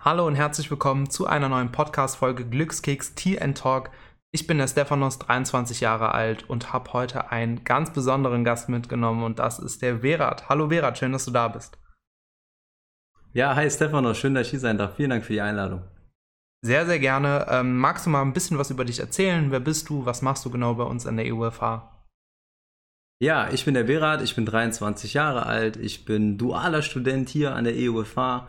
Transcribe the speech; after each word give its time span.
Hallo 0.00 0.28
und 0.28 0.36
herzlich 0.36 0.70
willkommen 0.70 1.10
zu 1.10 1.26
einer 1.26 1.48
neuen 1.48 1.72
Podcast-Folge 1.72 2.44
Glückskeks 2.44 3.16
Tea 3.16 3.40
and 3.40 3.58
Talk. 3.58 3.90
Ich 4.30 4.46
bin 4.46 4.58
der 4.58 4.68
Stephanos, 4.68 5.18
23 5.18 5.80
Jahre 5.80 6.14
alt 6.14 6.48
und 6.48 6.72
habe 6.72 6.92
heute 6.92 7.32
einen 7.32 7.64
ganz 7.64 7.92
besonderen 7.92 8.44
Gast 8.44 8.68
mitgenommen 8.68 9.24
und 9.24 9.40
das 9.40 9.58
ist 9.58 9.82
der 9.82 10.04
Verat. 10.04 10.48
Hallo 10.48 10.70
Verat, 10.70 10.98
schön, 10.98 11.10
dass 11.10 11.24
du 11.24 11.32
da 11.32 11.48
bist. 11.48 11.78
Ja, 13.32 13.56
hi 13.56 13.68
Stephanos, 13.68 14.18
schön, 14.18 14.34
dass 14.34 14.46
ich 14.46 14.50
hier 14.50 14.60
sein 14.60 14.78
darf. 14.78 14.94
Vielen 14.94 15.10
Dank 15.10 15.24
für 15.24 15.32
die 15.32 15.40
Einladung. 15.40 15.82
Sehr, 16.64 16.86
sehr 16.86 17.00
gerne. 17.00 17.46
Ähm, 17.50 17.76
magst 17.76 18.06
du 18.06 18.10
mal 18.10 18.22
ein 18.22 18.32
bisschen 18.32 18.56
was 18.56 18.70
über 18.70 18.84
dich 18.84 19.00
erzählen? 19.00 19.50
Wer 19.50 19.60
bist 19.60 19.88
du? 19.88 20.06
Was 20.06 20.22
machst 20.22 20.44
du 20.44 20.50
genau 20.50 20.74
bei 20.74 20.84
uns 20.84 21.08
an 21.08 21.16
der 21.16 21.26
EUFH? 21.26 21.82
Ja, 23.20 23.50
ich 23.50 23.64
bin 23.64 23.74
der 23.74 23.82
Berat, 23.82 24.22
ich 24.22 24.36
bin 24.36 24.46
23 24.46 25.14
Jahre 25.14 25.46
alt, 25.46 25.76
ich 25.76 26.04
bin 26.04 26.38
dualer 26.38 26.82
Student 26.82 27.28
hier 27.28 27.56
an 27.56 27.64
der 27.64 27.74
EUFH 27.74 28.46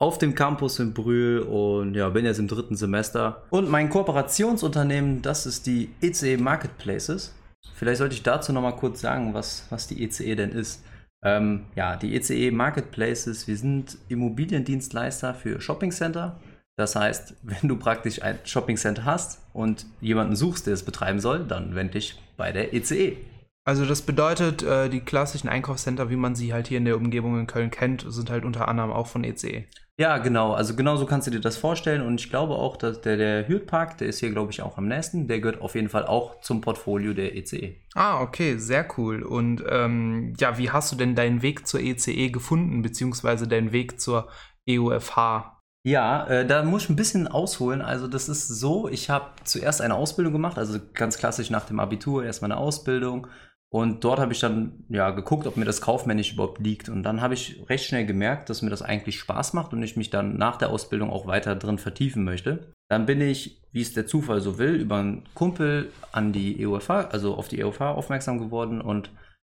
auf 0.00 0.16
dem 0.16 0.34
Campus 0.34 0.78
in 0.78 0.94
Brühl 0.94 1.40
und 1.40 1.94
ja, 1.94 2.08
bin 2.08 2.24
jetzt 2.24 2.38
im 2.38 2.48
dritten 2.48 2.74
Semester. 2.74 3.42
Und 3.50 3.68
mein 3.70 3.90
Kooperationsunternehmen, 3.90 5.20
das 5.20 5.44
ist 5.44 5.66
die 5.66 5.90
ECE 6.00 6.38
Marketplaces. 6.38 7.34
Vielleicht 7.74 7.98
sollte 7.98 8.14
ich 8.14 8.22
dazu 8.22 8.52
nochmal 8.52 8.76
kurz 8.76 9.02
sagen, 9.02 9.34
was, 9.34 9.66
was 9.68 9.86
die 9.86 10.02
ECE 10.02 10.36
denn 10.36 10.52
ist. 10.52 10.82
Ähm, 11.22 11.66
ja, 11.76 11.96
die 11.96 12.16
ECE 12.16 12.50
Marketplaces, 12.50 13.46
wir 13.46 13.58
sind 13.58 13.98
Immobiliendienstleister 14.08 15.34
für 15.34 15.60
Shoppingcenter. 15.60 16.40
Das 16.78 16.96
heißt, 16.96 17.34
wenn 17.42 17.68
du 17.68 17.76
praktisch 17.76 18.22
ein 18.22 18.38
Shoppingcenter 18.44 19.04
hast 19.04 19.42
und 19.52 19.84
jemanden 20.00 20.34
suchst, 20.34 20.66
der 20.66 20.74
es 20.74 20.82
betreiben 20.82 21.20
soll, 21.20 21.44
dann 21.44 21.74
wende 21.74 21.94
dich 21.94 22.18
bei 22.38 22.52
der 22.52 22.72
ECE. 22.72 23.18
Also 23.64 23.84
das 23.84 24.02
bedeutet, 24.02 24.62
äh, 24.62 24.88
die 24.88 25.00
klassischen 25.00 25.48
Einkaufscenter, 25.48 26.10
wie 26.10 26.16
man 26.16 26.34
sie 26.34 26.52
halt 26.52 26.68
hier 26.68 26.78
in 26.78 26.86
der 26.86 26.96
Umgebung 26.96 27.38
in 27.38 27.46
Köln 27.46 27.70
kennt, 27.70 28.04
sind 28.08 28.30
halt 28.30 28.44
unter 28.44 28.68
anderem 28.68 28.90
auch 28.90 29.06
von 29.06 29.22
ECE. 29.22 29.66
Ja, 29.98 30.16
genau. 30.16 30.54
Also 30.54 30.74
genau 30.74 30.96
so 30.96 31.04
kannst 31.04 31.26
du 31.26 31.30
dir 31.30 31.40
das 31.40 31.58
vorstellen. 31.58 32.00
Und 32.00 32.22
ich 32.22 32.30
glaube 32.30 32.54
auch, 32.54 32.78
dass 32.78 33.02
der, 33.02 33.18
der 33.18 33.46
Hürtpark, 33.46 33.98
der 33.98 34.08
ist 34.08 34.20
hier, 34.20 34.30
glaube 34.30 34.50
ich, 34.50 34.62
auch 34.62 34.78
am 34.78 34.88
nächsten. 34.88 35.28
Der 35.28 35.40
gehört 35.40 35.60
auf 35.60 35.74
jeden 35.74 35.90
Fall 35.90 36.06
auch 36.06 36.40
zum 36.40 36.62
Portfolio 36.62 37.12
der 37.12 37.36
ECE. 37.36 37.76
Ah, 37.94 38.22
okay, 38.22 38.56
sehr 38.56 38.88
cool. 38.96 39.22
Und 39.22 39.62
ähm, 39.68 40.32
ja, 40.38 40.56
wie 40.56 40.70
hast 40.70 40.90
du 40.90 40.96
denn 40.96 41.14
deinen 41.14 41.42
Weg 41.42 41.66
zur 41.66 41.80
ECE 41.80 42.30
gefunden, 42.30 42.80
beziehungsweise 42.80 43.46
deinen 43.46 43.72
Weg 43.72 44.00
zur 44.00 44.30
EUFH? 44.66 45.52
Ja, 45.82 46.26
äh, 46.28 46.46
da 46.46 46.62
muss 46.62 46.84
ich 46.84 46.90
ein 46.90 46.96
bisschen 46.96 47.28
ausholen. 47.28 47.82
Also 47.82 48.08
das 48.08 48.30
ist 48.30 48.48
so, 48.48 48.88
ich 48.88 49.10
habe 49.10 49.32
zuerst 49.44 49.82
eine 49.82 49.96
Ausbildung 49.96 50.32
gemacht, 50.32 50.56
also 50.56 50.78
ganz 50.94 51.18
klassisch 51.18 51.50
nach 51.50 51.66
dem 51.66 51.78
Abitur 51.78 52.24
erstmal 52.24 52.52
eine 52.52 52.60
Ausbildung 52.60 53.26
und 53.72 54.02
dort 54.02 54.18
habe 54.18 54.32
ich 54.32 54.40
dann 54.40 54.84
ja 54.88 55.10
geguckt, 55.10 55.46
ob 55.46 55.56
mir 55.56 55.64
das 55.64 55.80
kaufmännisch 55.80 56.32
überhaupt 56.32 56.58
liegt. 56.58 56.88
Und 56.88 57.04
dann 57.04 57.20
habe 57.20 57.34
ich 57.34 57.62
recht 57.68 57.84
schnell 57.84 58.04
gemerkt, 58.04 58.50
dass 58.50 58.62
mir 58.62 58.70
das 58.70 58.82
eigentlich 58.82 59.20
Spaß 59.20 59.52
macht 59.52 59.72
und 59.72 59.82
ich 59.82 59.96
mich 59.96 60.10
dann 60.10 60.36
nach 60.36 60.56
der 60.56 60.70
Ausbildung 60.70 61.10
auch 61.10 61.28
weiter 61.28 61.54
drin 61.54 61.78
vertiefen 61.78 62.24
möchte. 62.24 62.72
Dann 62.90 63.06
bin 63.06 63.20
ich, 63.20 63.62
wie 63.70 63.80
es 63.80 63.94
der 63.94 64.08
Zufall 64.08 64.40
so 64.40 64.58
will, 64.58 64.74
über 64.74 64.96
einen 64.96 65.22
Kumpel 65.34 65.92
an 66.10 66.32
die 66.32 66.66
EUFH, 66.66 66.90
also 66.90 67.36
auf 67.36 67.46
die 67.46 67.64
EUFH 67.64 67.80
aufmerksam 67.80 68.40
geworden 68.40 68.80
und 68.80 69.10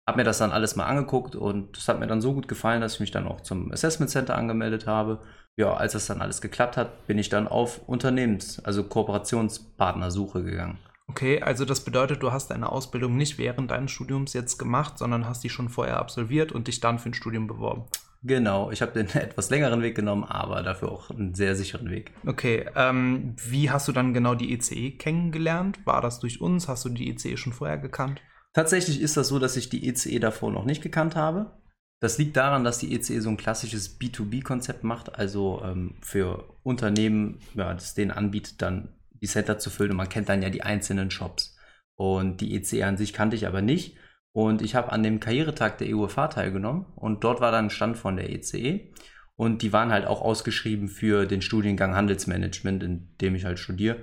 habe 0.09 0.19
mir 0.19 0.25
das 0.25 0.39
dann 0.39 0.51
alles 0.51 0.75
mal 0.75 0.87
angeguckt 0.87 1.37
und 1.37 1.77
das 1.77 1.87
hat 1.87 2.01
mir 2.01 2.07
dann 2.09 2.21
so 2.21 2.33
gut 2.33 2.49
gefallen, 2.49 2.81
dass 2.81 2.95
ich 2.95 3.01
mich 3.01 3.11
dann 3.13 3.29
auch 3.29 3.43
zum 3.43 3.71
Assessment 3.71 4.11
Center 4.11 4.37
angemeldet 4.37 4.87
habe. 4.87 5.21
Ja, 5.57 5.75
als 5.75 5.93
das 5.93 6.07
dann 6.07 6.23
alles 6.23 6.41
geklappt 6.41 6.77
hat, 6.77 7.07
bin 7.07 7.19
ich 7.19 7.29
dann 7.29 7.47
auf 7.47 7.87
Unternehmens-, 7.87 8.59
also 8.65 8.85
Kooperationspartnersuche 8.85 10.43
gegangen. 10.43 10.79
Okay, 11.09 11.41
also 11.41 11.65
das 11.65 11.85
bedeutet, 11.85 12.23
du 12.23 12.33
hast 12.33 12.51
deine 12.51 12.71
Ausbildung 12.71 13.17
nicht 13.17 13.39
während 13.39 13.71
deines 13.71 13.91
Studiums 13.91 14.35
jetzt 14.35 14.59
gemacht, 14.59 14.99
sondern 14.99 15.27
hast 15.27 15.43
die 15.43 15.51
schon 15.51 15.69
vorher 15.69 15.99
absolviert 15.99 16.53
und 16.53 16.69
dich 16.69 16.81
dann 16.81 16.99
für 16.99 17.11
ein 17.11 17.15
Studium 17.15 17.47
beworben. 17.47 17.85
Genau, 18.23 18.71
ich 18.71 18.83
habe 18.83 18.93
den 18.93 19.09
etwas 19.15 19.51
längeren 19.51 19.83
Weg 19.83 19.95
genommen, 19.95 20.25
aber 20.25 20.63
dafür 20.63 20.93
auch 20.93 21.11
einen 21.11 21.35
sehr 21.35 21.57
sicheren 21.57 21.91
Weg. 21.91 22.13
Okay, 22.27 22.67
ähm, 22.77 23.35
wie 23.37 23.71
hast 23.71 23.89
du 23.89 23.93
dann 23.93 24.13
genau 24.13 24.35
die 24.35 24.53
ECE 24.53 24.93
kennengelernt? 24.93 25.81
War 25.87 26.03
das 26.03 26.21
durch 26.21 26.41
uns? 26.41 26.69
Hast 26.69 26.85
du 26.85 26.89
die 26.91 27.11
ECE 27.11 27.37
schon 27.37 27.53
vorher 27.53 27.79
gekannt? 27.79 28.21
Tatsächlich 28.53 29.01
ist 29.01 29.17
das 29.17 29.29
so, 29.29 29.39
dass 29.39 29.57
ich 29.57 29.69
die 29.69 29.89
ECE 29.89 30.19
davor 30.19 30.51
noch 30.51 30.65
nicht 30.65 30.83
gekannt 30.83 31.17
habe. 31.17 31.53
Das 32.01 32.19
liegt 32.19 32.37
daran, 32.37 32.65
dass 32.65 32.79
die 32.79 32.95
ECE 32.95 33.21
so 33.21 33.29
ein 33.29 33.37
klassisches 33.37 33.99
B2B-Konzept 33.99 34.85
macht, 34.85 35.17
also 35.19 35.63
ähm, 35.65 35.97
für 36.01 36.45
Unternehmen, 36.63 37.41
ja, 37.55 37.75
das 37.75 37.95
denen 37.95 38.13
anbietet, 38.13 38.63
dann 38.63 38.89
die 39.21 39.27
Center 39.27 39.59
zu 39.59 39.71
füllen 39.71 39.93
und 39.93 39.97
man 39.97 40.09
kennt 40.09 40.29
dann 40.29 40.43
ja 40.43 40.51
die 40.51 40.63
einzelnen 40.63 41.11
Shops. 41.11 41.57
Und 41.95 42.41
die 42.41 42.55
ECE 42.55 42.85
an 42.85 42.97
sich 42.97 43.13
kannte 43.13 43.37
ich 43.37 43.47
aber 43.47 43.63
nicht. 43.63 43.97
Und 44.33 44.63
ich 44.63 44.75
habe 44.75 44.93
an 44.93 45.03
dem 45.03 45.21
Karrieretag 45.21 45.79
der 45.79 45.89
EUFH 45.89 46.29
teilgenommen 46.31 46.87
und 46.95 47.25
dort 47.25 47.41
war 47.41 47.51
dann 47.51 47.67
ein 47.67 47.71
Stand 47.71 47.97
von 47.97 48.17
der 48.17 48.31
ECE. 48.31 48.93
Und 49.35 49.63
die 49.63 49.73
waren 49.73 49.93
halt 49.93 50.07
auch 50.07 50.21
ausgeschrieben 50.21 50.89
für 50.89 51.27
den 51.27 51.43
Studiengang 51.43 51.95
Handelsmanagement, 51.95 52.83
in 52.83 53.17
dem 53.21 53.35
ich 53.35 53.45
halt 53.45 53.59
studiere. 53.59 54.03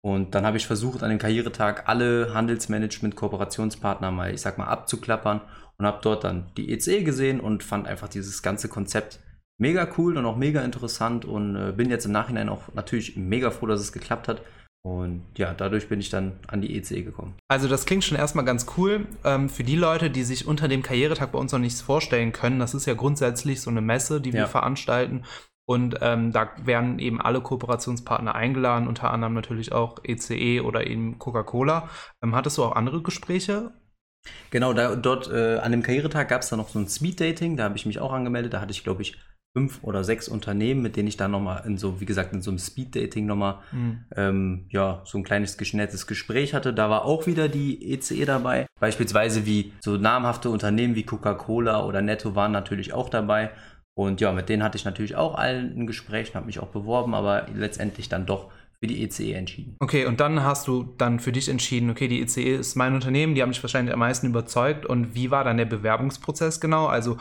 Und 0.00 0.34
dann 0.34 0.46
habe 0.46 0.56
ich 0.56 0.66
versucht, 0.66 1.02
an 1.02 1.10
dem 1.10 1.18
Karrieretag 1.18 1.88
alle 1.88 2.32
Handelsmanagement-Kooperationspartner 2.32 4.10
mal, 4.10 4.32
ich 4.32 4.40
sag 4.40 4.56
mal, 4.56 4.66
abzuklappern 4.66 5.40
und 5.76 5.86
habe 5.86 5.98
dort 6.02 6.24
dann 6.24 6.52
die 6.56 6.72
ECE 6.72 7.02
gesehen 7.02 7.40
und 7.40 7.64
fand 7.64 7.88
einfach 7.88 8.08
dieses 8.08 8.42
ganze 8.42 8.68
Konzept 8.68 9.20
mega 9.58 9.88
cool 9.98 10.16
und 10.16 10.24
auch 10.24 10.36
mega 10.36 10.62
interessant 10.62 11.24
und 11.24 11.56
äh, 11.56 11.72
bin 11.72 11.90
jetzt 11.90 12.06
im 12.06 12.12
Nachhinein 12.12 12.48
auch 12.48 12.72
natürlich 12.74 13.16
mega 13.16 13.50
froh, 13.50 13.66
dass 13.66 13.80
es 13.80 13.92
geklappt 13.92 14.28
hat. 14.28 14.42
Und 14.82 15.22
ja, 15.36 15.52
dadurch 15.54 15.88
bin 15.88 16.00
ich 16.00 16.08
dann 16.08 16.38
an 16.46 16.60
die 16.62 16.76
ECE 16.76 17.02
gekommen. 17.02 17.34
Also 17.48 17.68
das 17.68 17.84
klingt 17.84 18.04
schon 18.04 18.16
erstmal 18.16 18.44
ganz 18.44 18.66
cool. 18.76 19.06
Ähm, 19.24 19.48
für 19.48 19.64
die 19.64 19.76
Leute, 19.76 20.08
die 20.08 20.22
sich 20.22 20.46
unter 20.46 20.68
dem 20.68 20.82
Karrieretag 20.82 21.32
bei 21.32 21.38
uns 21.38 21.52
noch 21.52 21.58
nichts 21.58 21.82
vorstellen 21.82 22.32
können, 22.32 22.58
das 22.58 22.74
ist 22.74 22.86
ja 22.86 22.94
grundsätzlich 22.94 23.60
so 23.60 23.70
eine 23.70 23.80
Messe, 23.80 24.20
die 24.20 24.32
wir 24.32 24.42
ja. 24.42 24.46
veranstalten. 24.46 25.24
Und 25.68 25.96
ähm, 26.00 26.32
da 26.32 26.48
werden 26.64 26.98
eben 26.98 27.20
alle 27.20 27.42
Kooperationspartner 27.42 28.34
eingeladen, 28.34 28.88
unter 28.88 29.10
anderem 29.10 29.34
natürlich 29.34 29.72
auch 29.72 29.98
ECE 30.02 30.34
e 30.34 30.60
oder 30.60 30.86
eben 30.86 31.18
Coca-Cola. 31.18 31.90
Ähm, 32.22 32.34
hattest 32.34 32.56
du 32.56 32.64
auch 32.64 32.74
andere 32.74 33.02
Gespräche? 33.02 33.72
Genau, 34.50 34.72
da, 34.72 34.96
dort 34.96 35.30
äh, 35.30 35.58
an 35.58 35.72
dem 35.72 35.82
Karrieretag 35.82 36.28
gab 36.28 36.40
es 36.40 36.48
dann 36.48 36.58
noch 36.58 36.70
so 36.70 36.78
ein 36.78 36.88
Speed-Dating, 36.88 37.58
da 37.58 37.64
habe 37.64 37.76
ich 37.76 37.84
mich 37.84 37.98
auch 37.98 38.12
angemeldet. 38.12 38.54
Da 38.54 38.60
hatte 38.62 38.70
ich, 38.70 38.82
glaube 38.82 39.02
ich, 39.02 39.18
fünf 39.56 39.82
oder 39.82 40.04
sechs 40.04 40.28
Unternehmen, 40.28 40.82
mit 40.82 40.96
denen 40.96 41.08
ich 41.08 41.16
dann 41.16 41.30
nochmal 41.30 41.64
in 41.66 41.78
so, 41.78 42.00
wie 42.00 42.04
gesagt, 42.04 42.32
in 42.32 42.42
so 42.42 42.50
einem 42.50 42.58
Speed-Dating 42.58 43.26
nochmal, 43.26 43.58
mhm. 43.72 44.04
ähm, 44.14 44.66
ja, 44.70 45.02
so 45.04 45.18
ein 45.18 45.24
kleines 45.24 45.56
geschnelltes 45.58 46.06
Gespräch 46.06 46.54
hatte. 46.54 46.72
Da 46.72 46.90
war 46.90 47.04
auch 47.04 47.26
wieder 47.26 47.48
die 47.48 47.92
ECE 47.92 48.24
dabei. 48.24 48.66
Beispielsweise 48.78 49.46
wie 49.46 49.72
so 49.80 49.96
namhafte 49.96 50.50
Unternehmen 50.50 50.94
wie 50.94 51.02
Coca-Cola 51.02 51.84
oder 51.84 52.02
Netto 52.02 52.34
waren 52.34 52.52
natürlich 52.52 52.92
auch 52.92 53.08
dabei. 53.08 53.50
Und 53.94 54.20
ja, 54.20 54.32
mit 54.32 54.48
denen 54.48 54.62
hatte 54.62 54.78
ich 54.78 54.84
natürlich 54.84 55.16
auch 55.16 55.34
allen 55.34 55.76
ein 55.76 55.86
Gespräch 55.88 56.28
und 56.28 56.34
habe 56.36 56.46
mich 56.46 56.60
auch 56.60 56.68
beworben, 56.68 57.14
aber 57.14 57.46
letztendlich 57.52 58.08
dann 58.08 58.26
doch 58.26 58.52
für 58.78 58.86
die 58.86 59.02
ECE 59.02 59.32
entschieden. 59.34 59.76
Okay, 59.80 60.06
und 60.06 60.20
dann 60.20 60.44
hast 60.44 60.68
du 60.68 60.94
dann 60.98 61.18
für 61.18 61.32
dich 61.32 61.48
entschieden, 61.48 61.90
okay, 61.90 62.06
die 62.06 62.20
ECE 62.22 62.54
ist 62.54 62.76
mein 62.76 62.94
Unternehmen, 62.94 63.34
die 63.34 63.42
haben 63.42 63.48
mich 63.48 63.62
wahrscheinlich 63.62 63.92
am 63.92 63.98
meisten 63.98 64.28
überzeugt. 64.28 64.86
Und 64.86 65.16
wie 65.16 65.32
war 65.32 65.42
dann 65.42 65.56
der 65.56 65.64
Bewerbungsprozess 65.64 66.60
genau? 66.60 66.86
Also 66.86 67.16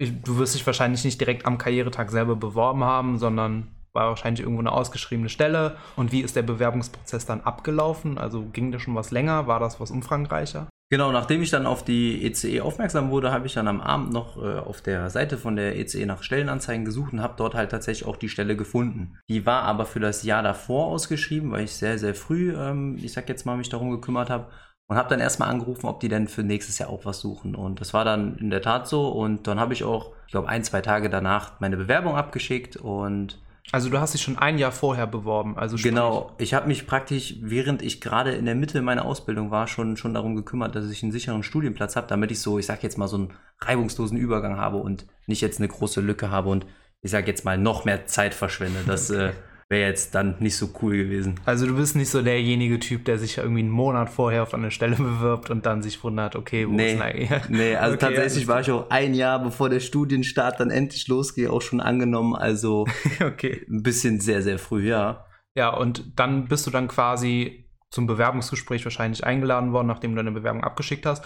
du 0.00 0.38
wirst 0.38 0.54
dich 0.54 0.66
wahrscheinlich 0.66 1.04
nicht 1.04 1.20
direkt 1.20 1.46
am 1.46 1.58
Karrieretag 1.58 2.10
selber 2.10 2.36
beworben 2.36 2.84
haben, 2.84 3.18
sondern 3.18 3.68
war 3.92 4.08
wahrscheinlich 4.08 4.40
irgendwo 4.40 4.60
eine 4.60 4.72
ausgeschriebene 4.72 5.28
Stelle. 5.28 5.76
Und 5.96 6.12
wie 6.12 6.20
ist 6.20 6.36
der 6.36 6.42
Bewerbungsprozess 6.42 7.26
dann 7.26 7.40
abgelaufen? 7.42 8.18
Also 8.18 8.44
ging 8.52 8.72
das 8.72 8.82
schon 8.82 8.94
was 8.94 9.10
länger? 9.10 9.46
War 9.46 9.60
das 9.60 9.80
was 9.80 9.90
umfangreicher? 9.90 10.68
Genau, 10.92 11.12
nachdem 11.12 11.40
ich 11.40 11.50
dann 11.50 11.66
auf 11.66 11.84
die 11.84 12.24
ECE 12.26 12.56
e 12.56 12.60
aufmerksam 12.62 13.10
wurde, 13.10 13.30
habe 13.30 13.46
ich 13.46 13.54
dann 13.54 13.68
am 13.68 13.80
Abend 13.80 14.12
noch 14.12 14.42
äh, 14.42 14.58
auf 14.58 14.80
der 14.80 15.08
Seite 15.08 15.38
von 15.38 15.54
der 15.54 15.78
ECE 15.78 16.02
e 16.02 16.06
nach 16.06 16.24
Stellenanzeigen 16.24 16.84
gesucht 16.84 17.12
und 17.12 17.22
habe 17.22 17.34
dort 17.36 17.54
halt 17.54 17.70
tatsächlich 17.70 18.08
auch 18.08 18.16
die 18.16 18.28
Stelle 18.28 18.56
gefunden. 18.56 19.16
Die 19.28 19.46
war 19.46 19.62
aber 19.62 19.86
für 19.86 20.00
das 20.00 20.24
Jahr 20.24 20.42
davor 20.42 20.86
ausgeschrieben, 20.86 21.52
weil 21.52 21.62
ich 21.62 21.74
sehr, 21.74 21.96
sehr 21.96 22.16
früh, 22.16 22.52
ähm, 22.56 22.98
ich 23.00 23.12
sag 23.12 23.28
jetzt 23.28 23.46
mal, 23.46 23.56
mich 23.56 23.68
darum 23.68 23.92
gekümmert 23.92 24.30
habe 24.30 24.48
und 24.90 24.96
habe 24.96 25.08
dann 25.08 25.20
erstmal 25.20 25.48
angerufen, 25.50 25.86
ob 25.86 26.00
die 26.00 26.08
denn 26.08 26.26
für 26.26 26.42
nächstes 26.42 26.78
Jahr 26.78 26.88
auch 26.90 27.04
was 27.04 27.20
suchen. 27.20 27.54
Und 27.54 27.80
das 27.80 27.94
war 27.94 28.04
dann 28.04 28.36
in 28.38 28.50
der 28.50 28.60
Tat 28.60 28.88
so. 28.88 29.08
Und 29.08 29.46
dann 29.46 29.60
habe 29.60 29.72
ich 29.72 29.84
auch, 29.84 30.10
ich 30.26 30.32
glaube, 30.32 30.48
ein, 30.48 30.64
zwei 30.64 30.80
Tage 30.80 31.08
danach 31.08 31.60
meine 31.60 31.76
Bewerbung 31.76 32.16
abgeschickt 32.16 32.76
und 32.76 33.38
also 33.70 33.88
du 33.88 34.00
hast 34.00 34.14
dich 34.14 34.22
schon 34.22 34.36
ein 34.36 34.58
Jahr 34.58 34.72
vorher 34.72 35.06
beworben. 35.06 35.56
Also 35.56 35.76
genau, 35.80 36.32
ich 36.38 36.54
habe 36.54 36.66
mich 36.66 36.88
praktisch, 36.88 37.36
während 37.40 37.82
ich 37.82 38.00
gerade 38.00 38.32
in 38.32 38.46
der 38.46 38.56
Mitte 38.56 38.82
meiner 38.82 39.04
Ausbildung 39.04 39.52
war, 39.52 39.68
schon, 39.68 39.96
schon 39.96 40.12
darum 40.12 40.34
gekümmert, 40.34 40.74
dass 40.74 40.90
ich 40.90 41.04
einen 41.04 41.12
sicheren 41.12 41.44
Studienplatz 41.44 41.94
habe, 41.94 42.08
damit 42.08 42.32
ich 42.32 42.40
so, 42.40 42.58
ich 42.58 42.66
sag 42.66 42.82
jetzt 42.82 42.98
mal, 42.98 43.06
so 43.06 43.16
einen 43.16 43.32
reibungslosen 43.60 44.18
Übergang 44.18 44.56
habe 44.56 44.78
und 44.78 45.06
nicht 45.26 45.40
jetzt 45.40 45.60
eine 45.60 45.68
große 45.68 46.00
Lücke 46.00 46.32
habe 46.32 46.48
und 46.48 46.66
ich 47.00 47.12
sag 47.12 47.28
jetzt 47.28 47.44
mal 47.44 47.58
noch 47.58 47.84
mehr 47.84 48.06
Zeit 48.06 48.34
verschwende. 48.34 48.80
Das 48.84 49.08
okay. 49.08 49.28
äh, 49.28 49.32
wäre 49.70 49.88
jetzt 49.88 50.16
dann 50.16 50.34
nicht 50.40 50.56
so 50.56 50.68
cool 50.82 50.96
gewesen. 50.96 51.38
Also 51.44 51.64
du 51.64 51.76
bist 51.76 51.94
nicht 51.94 52.10
so 52.10 52.22
derjenige 52.22 52.80
Typ, 52.80 53.04
der 53.04 53.18
sich 53.18 53.38
irgendwie 53.38 53.60
einen 53.60 53.70
Monat 53.70 54.10
vorher 54.10 54.42
auf 54.42 54.52
eine 54.52 54.72
Stelle 54.72 54.96
bewirbt 54.98 55.48
und 55.48 55.64
dann 55.64 55.80
sich 55.80 56.02
wundert, 56.02 56.34
okay, 56.34 56.68
wo 56.68 56.72
nee, 56.72 56.94
ist 56.94 57.00
eigentlich? 57.00 57.30
Nee, 57.48 57.76
also 57.76 57.94
okay, 57.94 58.06
tatsächlich 58.06 58.48
war 58.48 58.60
ich 58.60 58.70
auch 58.72 58.90
ein 58.90 59.14
Jahr, 59.14 59.40
bevor 59.40 59.70
der 59.70 59.78
Studienstart 59.78 60.58
dann 60.58 60.70
endlich 60.70 61.06
losgeht, 61.06 61.48
auch 61.48 61.62
schon 61.62 61.80
angenommen. 61.80 62.34
Also 62.34 62.86
okay. 63.24 63.64
ein 63.70 63.82
bisschen 63.84 64.20
sehr, 64.20 64.42
sehr 64.42 64.58
früh, 64.58 64.88
ja. 64.88 65.24
Ja, 65.54 65.68
und 65.70 66.18
dann 66.18 66.48
bist 66.48 66.66
du 66.66 66.72
dann 66.72 66.88
quasi 66.88 67.64
zum 67.90 68.08
Bewerbungsgespräch 68.08 68.84
wahrscheinlich 68.84 69.24
eingeladen 69.24 69.72
worden, 69.72 69.86
nachdem 69.86 70.12
du 70.12 70.16
deine 70.16 70.32
Bewerbung 70.32 70.64
abgeschickt 70.64 71.06
hast. 71.06 71.24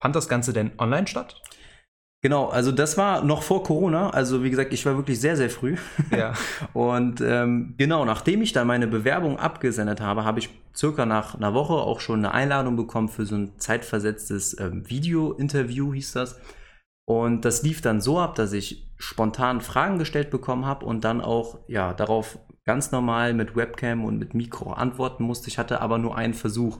Fand 0.00 0.14
das 0.14 0.28
Ganze 0.28 0.52
denn 0.52 0.72
online 0.78 1.06
statt? 1.06 1.40
Genau, 2.26 2.48
also 2.48 2.72
das 2.72 2.98
war 2.98 3.22
noch 3.22 3.44
vor 3.44 3.62
Corona. 3.62 4.10
Also 4.10 4.42
wie 4.42 4.50
gesagt, 4.50 4.72
ich 4.72 4.84
war 4.84 4.96
wirklich 4.96 5.20
sehr, 5.20 5.36
sehr 5.36 5.48
früh. 5.48 5.76
Ja. 6.10 6.32
Und 6.72 7.20
ähm, 7.20 7.74
genau, 7.78 8.04
nachdem 8.04 8.42
ich 8.42 8.52
dann 8.52 8.66
meine 8.66 8.88
Bewerbung 8.88 9.38
abgesendet 9.38 10.00
habe, 10.00 10.24
habe 10.24 10.40
ich 10.40 10.48
circa 10.74 11.06
nach 11.06 11.36
einer 11.36 11.54
Woche 11.54 11.74
auch 11.74 12.00
schon 12.00 12.18
eine 12.24 12.34
Einladung 12.34 12.74
bekommen 12.74 13.08
für 13.08 13.26
so 13.26 13.36
ein 13.36 13.52
zeitversetztes 13.58 14.58
ähm, 14.58 14.90
Video-Interview, 14.90 15.94
hieß 15.94 16.14
das. 16.14 16.40
Und 17.04 17.44
das 17.44 17.62
lief 17.62 17.80
dann 17.80 18.00
so 18.00 18.18
ab, 18.18 18.34
dass 18.34 18.52
ich 18.52 18.90
spontan 18.96 19.60
Fragen 19.60 20.00
gestellt 20.00 20.30
bekommen 20.30 20.66
habe 20.66 20.84
und 20.84 21.04
dann 21.04 21.20
auch 21.20 21.60
ja 21.68 21.94
darauf 21.94 22.40
ganz 22.64 22.90
normal 22.90 23.34
mit 23.34 23.54
Webcam 23.54 24.04
und 24.04 24.18
mit 24.18 24.34
Mikro 24.34 24.72
antworten 24.72 25.22
musste. 25.22 25.46
Ich 25.46 25.58
hatte 25.58 25.80
aber 25.80 25.98
nur 25.98 26.16
einen 26.16 26.34
Versuch. 26.34 26.78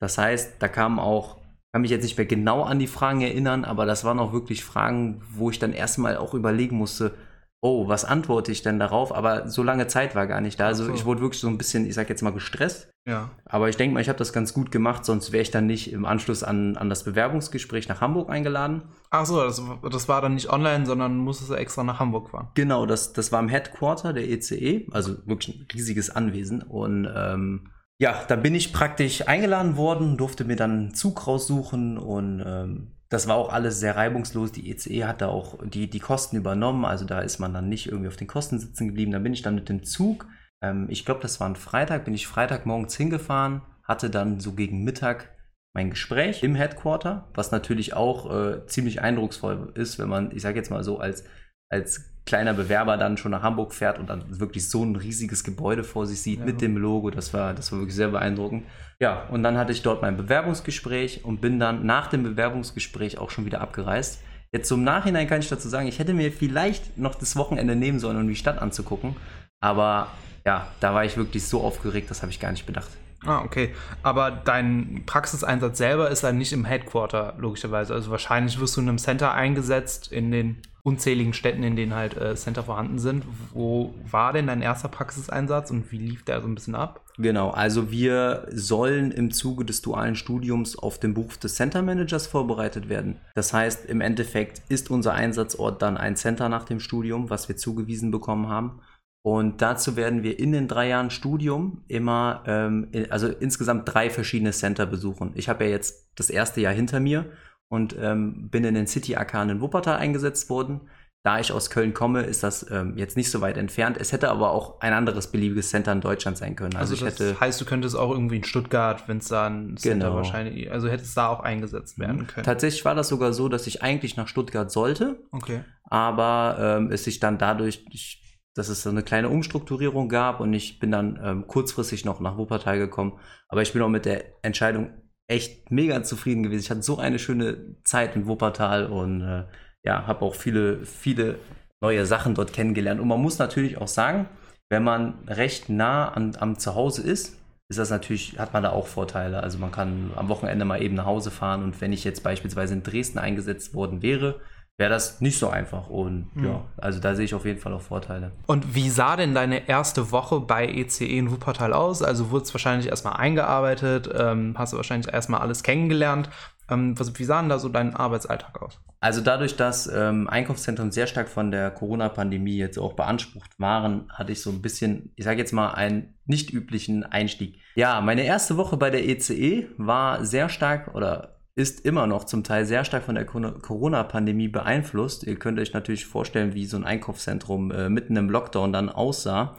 Das 0.00 0.16
heißt, 0.16 0.62
da 0.62 0.68
kamen 0.68 1.00
auch 1.00 1.38
kann 1.76 1.82
mich 1.82 1.90
jetzt 1.90 2.04
nicht 2.04 2.16
mehr 2.16 2.24
genau 2.24 2.62
an 2.62 2.78
die 2.78 2.86
Fragen 2.86 3.20
erinnern, 3.20 3.66
aber 3.66 3.84
das 3.84 4.02
waren 4.02 4.18
auch 4.18 4.32
wirklich 4.32 4.64
Fragen, 4.64 5.20
wo 5.28 5.50
ich 5.50 5.58
dann 5.58 5.74
erstmal 5.74 6.16
auch 6.16 6.32
überlegen 6.32 6.74
musste, 6.74 7.12
oh, 7.60 7.86
was 7.86 8.06
antworte 8.06 8.50
ich 8.50 8.62
denn 8.62 8.78
darauf? 8.78 9.14
Aber 9.14 9.50
so 9.50 9.62
lange 9.62 9.86
Zeit 9.86 10.14
war 10.14 10.26
gar 10.26 10.40
nicht 10.40 10.58
da. 10.58 10.68
Also 10.68 10.86
so. 10.86 10.94
ich 10.94 11.04
wurde 11.04 11.20
wirklich 11.20 11.38
so 11.38 11.48
ein 11.48 11.58
bisschen, 11.58 11.84
ich 11.86 11.92
sag 11.92 12.08
jetzt 12.08 12.22
mal, 12.22 12.32
gestresst. 12.32 12.88
Ja. 13.06 13.28
Aber 13.44 13.68
ich 13.68 13.76
denke 13.76 13.92
mal, 13.92 14.00
ich 14.00 14.08
habe 14.08 14.18
das 14.18 14.32
ganz 14.32 14.54
gut 14.54 14.72
gemacht, 14.72 15.04
sonst 15.04 15.32
wäre 15.32 15.42
ich 15.42 15.50
dann 15.50 15.66
nicht 15.66 15.92
im 15.92 16.06
Anschluss 16.06 16.42
an, 16.42 16.78
an 16.78 16.88
das 16.88 17.04
Bewerbungsgespräch 17.04 17.90
nach 17.90 18.00
Hamburg 18.00 18.30
eingeladen. 18.30 18.84
Ach 19.10 19.26
so, 19.26 19.44
das, 19.44 19.60
das 19.92 20.08
war 20.08 20.22
dann 20.22 20.32
nicht 20.32 20.48
online, 20.48 20.86
sondern 20.86 21.18
musstest 21.18 21.50
du 21.50 21.56
extra 21.56 21.84
nach 21.84 22.00
Hamburg 22.00 22.30
fahren. 22.30 22.48
Genau, 22.54 22.86
das, 22.86 23.12
das 23.12 23.32
war 23.32 23.40
im 23.40 23.50
Headquarter 23.50 24.14
der 24.14 24.26
ECE, 24.26 24.54
e, 24.54 24.88
also 24.92 25.16
wirklich 25.26 25.58
ein 25.58 25.66
riesiges 25.74 26.08
Anwesen. 26.08 26.62
Und 26.62 27.06
ähm, 27.14 27.68
ja, 27.98 28.24
da 28.28 28.36
bin 28.36 28.54
ich 28.54 28.72
praktisch 28.72 29.26
eingeladen 29.26 29.76
worden, 29.76 30.16
durfte 30.16 30.44
mir 30.44 30.56
dann 30.56 30.72
einen 30.72 30.94
Zug 30.94 31.26
raussuchen 31.26 31.96
und 31.96 32.42
ähm, 32.44 32.92
das 33.08 33.28
war 33.28 33.36
auch 33.36 33.52
alles 33.52 33.80
sehr 33.80 33.96
reibungslos. 33.96 34.52
Die 34.52 34.70
ECE 34.70 35.06
hat 35.06 35.20
da 35.20 35.28
auch 35.28 35.58
die, 35.64 35.88
die 35.88 36.00
Kosten 36.00 36.36
übernommen, 36.36 36.84
also 36.84 37.04
da 37.04 37.20
ist 37.20 37.38
man 37.38 37.54
dann 37.54 37.68
nicht 37.68 37.86
irgendwie 37.86 38.08
auf 38.08 38.16
den 38.16 38.26
Kosten 38.26 38.58
sitzen 38.58 38.88
geblieben. 38.88 39.12
Dann 39.12 39.22
bin 39.22 39.32
ich 39.32 39.42
dann 39.42 39.54
mit 39.54 39.68
dem 39.68 39.84
Zug, 39.84 40.26
ähm, 40.62 40.88
ich 40.90 41.04
glaube, 41.04 41.20
das 41.22 41.40
war 41.40 41.48
ein 41.48 41.56
Freitag, 41.56 42.04
bin 42.04 42.14
ich 42.14 42.26
Freitagmorgens 42.26 42.96
hingefahren, 42.96 43.62
hatte 43.82 44.10
dann 44.10 44.40
so 44.40 44.52
gegen 44.52 44.84
Mittag 44.84 45.30
mein 45.72 45.90
Gespräch 45.90 46.42
im 46.42 46.54
Headquarter, 46.54 47.28
was 47.34 47.50
natürlich 47.50 47.94
auch 47.94 48.30
äh, 48.34 48.66
ziemlich 48.66 49.02
eindrucksvoll 49.02 49.72
ist, 49.74 49.98
wenn 49.98 50.08
man, 50.08 50.34
ich 50.34 50.42
sage 50.42 50.56
jetzt 50.56 50.70
mal 50.70 50.82
so, 50.82 50.98
als, 50.98 51.24
als 51.70 52.15
kleiner 52.26 52.52
Bewerber 52.52 52.96
dann 52.96 53.16
schon 53.16 53.30
nach 53.30 53.42
Hamburg 53.42 53.72
fährt 53.72 53.98
und 53.98 54.10
dann 54.10 54.38
wirklich 54.40 54.68
so 54.68 54.84
ein 54.84 54.96
riesiges 54.96 55.44
Gebäude 55.44 55.84
vor 55.84 56.06
sich 56.06 56.20
sieht 56.20 56.40
ja. 56.40 56.44
mit 56.44 56.60
dem 56.60 56.76
Logo. 56.76 57.10
Das 57.10 57.32
war, 57.32 57.54
das 57.54 57.72
war 57.72 57.78
wirklich 57.78 57.94
sehr 57.94 58.08
beeindruckend. 58.08 58.64
Ja, 59.00 59.22
und 59.30 59.42
dann 59.42 59.56
hatte 59.56 59.72
ich 59.72 59.82
dort 59.82 60.02
mein 60.02 60.16
Bewerbungsgespräch 60.16 61.24
und 61.24 61.40
bin 61.40 61.60
dann 61.60 61.86
nach 61.86 62.08
dem 62.08 62.24
Bewerbungsgespräch 62.24 63.18
auch 63.18 63.30
schon 63.30 63.46
wieder 63.46 63.60
abgereist. 63.60 64.20
Jetzt 64.52 64.68
zum 64.68 64.84
Nachhinein 64.84 65.28
kann 65.28 65.40
ich 65.40 65.48
dazu 65.48 65.68
sagen, 65.68 65.86
ich 65.86 65.98
hätte 65.98 66.14
mir 66.14 66.32
vielleicht 66.32 66.98
noch 66.98 67.14
das 67.14 67.36
Wochenende 67.36 67.76
nehmen 67.76 67.98
sollen, 67.98 68.16
um 68.16 68.28
die 68.28 68.36
Stadt 68.36 68.58
anzugucken. 68.58 69.16
Aber 69.60 70.08
ja, 70.44 70.66
da 70.80 70.94
war 70.94 71.04
ich 71.04 71.16
wirklich 71.16 71.44
so 71.44 71.60
aufgeregt, 71.60 72.10
das 72.10 72.22
habe 72.22 72.32
ich 72.32 72.40
gar 72.40 72.50
nicht 72.50 72.66
bedacht. 72.66 72.88
Ah, 73.26 73.42
okay. 73.42 73.74
Aber 74.02 74.30
dein 74.30 75.02
Praxiseinsatz 75.06 75.78
selber 75.78 76.10
ist 76.10 76.22
dann 76.22 76.38
nicht 76.38 76.52
im 76.52 76.64
Headquarter, 76.64 77.34
logischerweise. 77.38 77.92
Also 77.92 78.10
wahrscheinlich 78.10 78.60
wirst 78.60 78.76
du 78.76 78.80
in 78.80 78.88
einem 78.88 78.98
Center 78.98 79.32
eingesetzt, 79.32 80.12
in 80.12 80.30
den 80.30 80.62
unzähligen 80.86 81.32
Städten, 81.32 81.64
in 81.64 81.74
denen 81.74 81.96
halt 81.96 82.16
äh, 82.16 82.36
Center 82.36 82.62
vorhanden 82.62 83.00
sind. 83.00 83.24
Wo 83.52 83.92
war 84.08 84.32
denn 84.32 84.46
dein 84.46 84.62
erster 84.62 84.88
Praxiseinsatz 84.88 85.72
und 85.72 85.90
wie 85.90 85.98
lief 85.98 86.24
der 86.24 86.40
so 86.40 86.46
ein 86.46 86.54
bisschen 86.54 86.76
ab? 86.76 87.00
Genau, 87.18 87.50
also 87.50 87.90
wir 87.90 88.46
sollen 88.52 89.10
im 89.10 89.32
Zuge 89.32 89.64
des 89.64 89.82
dualen 89.82 90.14
Studiums 90.14 90.78
auf 90.78 91.00
den 91.00 91.12
Beruf 91.12 91.38
des 91.38 91.56
Center 91.56 91.82
Managers 91.82 92.28
vorbereitet 92.28 92.88
werden. 92.88 93.16
Das 93.34 93.52
heißt, 93.52 93.86
im 93.86 94.00
Endeffekt 94.00 94.62
ist 94.68 94.88
unser 94.92 95.14
Einsatzort 95.14 95.82
dann 95.82 95.96
ein 95.96 96.14
Center 96.14 96.48
nach 96.48 96.64
dem 96.64 96.78
Studium, 96.78 97.30
was 97.30 97.48
wir 97.48 97.56
zugewiesen 97.56 98.12
bekommen 98.12 98.48
haben. 98.48 98.78
Und 99.26 99.60
dazu 99.60 99.96
werden 99.96 100.22
wir 100.22 100.38
in 100.38 100.52
den 100.52 100.68
drei 100.68 100.86
Jahren 100.86 101.10
Studium 101.10 101.82
immer, 101.88 102.44
ähm, 102.46 102.92
also 103.10 103.26
insgesamt 103.26 103.92
drei 103.92 104.08
verschiedene 104.08 104.52
Center 104.52 104.86
besuchen. 104.86 105.32
Ich 105.34 105.48
habe 105.48 105.64
ja 105.64 105.70
jetzt 105.70 106.12
das 106.14 106.30
erste 106.30 106.60
Jahr 106.60 106.72
hinter 106.72 107.00
mir 107.00 107.24
und 107.66 107.96
ähm, 108.00 108.48
bin 108.50 108.62
in 108.62 108.74
den 108.74 108.86
City 108.86 109.16
Arcan 109.16 109.50
in 109.50 109.60
Wuppertal 109.60 109.96
eingesetzt 109.96 110.48
worden. 110.48 110.82
Da 111.24 111.40
ich 111.40 111.50
aus 111.50 111.70
Köln 111.70 111.92
komme, 111.92 112.22
ist 112.22 112.44
das 112.44 112.70
ähm, 112.70 112.96
jetzt 112.96 113.16
nicht 113.16 113.32
so 113.32 113.40
weit 113.40 113.56
entfernt. 113.56 113.96
Es 113.98 114.12
hätte 114.12 114.30
aber 114.30 114.52
auch 114.52 114.80
ein 114.80 114.92
anderes 114.92 115.26
beliebiges 115.32 115.70
Center 115.70 115.90
in 115.90 116.00
Deutschland 116.00 116.38
sein 116.38 116.54
können. 116.54 116.76
Also, 116.76 116.94
also 116.94 117.06
das 117.06 117.14
hätte, 117.18 117.40
heißt, 117.40 117.60
du 117.60 117.64
könntest 117.64 117.96
auch 117.96 118.12
irgendwie 118.12 118.36
in 118.36 118.44
Stuttgart, 118.44 119.08
wenn 119.08 119.18
es 119.18 119.26
da 119.26 119.48
ein 119.48 119.76
Center 119.76 120.06
genau. 120.06 120.18
wahrscheinlich, 120.18 120.70
also 120.70 120.86
hätte 120.86 121.02
es 121.02 121.14
da 121.14 121.26
auch 121.26 121.40
eingesetzt 121.40 121.98
werden 121.98 122.18
mhm. 122.18 122.26
können. 122.28 122.44
Tatsächlich 122.44 122.84
war 122.84 122.94
das 122.94 123.08
sogar 123.08 123.32
so, 123.32 123.48
dass 123.48 123.66
ich 123.66 123.82
eigentlich 123.82 124.16
nach 124.16 124.28
Stuttgart 124.28 124.70
sollte. 124.70 125.18
Okay. 125.32 125.64
Aber 125.82 126.58
ähm, 126.60 126.92
es 126.92 127.02
sich 127.02 127.18
dann 127.18 127.38
dadurch, 127.38 127.84
ich, 127.90 128.22
dass 128.56 128.70
es 128.70 128.86
eine 128.86 129.02
kleine 129.02 129.28
Umstrukturierung 129.28 130.08
gab 130.08 130.40
und 130.40 130.52
ich 130.54 130.78
bin 130.78 130.90
dann 130.90 131.20
ähm, 131.22 131.46
kurzfristig 131.46 132.06
noch 132.06 132.20
nach 132.20 132.38
Wuppertal 132.38 132.78
gekommen. 132.78 133.18
Aber 133.48 133.60
ich 133.60 133.72
bin 133.74 133.82
auch 133.82 133.88
mit 133.88 134.06
der 134.06 134.24
Entscheidung 134.42 134.90
echt 135.28 135.70
mega 135.70 136.02
zufrieden 136.02 136.42
gewesen. 136.42 136.62
Ich 136.62 136.70
hatte 136.70 136.82
so 136.82 136.98
eine 136.98 137.18
schöne 137.18 137.76
Zeit 137.84 138.16
in 138.16 138.26
Wuppertal 138.26 138.86
und 138.86 139.20
äh, 139.20 139.44
ja, 139.84 140.06
habe 140.06 140.24
auch 140.24 140.34
viele, 140.34 140.86
viele 140.86 141.38
neue 141.82 142.06
Sachen 142.06 142.34
dort 142.34 142.54
kennengelernt. 142.54 142.98
Und 142.98 143.08
man 143.08 143.20
muss 143.20 143.38
natürlich 143.38 143.76
auch 143.76 143.88
sagen, 143.88 144.26
wenn 144.70 144.82
man 144.82 145.18
recht 145.26 145.68
nah 145.68 146.08
an, 146.08 146.34
am 146.40 146.58
Zuhause 146.58 147.02
ist, 147.02 147.36
ist 147.68 147.78
das 147.78 147.90
natürlich, 147.90 148.38
hat 148.38 148.54
man 148.54 148.62
da 148.62 148.70
auch 148.70 148.86
Vorteile. 148.86 149.42
Also 149.42 149.58
man 149.58 149.70
kann 149.70 150.12
am 150.16 150.30
Wochenende 150.30 150.64
mal 150.64 150.82
eben 150.82 150.94
nach 150.94 151.04
Hause 151.04 151.30
fahren 151.30 151.62
und 151.62 151.78
wenn 151.82 151.92
ich 151.92 152.04
jetzt 152.04 152.22
beispielsweise 152.22 152.72
in 152.72 152.82
Dresden 152.82 153.18
eingesetzt 153.18 153.74
worden 153.74 154.00
wäre, 154.00 154.40
wäre 154.78 154.90
das 154.90 155.20
nicht 155.20 155.38
so 155.38 155.48
einfach. 155.48 155.88
Und 155.88 156.34
mhm. 156.34 156.44
ja, 156.44 156.64
also 156.76 157.00
da 157.00 157.14
sehe 157.14 157.24
ich 157.24 157.34
auf 157.34 157.44
jeden 157.44 157.60
Fall 157.60 157.72
auch 157.72 157.80
Vorteile. 157.80 158.32
Und 158.46 158.74
wie 158.74 158.90
sah 158.90 159.16
denn 159.16 159.34
deine 159.34 159.68
erste 159.68 160.10
Woche 160.12 160.40
bei 160.40 160.66
ECE 160.66 161.04
e 161.04 161.18
in 161.18 161.30
Wuppertal 161.30 161.72
aus? 161.72 162.02
Also 162.02 162.30
wurde 162.30 162.44
es 162.44 162.54
wahrscheinlich 162.54 162.88
erstmal 162.88 163.14
eingearbeitet, 163.14 164.10
ähm, 164.16 164.54
hast 164.56 164.72
du 164.72 164.76
wahrscheinlich 164.76 165.12
erstmal 165.12 165.40
alles 165.40 165.62
kennengelernt. 165.62 166.28
Ähm, 166.68 166.98
was, 166.98 167.16
wie 167.18 167.24
sah 167.24 167.40
denn 167.40 167.48
da 167.48 167.58
so 167.58 167.68
dein 167.68 167.94
Arbeitsalltag 167.94 168.60
aus? 168.60 168.80
Also 169.00 169.20
dadurch, 169.20 169.56
dass 169.56 169.86
ähm, 169.86 170.28
Einkaufszentren 170.28 170.90
sehr 170.90 171.06
stark 171.06 171.28
von 171.28 171.50
der 171.50 171.70
Corona-Pandemie 171.70 172.56
jetzt 172.56 172.78
auch 172.78 172.94
beansprucht 172.94 173.50
waren, 173.58 174.10
hatte 174.12 174.32
ich 174.32 174.42
so 174.42 174.50
ein 174.50 174.62
bisschen, 174.62 175.12
ich 175.14 175.24
sage 175.24 175.38
jetzt 175.38 175.52
mal, 175.52 175.70
einen 175.72 176.14
nicht 176.24 176.52
üblichen 176.52 177.04
Einstieg. 177.04 177.60
Ja, 177.76 178.00
meine 178.00 178.24
erste 178.24 178.56
Woche 178.56 178.76
bei 178.76 178.90
der 178.90 179.06
ECE 179.06 179.34
e 179.34 179.66
war 179.76 180.24
sehr 180.24 180.48
stark 180.48 180.94
oder 180.94 181.35
ist 181.56 181.86
immer 181.86 182.06
noch 182.06 182.24
zum 182.24 182.44
Teil 182.44 182.66
sehr 182.66 182.84
stark 182.84 183.04
von 183.04 183.14
der 183.14 183.24
Corona-Pandemie 183.24 184.48
beeinflusst. 184.48 185.24
Ihr 185.24 185.38
könnt 185.38 185.58
euch 185.58 185.72
natürlich 185.72 186.04
vorstellen, 186.04 186.54
wie 186.54 186.66
so 186.66 186.76
ein 186.76 186.84
Einkaufszentrum 186.84 187.70
äh, 187.70 187.88
mitten 187.88 188.14
im 188.16 188.28
Lockdown 188.28 188.72
dann 188.72 188.90
aussah. 188.90 189.56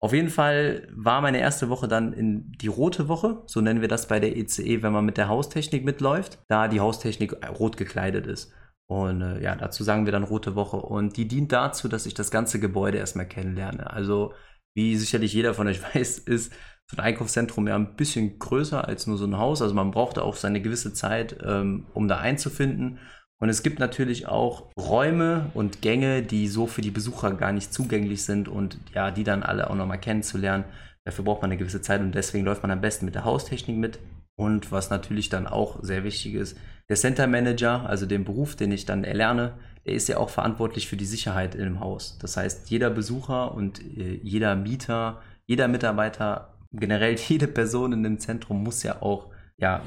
Auf 0.00 0.12
jeden 0.12 0.30
Fall 0.30 0.88
war 0.94 1.20
meine 1.20 1.38
erste 1.38 1.68
Woche 1.68 1.88
dann 1.88 2.12
in 2.12 2.52
die 2.52 2.68
rote 2.68 3.08
Woche, 3.08 3.42
so 3.46 3.60
nennen 3.60 3.80
wir 3.80 3.88
das 3.88 4.06
bei 4.06 4.20
der 4.20 4.36
ECE, 4.36 4.62
e, 4.62 4.82
wenn 4.82 4.92
man 4.92 5.04
mit 5.04 5.16
der 5.16 5.28
Haustechnik 5.28 5.84
mitläuft, 5.84 6.38
da 6.46 6.68
die 6.68 6.78
Haustechnik 6.78 7.34
rot 7.58 7.76
gekleidet 7.76 8.26
ist. 8.26 8.52
Und 8.88 9.22
äh, 9.22 9.42
ja, 9.42 9.54
dazu 9.54 9.84
sagen 9.84 10.06
wir 10.06 10.12
dann 10.12 10.24
rote 10.24 10.56
Woche. 10.56 10.78
Und 10.78 11.16
die 11.16 11.28
dient 11.28 11.52
dazu, 11.52 11.88
dass 11.88 12.06
ich 12.06 12.14
das 12.14 12.30
ganze 12.30 12.58
Gebäude 12.58 12.98
erstmal 12.98 13.28
kennenlerne. 13.28 13.90
Also, 13.90 14.32
wie 14.74 14.96
sicherlich 14.96 15.32
jeder 15.32 15.54
von 15.54 15.68
euch 15.68 15.82
weiß, 15.94 16.18
ist 16.18 16.52
so 16.90 16.96
ein 16.96 17.04
Einkaufszentrum 17.04 17.68
ja 17.68 17.76
ein 17.76 17.96
bisschen 17.96 18.38
größer 18.38 18.86
als 18.86 19.06
nur 19.06 19.18
so 19.18 19.26
ein 19.26 19.36
Haus. 19.36 19.60
Also 19.60 19.74
man 19.74 19.90
braucht 19.90 20.18
auch 20.18 20.36
seine 20.36 20.60
gewisse 20.60 20.94
Zeit, 20.94 21.36
ähm, 21.44 21.86
um 21.94 22.08
da 22.08 22.18
einzufinden. 22.18 22.98
Und 23.40 23.50
es 23.50 23.62
gibt 23.62 23.78
natürlich 23.78 24.26
auch 24.26 24.70
Räume 24.76 25.50
und 25.54 25.82
Gänge, 25.82 26.22
die 26.22 26.48
so 26.48 26.66
für 26.66 26.80
die 26.80 26.90
Besucher 26.90 27.32
gar 27.34 27.52
nicht 27.52 27.72
zugänglich 27.72 28.24
sind 28.24 28.48
und 28.48 28.78
ja, 28.94 29.10
die 29.10 29.22
dann 29.22 29.42
alle 29.42 29.70
auch 29.70 29.76
nochmal 29.76 30.00
kennenzulernen. 30.00 30.64
Dafür 31.04 31.24
braucht 31.24 31.42
man 31.42 31.50
eine 31.50 31.58
gewisse 31.58 31.80
Zeit 31.80 32.00
und 32.00 32.14
deswegen 32.14 32.44
läuft 32.44 32.62
man 32.62 32.70
am 32.70 32.80
besten 32.80 33.04
mit 33.04 33.14
der 33.14 33.24
Haustechnik 33.24 33.76
mit. 33.76 34.00
Und 34.36 34.72
was 34.72 34.90
natürlich 34.90 35.28
dann 35.28 35.46
auch 35.46 35.82
sehr 35.82 36.04
wichtig 36.04 36.34
ist, 36.34 36.56
der 36.88 36.96
Center 36.96 37.26
Manager, 37.26 37.88
also 37.88 38.06
den 38.06 38.24
Beruf, 38.24 38.56
den 38.56 38.72
ich 38.72 38.86
dann 38.86 39.04
erlerne, 39.04 39.54
der 39.84 39.94
ist 39.94 40.08
ja 40.08 40.16
auch 40.16 40.30
verantwortlich 40.30 40.88
für 40.88 40.96
die 40.96 41.04
Sicherheit 41.04 41.54
im 41.54 41.80
Haus. 41.80 42.18
Das 42.20 42.36
heißt, 42.36 42.70
jeder 42.70 42.90
Besucher 42.90 43.54
und 43.54 43.80
äh, 43.96 44.20
jeder 44.22 44.56
Mieter, 44.56 45.20
jeder 45.46 45.68
Mitarbeiter 45.68 46.54
generell 46.72 47.16
jede 47.28 47.48
Person 47.48 47.92
in 47.92 48.02
dem 48.02 48.18
Zentrum 48.18 48.62
muss 48.62 48.82
ja 48.82 49.02
auch, 49.02 49.28
ja, 49.56 49.82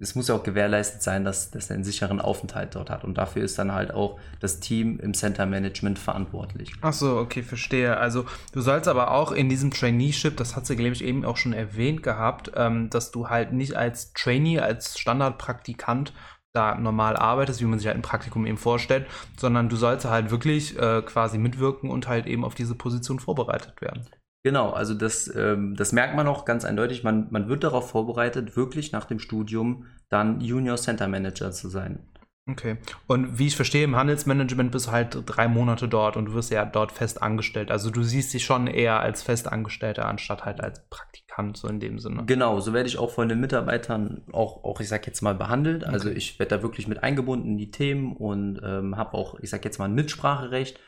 es 0.00 0.14
muss 0.14 0.28
ja 0.28 0.34
auch 0.34 0.42
gewährleistet 0.42 1.02
sein, 1.02 1.24
dass, 1.24 1.50
dass 1.50 1.70
er 1.70 1.74
einen 1.74 1.84
sicheren 1.84 2.20
Aufenthalt 2.20 2.74
dort 2.74 2.90
hat. 2.90 3.04
Und 3.04 3.16
dafür 3.16 3.42
ist 3.44 3.58
dann 3.58 3.72
halt 3.72 3.94
auch 3.94 4.18
das 4.40 4.60
Team 4.60 4.98
im 4.98 5.14
Center 5.14 5.46
Management 5.46 5.98
verantwortlich. 5.98 6.72
Ach 6.82 6.92
so, 6.92 7.16
okay, 7.16 7.42
verstehe. 7.42 7.96
Also 7.96 8.26
du 8.52 8.60
sollst 8.60 8.88
aber 8.88 9.12
auch 9.12 9.30
in 9.30 9.48
diesem 9.48 9.70
Traineeship, 9.70 10.36
das 10.36 10.56
hat 10.56 10.66
sie, 10.66 10.76
glaube 10.76 10.92
ich, 10.92 11.04
eben 11.04 11.24
auch 11.24 11.36
schon 11.36 11.52
erwähnt 11.52 12.02
gehabt, 12.02 12.52
ähm, 12.56 12.90
dass 12.90 13.12
du 13.12 13.28
halt 13.28 13.52
nicht 13.52 13.76
als 13.76 14.12
Trainee, 14.12 14.58
als 14.58 14.98
Standardpraktikant 14.98 16.12
da 16.52 16.74
normal 16.76 17.16
arbeitest, 17.16 17.60
wie 17.60 17.64
man 17.64 17.78
sich 17.78 17.88
halt 17.88 17.96
ein 17.96 18.02
Praktikum 18.02 18.46
eben 18.46 18.58
vorstellt, 18.58 19.06
sondern 19.36 19.68
du 19.68 19.76
sollst 19.76 20.04
halt 20.06 20.30
wirklich 20.30 20.78
äh, 20.78 21.02
quasi 21.02 21.38
mitwirken 21.38 21.90
und 21.90 22.08
halt 22.08 22.26
eben 22.26 22.44
auf 22.44 22.54
diese 22.54 22.74
Position 22.74 23.18
vorbereitet 23.18 23.80
werden. 23.80 24.06
Genau, 24.44 24.70
also 24.70 24.92
das, 24.92 25.34
ähm, 25.34 25.74
das 25.74 25.92
merkt 25.92 26.14
man 26.14 26.26
auch 26.28 26.44
ganz 26.44 26.64
eindeutig. 26.66 27.02
Man, 27.02 27.28
man 27.30 27.48
wird 27.48 27.64
darauf 27.64 27.88
vorbereitet, 27.90 28.56
wirklich 28.56 28.92
nach 28.92 29.06
dem 29.06 29.18
Studium 29.18 29.86
dann 30.10 30.40
Junior 30.42 30.76
Center 30.76 31.08
Manager 31.08 31.50
zu 31.50 31.68
sein. 31.68 32.06
Okay. 32.46 32.76
Und 33.06 33.38
wie 33.38 33.46
ich 33.46 33.56
verstehe, 33.56 33.84
im 33.84 33.96
Handelsmanagement 33.96 34.70
bist 34.70 34.88
du 34.88 34.92
halt 34.92 35.16
drei 35.24 35.48
Monate 35.48 35.88
dort 35.88 36.18
und 36.18 36.26
du 36.26 36.34
wirst 36.34 36.50
ja 36.50 36.66
dort 36.66 36.92
fest 36.92 37.22
angestellt. 37.22 37.70
Also 37.70 37.88
du 37.88 38.02
siehst 38.02 38.34
dich 38.34 38.44
schon 38.44 38.66
eher 38.66 39.00
als 39.00 39.22
Festangestellter 39.22 40.04
anstatt 40.06 40.44
halt 40.44 40.60
als 40.60 40.86
Praktikant, 40.90 41.56
so 41.56 41.68
in 41.68 41.80
dem 41.80 41.98
Sinne. 41.98 42.24
Genau, 42.26 42.60
so 42.60 42.74
werde 42.74 42.86
ich 42.86 42.98
auch 42.98 43.12
von 43.12 43.30
den 43.30 43.40
Mitarbeitern 43.40 44.26
auch, 44.32 44.62
auch 44.62 44.80
ich 44.80 44.88
sag 44.90 45.06
jetzt 45.06 45.22
mal, 45.22 45.34
behandelt. 45.34 45.84
Also 45.84 46.10
Okay. 46.10 46.18
ich 46.18 46.38
werde 46.38 46.56
da 46.56 46.62
wirklich 46.62 46.86
mit 46.86 47.02
eingebunden 47.02 47.52
in 47.52 47.56
die 47.56 47.70
Themen 47.70 48.14
und 48.14 48.60
ähm, 48.62 48.98
habe 48.98 49.14
auch, 49.14 49.40
ich 49.40 49.48
sag 49.48 49.64
jetzt 49.64 49.78
mal, 49.78 49.86
ein 49.86 49.94
Mitspracherecht. 49.94 50.78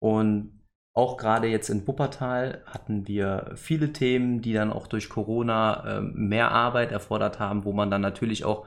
Und 0.00 0.61
auch 0.94 1.16
gerade 1.16 1.46
jetzt 1.48 1.70
in 1.70 1.86
Wuppertal 1.86 2.62
hatten 2.66 3.08
wir 3.08 3.52
viele 3.56 3.92
Themen, 3.92 4.42
die 4.42 4.52
dann 4.52 4.72
auch 4.72 4.86
durch 4.86 5.08
Corona 5.08 5.98
ähm, 5.98 6.12
mehr 6.14 6.50
Arbeit 6.50 6.92
erfordert 6.92 7.38
haben, 7.38 7.64
wo 7.64 7.72
man 7.72 7.90
dann 7.90 8.02
natürlich 8.02 8.44
auch, 8.44 8.66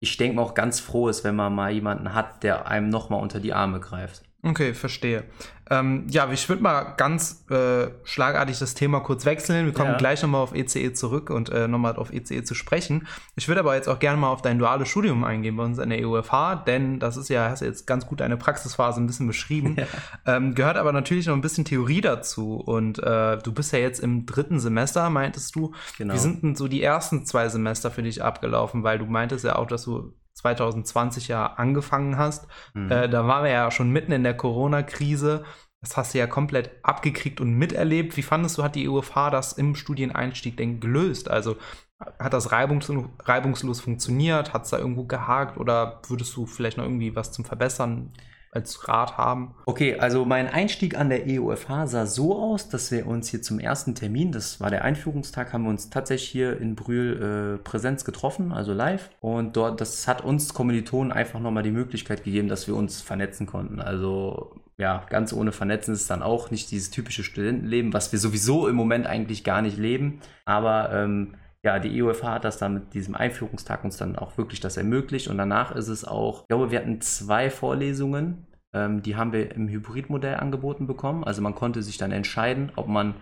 ich 0.00 0.16
denke 0.16 0.36
mal, 0.36 0.42
auch 0.42 0.54
ganz 0.54 0.78
froh 0.78 1.08
ist, 1.08 1.24
wenn 1.24 1.34
man 1.34 1.54
mal 1.54 1.72
jemanden 1.72 2.14
hat, 2.14 2.44
der 2.44 2.68
einem 2.68 2.88
nochmal 2.88 3.20
unter 3.20 3.40
die 3.40 3.52
Arme 3.52 3.80
greift. 3.80 4.22
Okay, 4.42 4.74
verstehe. 4.74 5.24
Ähm, 5.68 6.06
ja, 6.08 6.30
ich 6.30 6.48
würde 6.48 6.62
mal 6.62 6.94
ganz 6.96 7.44
äh, 7.50 7.88
schlagartig 8.04 8.58
das 8.58 8.74
Thema 8.74 9.00
kurz 9.00 9.24
wechseln. 9.24 9.66
Wir 9.66 9.72
kommen 9.72 9.92
Ja. 9.92 9.96
gleich 9.96 10.22
nochmal 10.22 10.40
auf 10.42 10.54
ECE 10.54 10.92
zurück 10.92 11.28
und 11.30 11.48
äh, 11.50 11.66
nochmal 11.66 11.96
auf 11.96 12.12
ECE 12.12 12.44
zu 12.44 12.54
sprechen. 12.54 13.06
Ich 13.34 13.48
würde 13.48 13.60
aber 13.60 13.74
jetzt 13.74 13.88
auch 13.88 13.98
gerne 13.98 14.16
mal 14.16 14.28
auf 14.28 14.42
dein 14.42 14.58
duales 14.58 14.88
Studium 14.88 15.24
eingehen 15.24 15.56
bei 15.56 15.64
uns 15.64 15.78
an 15.78 15.90
der 15.90 16.06
EUFH, 16.06 16.64
denn 16.66 17.00
das 17.00 17.16
ist 17.16 17.28
ja, 17.30 17.48
hast 17.50 17.62
du 17.62 17.66
jetzt 17.66 17.86
ganz 17.86 18.06
gut 18.06 18.20
deine 18.20 18.36
Praxisphase 18.36 19.00
ein 19.00 19.06
bisschen 19.06 19.26
beschrieben. 19.26 19.76
Ähm, 20.24 20.54
gehört 20.54 20.76
aber 20.76 20.92
natürlich 20.92 21.26
noch 21.26 21.34
ein 21.34 21.40
bisschen 21.40 21.64
Theorie 21.64 22.00
dazu. 22.00 22.54
Und 22.56 22.98
äh, 23.00 23.38
du 23.38 23.52
bist 23.52 23.72
ja 23.72 23.78
jetzt 23.80 24.00
im 24.00 24.24
dritten 24.26 24.60
Semester, 24.60 25.10
meintest 25.10 25.54
du. 25.56 25.72
Genau. 25.98 26.14
Wie 26.14 26.18
sind 26.18 26.42
denn 26.42 26.54
so 26.54 26.68
die 26.68 26.82
ersten 26.82 27.26
zwei 27.26 27.48
Semester 27.48 27.90
für 27.90 28.02
dich 28.02 28.22
abgelaufen? 28.22 28.82
Weil 28.84 28.98
du 28.98 29.06
meintest 29.06 29.44
ja 29.44 29.56
auch, 29.56 29.66
dass 29.66 29.84
du 29.84 30.12
2020 30.36 31.28
ja 31.28 31.46
angefangen 31.46 32.16
hast. 32.16 32.46
Mhm. 32.74 32.90
Äh, 32.90 33.08
da 33.08 33.26
waren 33.26 33.44
wir 33.44 33.50
ja 33.50 33.70
schon 33.70 33.90
mitten 33.90 34.12
in 34.12 34.22
der 34.22 34.36
Corona-Krise. 34.36 35.44
Das 35.80 35.96
hast 35.96 36.14
du 36.14 36.18
ja 36.18 36.26
komplett 36.26 36.70
abgekriegt 36.82 37.40
und 37.40 37.54
miterlebt. 37.54 38.16
Wie 38.16 38.22
fandest 38.22 38.58
du, 38.58 38.62
hat 38.62 38.74
die 38.74 38.88
EUFH 38.88 39.30
das 39.30 39.52
im 39.52 39.74
Studieneinstieg 39.74 40.56
denn 40.56 40.80
gelöst? 40.80 41.30
Also 41.30 41.56
hat 42.18 42.32
das 42.32 42.52
reibungslos, 42.52 43.06
reibungslos 43.24 43.80
funktioniert? 43.80 44.52
Hat 44.52 44.64
es 44.64 44.70
da 44.70 44.78
irgendwo 44.78 45.04
gehakt? 45.04 45.58
Oder 45.58 46.00
würdest 46.08 46.36
du 46.36 46.46
vielleicht 46.46 46.76
noch 46.76 46.84
irgendwie 46.84 47.14
was 47.16 47.32
zum 47.32 47.44
Verbessern 47.44 48.12
als 48.56 48.88
Rat 48.88 49.16
haben? 49.16 49.54
Okay, 49.66 49.98
also 49.98 50.24
mein 50.24 50.48
Einstieg 50.48 50.98
an 50.98 51.10
der 51.10 51.26
EUFH 51.26 51.86
sah 51.86 52.06
so 52.06 52.36
aus, 52.36 52.68
dass 52.68 52.90
wir 52.90 53.06
uns 53.06 53.28
hier 53.28 53.42
zum 53.42 53.60
ersten 53.60 53.94
Termin, 53.94 54.32
das 54.32 54.60
war 54.60 54.70
der 54.70 54.82
Einführungstag, 54.82 55.52
haben 55.52 55.64
wir 55.64 55.70
uns 55.70 55.90
tatsächlich 55.90 56.28
hier 56.28 56.60
in 56.60 56.74
Brühl 56.74 57.58
äh, 57.58 57.62
Präsenz 57.62 58.04
getroffen, 58.04 58.52
also 58.52 58.72
live. 58.72 59.10
Und 59.20 59.56
dort, 59.56 59.80
das 59.80 60.08
hat 60.08 60.24
uns 60.24 60.54
Kommilitonen 60.54 61.12
einfach 61.12 61.38
nochmal 61.38 61.62
die 61.62 61.70
Möglichkeit 61.70 62.24
gegeben, 62.24 62.48
dass 62.48 62.66
wir 62.66 62.74
uns 62.74 63.00
vernetzen 63.00 63.46
konnten. 63.46 63.80
Also 63.80 64.56
ja, 64.78 65.04
ganz 65.08 65.32
ohne 65.32 65.52
Vernetzen 65.52 65.94
ist 65.94 66.10
dann 66.10 66.22
auch 66.22 66.50
nicht 66.50 66.70
dieses 66.70 66.90
typische 66.90 67.22
Studentenleben, 67.22 67.92
was 67.92 68.12
wir 68.12 68.18
sowieso 68.18 68.68
im 68.68 68.76
Moment 68.76 69.06
eigentlich 69.06 69.44
gar 69.44 69.62
nicht 69.62 69.78
leben. 69.78 70.20
Aber 70.44 70.90
ähm, 70.92 71.34
ja, 71.66 71.80
die 71.80 72.00
EUFH 72.00 72.22
hat 72.22 72.44
das 72.44 72.58
dann 72.58 72.74
mit 72.74 72.94
diesem 72.94 73.16
Einführungstag 73.16 73.82
uns 73.82 73.96
dann 73.96 74.14
auch 74.14 74.38
wirklich 74.38 74.60
das 74.60 74.76
ermöglicht. 74.76 75.26
Und 75.26 75.36
danach 75.36 75.74
ist 75.74 75.88
es 75.88 76.04
auch, 76.04 76.42
ich 76.42 76.48
glaube, 76.48 76.70
wir 76.70 76.78
hatten 76.78 77.00
zwei 77.00 77.50
Vorlesungen, 77.50 78.46
ähm, 78.72 79.02
die 79.02 79.16
haben 79.16 79.32
wir 79.32 79.50
im 79.52 79.68
Hybridmodell 79.68 80.36
angeboten 80.36 80.86
bekommen. 80.86 81.24
Also 81.24 81.42
man 81.42 81.56
konnte 81.56 81.82
sich 81.82 81.98
dann 81.98 82.12
entscheiden, 82.12 82.70
ob 82.76 82.86
man 82.86 83.14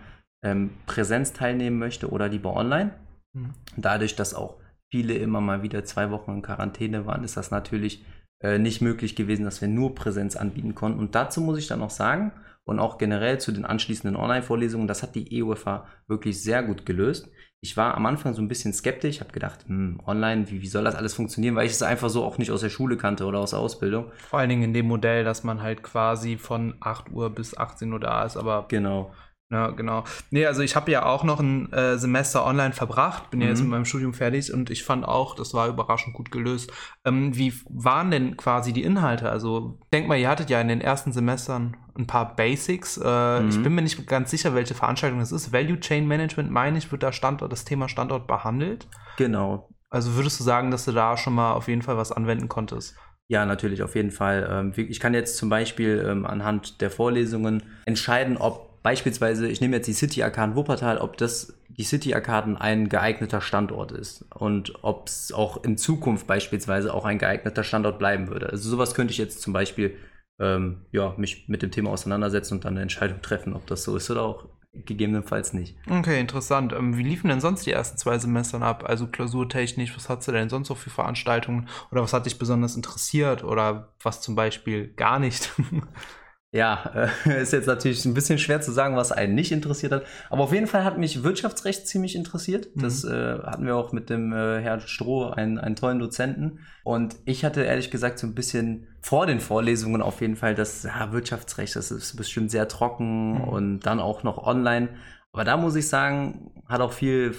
ähm, 0.43 0.69
Präsenz 0.85 1.33
teilnehmen 1.33 1.79
möchte 1.79 2.11
oder 2.11 2.29
lieber 2.29 2.55
online. 2.55 2.91
Mhm. 3.33 3.53
Dadurch, 3.77 4.15
dass 4.15 4.35
auch 4.35 4.57
viele 4.91 5.15
immer 5.15 5.41
mal 5.41 5.63
wieder 5.63 5.83
zwei 5.83 6.11
Wochen 6.11 6.33
in 6.33 6.41
Quarantäne 6.43 7.07
waren, 7.07 7.23
ist 7.23 7.37
das 7.37 7.49
natürlich 7.49 8.05
äh, 8.43 8.59
nicht 8.59 8.79
möglich 8.79 9.15
gewesen, 9.15 9.45
dass 9.45 9.59
wir 9.59 9.69
nur 9.69 9.95
Präsenz 9.95 10.35
anbieten 10.35 10.75
konnten. 10.75 10.99
Und 10.99 11.15
dazu 11.15 11.41
muss 11.41 11.57
ich 11.57 11.65
dann 11.65 11.81
auch 11.81 11.89
sagen, 11.89 12.31
und 12.63 12.79
auch 12.79 12.97
generell 12.97 13.39
zu 13.39 13.51
den 13.51 13.65
anschließenden 13.65 14.15
Online-Vorlesungen, 14.15 14.87
das 14.87 15.03
hat 15.03 15.15
die 15.15 15.43
EUFH 15.43 15.85
wirklich 16.07 16.43
sehr 16.43 16.63
gut 16.63 16.85
gelöst. 16.85 17.29
Ich 17.65 17.75
war 17.77 17.95
am 17.95 18.05
Anfang 18.05 18.35
so 18.35 18.43
ein 18.43 18.47
bisschen 18.47 18.73
skeptisch, 18.73 19.21
habe 19.21 19.31
gedacht, 19.31 19.65
hm, 19.65 19.99
online, 20.05 20.51
wie, 20.51 20.61
wie 20.61 20.67
soll 20.67 20.83
das 20.83 20.93
alles 20.93 21.15
funktionieren, 21.15 21.55
weil 21.55 21.65
ich 21.65 21.71
es 21.71 21.81
einfach 21.81 22.09
so 22.09 22.23
auch 22.23 22.37
nicht 22.37 22.51
aus 22.51 22.61
der 22.61 22.69
Schule 22.69 22.95
kannte 22.95 23.25
oder 23.25 23.39
aus 23.39 23.49
der 23.49 23.59
Ausbildung. 23.59 24.11
Vor 24.29 24.37
allen 24.37 24.49
Dingen 24.49 24.61
in 24.61 24.73
dem 24.75 24.85
Modell, 24.85 25.23
dass 25.23 25.43
man 25.43 25.63
halt 25.63 25.81
quasi 25.81 26.37
von 26.37 26.75
8 26.79 27.09
Uhr 27.11 27.31
bis 27.31 27.57
18 27.57 27.91
Uhr 27.91 27.99
da 27.99 28.23
ist, 28.23 28.37
aber 28.37 28.65
Genau. 28.67 29.11
Ja, 29.51 29.69
genau. 29.69 30.03
Nee, 30.31 30.47
also 30.47 30.61
ich 30.63 30.75
habe 30.75 30.89
ja 30.91 31.05
auch 31.05 31.23
noch 31.23 31.39
ein 31.39 31.71
äh, 31.71 31.99
Semester 31.99 32.45
online 32.47 32.73
verbracht, 32.73 33.29
bin 33.29 33.41
ja 33.41 33.47
jetzt 33.47 33.59
Mhm. 33.59 33.65
mit 33.65 33.71
meinem 33.73 33.85
Studium 33.85 34.13
fertig 34.15 34.51
und 34.51 34.71
ich 34.71 34.83
fand 34.83 35.05
auch, 35.07 35.35
das 35.35 35.53
war 35.53 35.67
überraschend 35.67 36.15
gut 36.15 36.31
gelöst. 36.31 36.71
Ähm, 37.05 37.35
wie 37.37 37.53
waren 37.69 38.09
denn 38.09 38.37
quasi 38.37 38.73
die 38.73 38.81
Inhalte? 38.81 39.29
Also 39.29 39.77
denk 39.93 40.07
mal, 40.07 40.17
ihr 40.17 40.29
hattet 40.29 40.49
ja 40.49 40.59
in 40.59 40.67
den 40.67 40.81
ersten 40.81 41.11
Semestern 41.13 41.77
ein 41.95 42.07
paar 42.07 42.35
Basics. 42.35 42.97
Äh, 42.97 43.41
Mhm. 43.41 43.49
Ich 43.49 43.61
bin 43.61 43.75
mir 43.75 43.83
nicht 43.83 44.07
ganz 44.07 44.31
sicher, 44.31 44.55
welche 44.55 44.73
Veranstaltung 44.73 45.19
das 45.19 45.31
ist. 45.31 45.53
Value 45.53 45.79
Chain 45.79 46.07
Management, 46.07 46.49
meine 46.49 46.79
ich, 46.79 46.91
wird 46.91 47.03
da 47.03 47.11
Standort, 47.11 47.51
das 47.51 47.65
Thema 47.65 47.87
Standort 47.87 48.25
behandelt. 48.25 48.87
Genau. 49.17 49.69
Also 49.91 50.15
würdest 50.15 50.39
du 50.39 50.43
sagen, 50.43 50.71
dass 50.71 50.85
du 50.85 50.91
da 50.91 51.17
schon 51.17 51.35
mal 51.35 51.53
auf 51.53 51.67
jeden 51.67 51.83
Fall 51.83 51.97
was 51.97 52.11
anwenden 52.11 52.49
konntest? 52.49 52.95
Ja, 53.27 53.45
natürlich, 53.45 53.81
auf 53.81 53.95
jeden 53.95 54.11
Fall. 54.11 54.47
Ähm, 54.51 54.73
Ich 54.89 54.99
kann 54.99 55.13
jetzt 55.13 55.37
zum 55.37 55.49
Beispiel 55.49 56.03
ähm, 56.07 56.25
anhand 56.25 56.81
der 56.81 56.91
Vorlesungen 56.91 57.63
entscheiden, 57.85 58.37
ob 58.37 58.64
beispielsweise, 58.85 59.47
ich 59.47 59.61
nehme 59.61 59.77
jetzt 59.77 59.87
die 59.87 59.93
City 59.93 60.21
Arcaden 60.21 60.55
Wuppertal, 60.55 60.99
ob 60.99 61.17
das 61.17 61.57
die 61.69 61.83
City 61.83 62.13
Arcaden 62.13 62.55
ein 62.55 62.87
geeigneter 62.87 63.41
Standort 63.41 63.91
ist 63.91 64.25
und 64.35 64.73
ob 64.83 65.07
es 65.07 65.31
auch 65.31 65.63
in 65.63 65.75
Zukunft 65.75 66.27
beispielsweise 66.27 66.93
auch 66.93 67.03
ein 67.03 67.17
geeigneter 67.17 67.63
Standort 67.63 67.97
bleiben 67.97 68.27
würde. 68.27 68.47
Also 68.51 68.69
sowas 68.69 68.93
könnte 68.93 69.11
ich 69.11 69.17
jetzt 69.17 69.41
zum 69.41 69.53
Beispiel 69.53 69.95
ähm, 70.39 70.85
ja, 70.91 71.15
mich 71.17 71.49
mit 71.49 71.63
dem 71.63 71.71
Thema 71.71 71.89
auseinandersetzen 71.89 72.53
und 72.53 72.65
dann 72.65 72.73
eine 72.73 72.83
Entscheidung 72.83 73.23
treffen, 73.23 73.55
ob 73.55 73.65
das 73.65 73.83
so 73.83 73.95
ist 73.97 74.11
oder 74.11 74.21
auch 74.21 74.45
gegebenenfalls 74.73 75.53
nicht. 75.53 75.75
Okay, 75.89 76.19
interessant. 76.19 76.71
Ähm, 76.71 76.95
wie 76.95 77.03
liefen 77.03 77.29
denn 77.29 77.41
sonst 77.41 77.65
die 77.65 77.71
ersten 77.71 77.97
zwei 77.97 78.19
Semestern 78.19 78.61
ab? 78.61 78.83
Also 78.85 79.07
klausurtechnisch, 79.07 79.95
was 79.95 80.09
hattest 80.09 80.27
du 80.27 80.31
denn 80.31 80.49
sonst 80.49 80.69
noch 80.69 80.77
für 80.77 80.91
Veranstaltungen? 80.91 81.69
Oder 81.91 82.03
was 82.03 82.13
hat 82.13 82.27
dich 82.27 82.37
besonders 82.37 82.75
interessiert? 82.75 83.43
Oder 83.43 83.95
was 84.03 84.21
zum 84.21 84.35
Beispiel 84.35 84.89
gar 84.89 85.17
nicht? 85.17 85.51
Ja, 86.51 87.09
äh, 87.25 87.41
ist 87.41 87.51
jetzt 87.53 87.67
natürlich 87.67 88.05
ein 88.05 88.13
bisschen 88.13 88.39
schwer 88.39 88.61
zu 88.61 88.71
sagen, 88.71 88.95
was 88.95 89.11
einen 89.11 89.35
nicht 89.35 89.51
interessiert 89.51 89.91
hat. 89.91 90.05
Aber 90.29 90.43
auf 90.43 90.53
jeden 90.53 90.67
Fall 90.67 90.83
hat 90.85 90.97
mich 90.97 91.21
Wirtschaftsrecht 91.23 91.85
ziemlich 91.87 92.15
interessiert. 92.15 92.69
Das 92.75 93.03
äh, 93.03 93.39
hatten 93.43 93.65
wir 93.65 93.75
auch 93.75 93.91
mit 93.91 94.09
dem 94.09 94.31
äh, 94.31 94.61
Herrn 94.61 94.79
Stroh, 94.81 95.25
einen, 95.29 95.57
einen 95.59 95.75
tollen 95.75 95.99
Dozenten. 95.99 96.59
Und 96.83 97.17
ich 97.25 97.43
hatte 97.43 97.63
ehrlich 97.63 97.91
gesagt 97.91 98.19
so 98.19 98.27
ein 98.27 98.35
bisschen 98.35 98.87
vor 99.01 99.25
den 99.25 99.39
Vorlesungen 99.41 100.01
auf 100.01 100.21
jeden 100.21 100.35
Fall 100.37 100.55
das 100.55 100.83
ja, 100.83 101.11
Wirtschaftsrecht, 101.11 101.75
das 101.75 101.91
ist 101.91 102.15
bestimmt 102.15 102.51
sehr 102.51 102.67
trocken 102.67 103.33
Mhm. 103.33 103.41
und 103.41 103.79
dann 103.81 103.99
auch 103.99 104.23
noch 104.23 104.37
online. 104.37 104.89
Aber 105.33 105.43
da 105.43 105.57
muss 105.57 105.75
ich 105.75 105.87
sagen, 105.89 106.51
hat 106.67 106.81
auch 106.81 106.93
viel, 106.93 107.35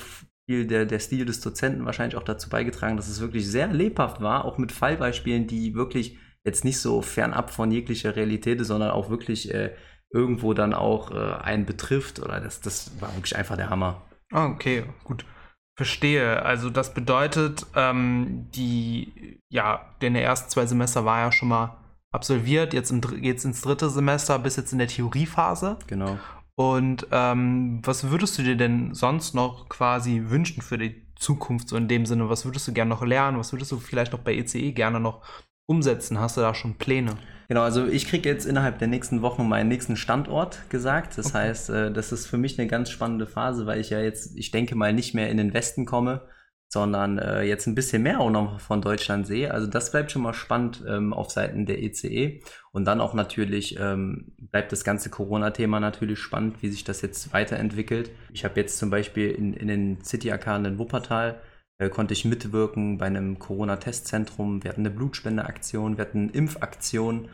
viel 0.47 0.67
der, 0.67 0.85
der 0.87 0.99
Stil 0.99 1.25
des 1.25 1.41
Dozenten 1.41 1.87
wahrscheinlich 1.87 2.17
auch 2.17 2.23
dazu 2.23 2.49
beigetragen, 2.51 2.97
dass 2.97 3.09
es 3.09 3.21
wirklich 3.21 3.47
sehr 3.49 3.69
lebhaft 3.69 4.21
war, 4.21 4.45
auch 4.45 4.59
mit 4.59 4.73
Fallbeispielen, 4.73 5.47
die 5.47 5.75
wirklich 5.75 6.19
jetzt 6.47 6.65
nicht 6.65 6.81
so 6.81 7.03
fernab 7.03 7.51
von 7.51 7.71
jeglicher 7.71 8.17
Realität 8.17 8.61
ist, 8.61 8.69
sondern 8.69 8.91
auch 8.91 9.11
wirklich 9.11 9.53
äh, 9.53 9.75
irgendwo 10.11 10.55
dann 10.55 10.73
auch 10.73 11.11
äh, 11.11 11.35
einen 11.43 11.67
betrifft. 11.67 12.21
Oder 12.21 12.41
das, 12.41 12.61
das 12.61 12.93
war 13.01 13.15
wirklich 13.15 13.37
einfach 13.37 13.57
der 13.57 13.69
Hammer. 13.69 14.03
Ah, 14.33 14.47
okay, 14.47 14.85
gut. 15.05 15.25
Verstehe. 15.77 16.43
Also 16.43 16.71
das 16.71 16.95
bedeutet, 16.95 17.67
ähm, 17.75 18.49
die, 18.55 19.41
ja, 19.51 19.95
deine 20.01 20.23
ersten 20.23 20.49
zwei 20.49 20.65
Semester 20.65 21.05
war 21.05 21.21
ja 21.21 21.33
schon 21.33 21.49
mal 21.49 21.77
absolviert. 22.13 22.73
Jetzt 22.73 22.91
im, 22.91 23.01
geht's 23.03 23.45
ins 23.45 23.61
dritte 23.61 23.91
Semester, 23.91 24.39
bis 24.39 24.57
jetzt 24.57 24.73
in 24.73 24.79
der 24.79 24.89
Theoriephase. 24.89 25.79
Genau. 25.87 26.19
Und 26.55 27.07
ähm, 27.13 27.83
was 27.85 28.11
würdest 28.11 28.39
du 28.39 28.43
dir 28.43 28.57
denn 28.57 28.95
sonst 28.95 29.35
noch 29.35 29.69
quasi 29.69 30.23
wünschen 30.29 30.63
für 30.63 30.79
die 30.79 31.07
Zukunft, 31.15 31.69
so 31.69 31.77
in 31.77 31.89
dem 31.89 32.07
Sinne? 32.07 32.31
Was 32.31 32.47
würdest 32.47 32.67
du 32.67 32.73
gerne 32.73 32.89
noch 32.89 33.05
lernen? 33.05 33.39
Was 33.39 33.53
würdest 33.53 33.73
du 33.73 33.79
vielleicht 33.79 34.13
noch 34.13 34.21
bei 34.21 34.35
ECE 34.35 34.73
gerne 34.73 34.99
noch 34.99 35.23
umsetzen? 35.67 36.19
Hast 36.21 36.37
du 36.37 36.41
da 36.41 36.55
schon 36.55 36.77
Pläne? 36.79 37.17
Genau, 37.49 37.63
also 37.63 37.87
ich 37.87 38.09
kriege 38.09 38.29
jetzt 38.29 38.45
innerhalb 38.45 38.79
der 38.79 38.89
nächsten 38.89 39.23
Wochen 39.23 39.49
meinen 39.49 39.69
nächsten 39.69 39.97
Standort 39.97 40.69
gesagt. 40.69 41.17
Das 41.19 41.27
Okay. 41.27 41.39
heißt, 41.39 41.71
äh, 41.71 41.93
das 41.93 42.13
ist 42.13 42.27
für 42.27 42.39
mich 42.39 42.59
eine 42.59 42.69
ganz 42.69 42.91
spannende 42.91 43.27
Phase, 43.27 43.67
weil 43.67 43.81
ich 43.81 43.91
ja 43.91 44.01
jetzt, 44.01 44.37
ich 44.37 44.51
denke 44.51 44.75
mal, 44.75 44.93
nicht 44.93 45.15
mehr 45.15 45.31
in 45.31 45.37
den 45.37 45.55
Westen 45.55 45.87
komme, 45.87 46.23
sondern 46.69 47.19
äh, 47.19 47.43
jetzt 47.45 47.67
ein 47.69 47.77
bisschen 47.77 48.03
mehr 48.03 48.19
auch 48.21 48.31
noch 48.31 48.59
von 48.61 48.83
Deutschland 48.83 49.27
sehe. 49.29 49.53
Also 49.55 49.69
das 49.69 49.93
bleibt 49.93 50.11
schon 50.11 50.23
mal 50.23 50.35
spannend 50.35 50.83
ähm, 50.89 51.13
auf 51.13 51.31
Seiten 51.31 51.65
der 51.67 51.81
ECE. 51.81 52.41
Und 52.73 52.85
dann 52.87 53.01
auch 53.01 53.15
natürlich 53.15 53.79
ähm, 53.79 54.33
bleibt 54.39 54.73
das 54.73 54.83
ganze 54.83 55.09
Corona-Thema 55.09 55.79
natürlich 55.79 56.19
spannend, 56.19 56.63
wie 56.63 56.69
sich 56.69 56.83
das 56.83 57.03
jetzt 57.03 57.33
weiterentwickelt. 57.33 58.11
Ich 58.33 58.45
habe 58.45 58.61
jetzt 58.61 58.79
zum 58.79 58.91
Beispiel 58.91 59.31
in, 59.31 59.55
in 59.55 59.69
den 59.69 60.03
City-Arkaden 60.03 60.67
in 60.67 60.79
Wuppertal 60.81 61.41
konnte 61.91 62.15
ich 62.15 62.25
mitwirken 62.25 62.99
bei 62.99 63.07
einem 63.07 63.39
Corona-Testzentrum. 63.39 64.63
Wir 64.65 64.71
hatten 64.71 64.81
eine 64.81 64.91
Blutspendeaktion, 64.91 65.97
wir 65.99 66.05
hatten 66.05 66.31
Impfaktion. 66.31 67.29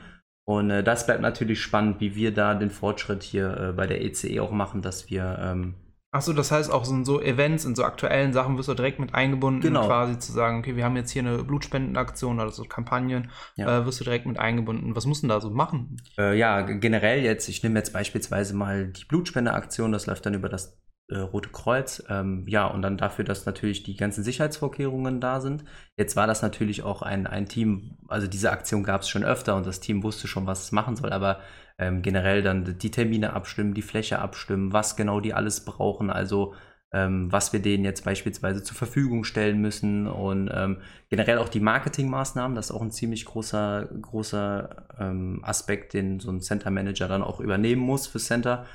Und 0.44 0.70
äh, 0.70 0.82
das 0.82 1.06
bleibt 1.06 1.22
natürlich 1.22 1.60
spannend, 1.60 2.00
wie 2.00 2.16
wir 2.16 2.34
da 2.34 2.54
den 2.54 2.70
Fortschritt 2.70 3.22
hier 3.22 3.56
äh, 3.56 3.72
bei 3.72 3.86
der 3.86 4.02
ECE 4.02 4.40
auch 4.40 4.50
machen, 4.50 4.82
dass 4.82 5.08
wir 5.08 5.38
ähm, 5.40 5.74
Achso, 6.14 6.34
das 6.34 6.50
heißt 6.52 6.70
auch 6.70 6.84
so 6.84 6.92
in 6.94 7.06
so 7.06 7.22
Events, 7.22 7.64
in 7.64 7.74
so 7.74 7.84
aktuellen 7.84 8.34
Sachen 8.34 8.58
wirst 8.58 8.68
du 8.68 8.74
direkt 8.74 8.98
mit 8.98 9.14
eingebunden, 9.14 9.62
Genau. 9.62 9.86
quasi 9.86 10.18
zu 10.18 10.30
sagen, 10.32 10.58
okay, 10.58 10.76
wir 10.76 10.84
haben 10.84 10.94
jetzt 10.96 11.10
hier 11.10 11.22
eine 11.22 11.42
Blutspendenaktion 11.42 12.38
oder 12.38 12.50
so 12.50 12.64
Kampagnen, 12.64 13.30
Ja. 13.56 13.78
äh, 13.78 13.86
wirst 13.86 14.00
du 14.00 14.04
direkt 14.04 14.26
mit 14.26 14.38
eingebunden. 14.38 14.94
Was 14.94 15.06
musst 15.06 15.22
du 15.22 15.26
denn 15.28 15.34
da 15.34 15.40
so 15.40 15.48
machen? 15.48 15.96
Äh, 16.18 16.36
ja, 16.36 16.60
generell 16.60 17.22
jetzt, 17.22 17.48
ich 17.48 17.62
nehme 17.62 17.78
jetzt 17.78 17.94
beispielsweise 17.94 18.54
mal 18.54 18.88
die 18.88 19.06
Blutspendeaktion, 19.06 19.90
das 19.90 20.04
läuft 20.04 20.26
dann 20.26 20.34
über 20.34 20.50
das 20.50 20.78
äh, 21.12 21.18
Rote 21.18 21.50
Kreuz. 21.50 22.02
Ähm, 22.08 22.44
ja, 22.48 22.66
und 22.66 22.82
dann 22.82 22.96
dafür, 22.96 23.24
dass 23.24 23.46
natürlich 23.46 23.82
die 23.82 23.96
ganzen 23.96 24.24
Sicherheitsvorkehrungen 24.24 25.20
da 25.20 25.40
sind. 25.40 25.64
Jetzt 25.96 26.16
war 26.16 26.26
das 26.26 26.42
natürlich 26.42 26.82
auch 26.82 27.02
ein, 27.02 27.26
ein 27.26 27.46
Team, 27.46 27.98
also 28.08 28.26
diese 28.26 28.50
Aktion 28.50 28.82
gab 28.82 29.02
es 29.02 29.08
schon 29.08 29.24
öfter 29.24 29.56
und 29.56 29.66
das 29.66 29.80
Team 29.80 30.02
wusste 30.02 30.28
schon, 30.28 30.46
was 30.46 30.64
es 30.64 30.72
machen 30.72 30.96
soll, 30.96 31.12
aber 31.12 31.40
ähm, 31.78 32.02
generell 32.02 32.42
dann 32.42 32.78
die 32.78 32.90
Termine 32.90 33.32
abstimmen, 33.32 33.74
die 33.74 33.82
Fläche 33.82 34.18
abstimmen, 34.18 34.72
was 34.72 34.96
genau 34.96 35.20
die 35.20 35.34
alles 35.34 35.64
brauchen, 35.64 36.10
also 36.10 36.54
ähm, 36.92 37.32
was 37.32 37.52
wir 37.52 37.60
denen 37.60 37.84
jetzt 37.84 38.04
beispielsweise 38.04 38.62
zur 38.62 38.76
Verfügung 38.76 39.24
stellen 39.24 39.60
müssen 39.60 40.06
und 40.06 40.50
ähm, 40.52 40.78
generell 41.08 41.38
auch 41.38 41.48
die 41.48 41.60
Marketingmaßnahmen, 41.60 42.54
das 42.54 42.66
ist 42.66 42.76
auch 42.76 42.82
ein 42.82 42.90
ziemlich 42.90 43.24
großer, 43.24 43.88
großer 44.00 44.86
ähm, 44.98 45.40
Aspekt, 45.42 45.94
den 45.94 46.20
so 46.20 46.30
ein 46.30 46.42
Center 46.42 46.70
Manager 46.70 47.08
dann 47.08 47.22
auch 47.22 47.40
übernehmen 47.40 47.82
muss 47.82 48.06
für 48.06 48.18
Center, 48.18 48.66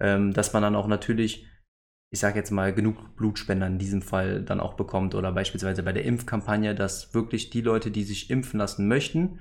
ähm, 0.00 0.32
dass 0.32 0.52
man 0.52 0.62
dann 0.62 0.76
auch 0.76 0.86
natürlich, 0.86 1.46
ich 2.10 2.20
sage 2.20 2.38
jetzt 2.38 2.50
mal, 2.50 2.72
genug 2.72 3.16
Blutspender 3.16 3.66
in 3.66 3.78
diesem 3.78 4.02
Fall 4.02 4.42
dann 4.42 4.60
auch 4.60 4.74
bekommt 4.74 5.14
oder 5.14 5.32
beispielsweise 5.32 5.82
bei 5.82 5.92
der 5.92 6.04
Impfkampagne, 6.04 6.74
dass 6.74 7.14
wirklich 7.14 7.50
die 7.50 7.60
Leute, 7.60 7.90
die 7.90 8.04
sich 8.04 8.30
impfen 8.30 8.58
lassen 8.58 8.88
möchten, 8.88 9.40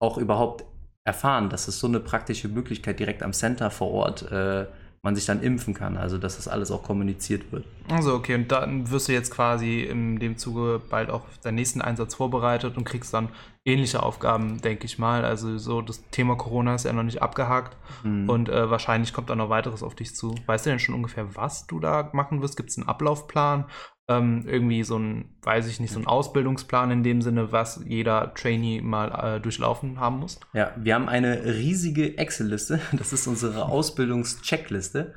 auch 0.00 0.18
überhaupt 0.18 0.64
erfahren, 1.04 1.50
dass 1.50 1.68
es 1.68 1.80
so 1.80 1.86
eine 1.86 2.00
praktische 2.00 2.48
Möglichkeit 2.48 3.00
direkt 3.00 3.22
am 3.22 3.32
Center 3.32 3.70
vor 3.70 3.90
Ort 3.90 4.30
äh, 4.30 4.66
man 5.04 5.16
sich 5.16 5.26
dann 5.26 5.42
impfen 5.42 5.74
kann, 5.74 5.96
also 5.96 6.16
dass 6.16 6.36
das 6.36 6.46
alles 6.46 6.70
auch 6.70 6.84
kommuniziert 6.84 7.50
wird. 7.50 7.64
Also, 7.90 8.14
okay, 8.14 8.36
und 8.36 8.52
dann 8.52 8.88
wirst 8.90 9.08
du 9.08 9.12
jetzt 9.12 9.32
quasi 9.32 9.80
in 9.80 10.20
dem 10.20 10.38
Zuge 10.38 10.80
bald 10.90 11.10
auch 11.10 11.22
deinen 11.42 11.56
nächsten 11.56 11.82
Einsatz 11.82 12.14
vorbereitet 12.14 12.76
und 12.76 12.84
kriegst 12.84 13.12
dann 13.12 13.28
ähnliche 13.64 14.00
Aufgaben, 14.02 14.60
denke 14.60 14.86
ich 14.86 15.00
mal. 15.00 15.24
Also, 15.24 15.58
so 15.58 15.82
das 15.82 16.08
Thema 16.10 16.36
Corona 16.36 16.76
ist 16.76 16.84
ja 16.84 16.92
noch 16.92 17.02
nicht 17.02 17.20
abgehakt 17.20 17.76
Mhm. 18.04 18.28
und 18.28 18.48
äh, 18.48 18.70
wahrscheinlich 18.70 19.12
kommt 19.12 19.28
da 19.28 19.34
noch 19.36 19.50
weiteres 19.50 19.82
auf 19.82 19.94
dich 19.96 20.14
zu. 20.14 20.34
Weißt 20.46 20.66
du 20.66 20.70
denn 20.70 20.78
schon 20.78 20.94
ungefähr, 20.94 21.34
was 21.34 21.66
du 21.66 21.80
da 21.80 22.08
machen 22.12 22.40
wirst? 22.40 22.56
Gibt 22.56 22.70
es 22.70 22.78
einen 22.78 22.88
Ablaufplan? 22.88 23.64
Ähm, 24.08 24.44
irgendwie 24.46 24.82
so 24.82 24.98
ein, 24.98 25.36
weiß 25.42 25.68
ich 25.68 25.78
nicht, 25.78 25.92
so 25.92 26.00
ein 26.00 26.06
Ausbildungsplan 26.06 26.90
in 26.90 27.02
dem 27.04 27.22
Sinne, 27.22 27.52
was 27.52 27.84
jeder 27.86 28.34
Trainee 28.34 28.80
mal 28.80 29.36
äh, 29.36 29.40
durchlaufen 29.40 30.00
haben 30.00 30.18
muss? 30.18 30.40
Ja, 30.52 30.72
wir 30.76 30.94
haben 30.94 31.08
eine 31.08 31.44
riesige 31.44 32.18
Excel-Liste. 32.18 32.80
Das 32.92 33.12
ist 33.12 33.26
unsere 33.26 33.64
Ausbildungscheckliste. 33.68 35.14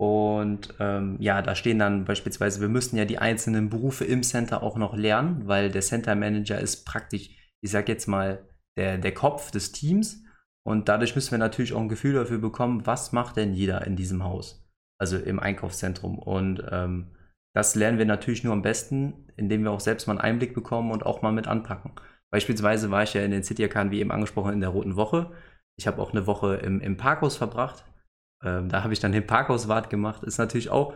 Und 0.00 0.74
ähm, 0.78 1.16
ja, 1.18 1.42
da 1.42 1.54
stehen 1.56 1.80
dann 1.80 2.04
beispielsweise, 2.04 2.60
wir 2.60 2.68
müssen 2.68 2.96
ja 2.96 3.04
die 3.04 3.18
einzelnen 3.18 3.68
Berufe 3.68 4.04
im 4.04 4.22
Center 4.22 4.62
auch 4.62 4.76
noch 4.76 4.94
lernen, 4.94 5.48
weil 5.48 5.70
der 5.70 5.82
Center 5.82 6.14
Manager 6.14 6.60
ist 6.60 6.84
praktisch, 6.84 7.30
ich 7.60 7.70
sag 7.70 7.88
jetzt 7.88 8.06
mal, 8.06 8.46
der, 8.76 8.98
der 8.98 9.12
Kopf 9.12 9.50
des 9.50 9.72
Teams. 9.72 10.22
Und 10.64 10.88
dadurch 10.88 11.14
müssen 11.14 11.32
wir 11.32 11.38
natürlich 11.38 11.72
auch 11.72 11.80
ein 11.80 11.88
Gefühl 11.88 12.14
dafür 12.14 12.38
bekommen, 12.38 12.86
was 12.86 13.12
macht 13.12 13.36
denn 13.36 13.54
jeder 13.54 13.86
in 13.86 13.96
diesem 13.96 14.22
Haus, 14.22 14.64
also 15.00 15.16
im 15.16 15.40
Einkaufszentrum. 15.40 16.18
Und 16.18 16.62
ähm, 16.70 17.16
das 17.58 17.74
lernen 17.74 17.98
wir 17.98 18.04
natürlich 18.04 18.44
nur 18.44 18.52
am 18.52 18.62
besten, 18.62 19.26
indem 19.36 19.64
wir 19.64 19.72
auch 19.72 19.80
selbst 19.80 20.06
mal 20.06 20.12
einen 20.12 20.20
Einblick 20.20 20.54
bekommen 20.54 20.92
und 20.92 21.04
auch 21.04 21.22
mal 21.22 21.32
mit 21.32 21.48
anpacken. 21.48 21.90
Beispielsweise 22.30 22.92
war 22.92 23.02
ich 23.02 23.14
ja 23.14 23.22
in 23.22 23.32
den 23.32 23.42
City 23.42 23.64
Arcaden, 23.64 23.90
wie 23.90 23.98
eben 23.98 24.12
angesprochen, 24.12 24.52
in 24.52 24.60
der 24.60 24.68
Roten 24.68 24.94
Woche. 24.94 25.32
Ich 25.76 25.88
habe 25.88 26.00
auch 26.00 26.12
eine 26.12 26.28
Woche 26.28 26.54
im, 26.54 26.80
im 26.80 26.96
Parkhaus 26.96 27.36
verbracht. 27.36 27.84
Ähm, 28.44 28.68
da 28.68 28.84
habe 28.84 28.92
ich 28.92 29.00
dann 29.00 29.10
den 29.10 29.26
Parkhauswart 29.26 29.90
gemacht. 29.90 30.22
Ist 30.22 30.38
natürlich 30.38 30.70
auch 30.70 30.94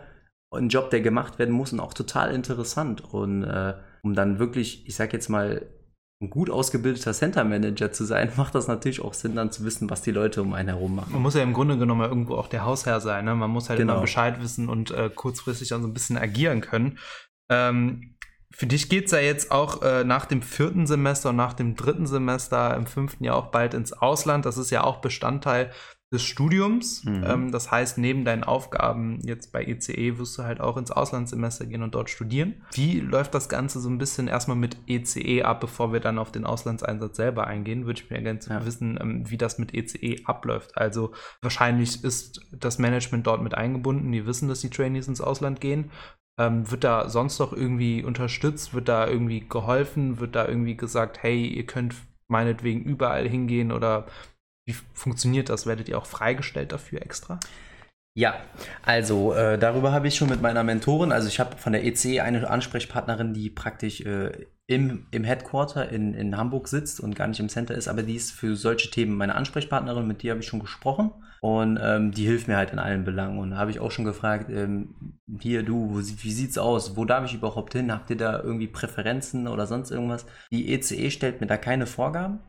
ein 0.54 0.68
Job, 0.68 0.90
der 0.90 1.00
gemacht 1.00 1.40
werden 1.40 1.52
muss 1.52 1.72
und 1.72 1.80
auch 1.80 1.94
total 1.94 2.32
interessant. 2.32 3.12
Und 3.12 3.42
äh, 3.42 3.74
um 4.04 4.14
dann 4.14 4.38
wirklich, 4.38 4.86
ich 4.86 4.94
sag 4.94 5.12
jetzt 5.12 5.28
mal, 5.28 5.66
ein 6.22 6.30
gut 6.30 6.48
ausgebildeter 6.48 7.12
Center 7.12 7.44
Manager 7.44 7.92
zu 7.92 8.04
sein, 8.04 8.32
macht 8.36 8.54
das 8.54 8.68
natürlich 8.68 9.00
auch 9.02 9.14
Sinn, 9.14 9.36
dann 9.36 9.50
zu 9.50 9.64
wissen, 9.64 9.90
was 9.90 10.02
die 10.02 10.12
Leute 10.12 10.40
um 10.42 10.54
einen 10.54 10.68
herum 10.68 10.94
machen. 10.96 11.12
Man 11.12 11.22
muss 11.22 11.34
ja 11.34 11.42
im 11.42 11.52
Grunde 11.52 11.76
genommen 11.76 12.08
irgendwo 12.08 12.36
auch 12.36 12.48
der 12.48 12.64
Hausherr 12.64 13.00
sein. 13.00 13.24
Ne? 13.24 13.34
Man 13.34 13.50
muss 13.50 13.68
halt 13.68 13.78
Genau. 13.78 13.94
immer 13.94 14.02
Bescheid 14.02 14.40
wissen 14.40 14.68
und 14.68 14.90
äh, 14.92 15.10
kurzfristig 15.14 15.68
dann 15.68 15.82
so 15.82 15.88
ein 15.88 15.94
bisschen 15.94 16.16
agieren 16.16 16.60
können. 16.60 16.98
Ähm, 17.50 18.14
für 18.54 18.66
dich 18.66 18.88
geht 18.88 19.06
es 19.06 19.12
ja 19.12 19.18
jetzt 19.18 19.50
auch 19.50 19.82
äh, 19.82 20.04
nach 20.04 20.26
dem 20.26 20.42
vierten 20.42 20.86
Semester 20.86 21.30
und 21.30 21.36
nach 21.36 21.54
dem 21.54 21.74
dritten 21.74 22.06
Semester 22.06 22.76
im 22.76 22.86
fünften 22.86 23.24
Jahr 23.24 23.36
auch 23.36 23.46
bald 23.46 23.74
ins 23.74 23.92
Ausland. 23.92 24.44
Das 24.44 24.58
ist 24.58 24.70
ja 24.70 24.84
auch 24.84 24.98
Bestandteil 24.98 25.70
des 26.12 26.22
Studiums. 26.22 27.04
Mhm. 27.04 27.24
Ähm, 27.26 27.52
das 27.52 27.70
heißt, 27.70 27.96
neben 27.98 28.24
deinen 28.24 28.44
Aufgaben 28.44 29.18
jetzt 29.24 29.50
bei 29.52 29.64
ECE 29.64 30.18
wirst 30.18 30.38
du 30.38 30.42
halt 30.42 30.60
auch 30.60 30.76
ins 30.76 30.90
Auslandssemester 30.90 31.66
gehen 31.66 31.82
und 31.82 31.94
dort 31.94 32.10
studieren. 32.10 32.54
Wie 32.72 33.00
läuft 33.00 33.34
das 33.34 33.48
Ganze 33.48 33.80
so 33.80 33.88
ein 33.88 33.98
bisschen 33.98 34.28
erstmal 34.28 34.56
mit 34.56 34.76
ECE 34.86 35.42
ab, 35.44 35.60
bevor 35.60 35.92
wir 35.92 36.00
dann 36.00 36.18
auf 36.18 36.30
den 36.30 36.44
Auslandseinsatz 36.44 37.16
selber 37.16 37.46
eingehen? 37.46 37.86
Würde 37.86 38.00
ich 38.02 38.10
mir 38.10 38.20
gerne 38.20 38.38
Ja. 38.48 38.64
wissen, 38.66 38.98
ähm, 39.00 39.30
wie 39.30 39.38
das 39.38 39.58
mit 39.58 39.74
ECE 39.74 40.18
abläuft. 40.26 40.76
Also 40.76 41.12
wahrscheinlich 41.40 42.04
ist 42.04 42.40
das 42.52 42.78
Management 42.78 43.26
dort 43.26 43.42
mit 43.42 43.54
eingebunden. 43.54 44.12
Die 44.12 44.26
wissen, 44.26 44.48
dass 44.48 44.60
die 44.60 44.70
Trainees 44.70 45.08
ins 45.08 45.20
Ausland 45.20 45.60
gehen. 45.60 45.90
Ähm, 46.38 46.70
wird 46.70 46.84
da 46.84 47.08
sonst 47.08 47.38
noch 47.38 47.52
irgendwie 47.52 48.02
unterstützt? 48.04 48.74
Wird 48.74 48.88
da 48.88 49.06
irgendwie 49.06 49.46
geholfen? 49.48 50.20
Wird 50.20 50.34
da 50.34 50.46
irgendwie 50.46 50.76
gesagt, 50.76 51.22
hey, 51.22 51.46
ihr 51.46 51.64
könnt 51.66 51.94
meinetwegen 52.28 52.82
überall 52.84 53.28
hingehen? 53.28 53.70
Oder 53.72 54.06
wie 54.64 54.74
funktioniert 54.94 55.48
das? 55.48 55.66
Werdet 55.66 55.88
ihr 55.88 55.98
auch 55.98 56.06
freigestellt 56.06 56.72
dafür 56.72 57.02
extra? 57.02 57.38
Ja, 58.14 58.34
also 58.82 59.32
äh, 59.32 59.58
darüber 59.58 59.92
habe 59.92 60.06
ich 60.06 60.16
schon 60.16 60.28
mit 60.28 60.42
meiner 60.42 60.62
Mentorin, 60.62 61.12
also 61.12 61.28
ich 61.28 61.40
habe 61.40 61.56
von 61.56 61.72
der 61.72 61.82
ECE 61.82 62.20
eine 62.20 62.48
Ansprechpartnerin, 62.48 63.32
die 63.32 63.48
praktisch 63.48 64.02
äh, 64.02 64.48
im, 64.66 65.06
im 65.10 65.24
Headquarter 65.24 65.88
in, 65.88 66.12
in 66.12 66.36
Hamburg 66.36 66.68
sitzt 66.68 67.00
und 67.00 67.16
gar 67.16 67.26
nicht 67.26 67.40
im 67.40 67.48
Center 67.48 67.74
ist, 67.74 67.88
aber 67.88 68.02
die 68.02 68.16
ist 68.16 68.32
für 68.32 68.54
solche 68.54 68.90
Themen 68.90 69.16
meine 69.16 69.34
Ansprechpartnerin, 69.34 70.06
mit 70.06 70.22
der 70.22 70.32
habe 70.32 70.42
ich 70.42 70.46
schon 70.46 70.60
gesprochen 70.60 71.10
und 71.40 71.80
ähm, 71.82 72.12
die 72.12 72.26
hilft 72.26 72.48
mir 72.48 72.58
halt 72.58 72.70
in 72.70 72.78
allen 72.78 73.04
Belangen 73.04 73.38
und 73.38 73.52
da 73.52 73.56
habe 73.56 73.70
ich 73.70 73.80
auch 73.80 73.90
schon 73.90 74.04
gefragt, 74.04 74.50
ähm, 74.50 74.94
hier 75.40 75.62
du, 75.62 75.96
wie 75.96 76.32
sieht's 76.32 76.58
aus, 76.58 76.98
wo 76.98 77.06
darf 77.06 77.24
ich 77.24 77.34
überhaupt 77.34 77.72
hin, 77.72 77.90
habt 77.90 78.10
ihr 78.10 78.16
da 78.18 78.42
irgendwie 78.42 78.68
Präferenzen 78.68 79.48
oder 79.48 79.66
sonst 79.66 79.90
irgendwas? 79.90 80.26
Die 80.50 80.70
ECE 80.74 81.10
stellt 81.10 81.40
mir 81.40 81.46
da 81.46 81.56
keine 81.56 81.86
Vorgaben, 81.86 82.40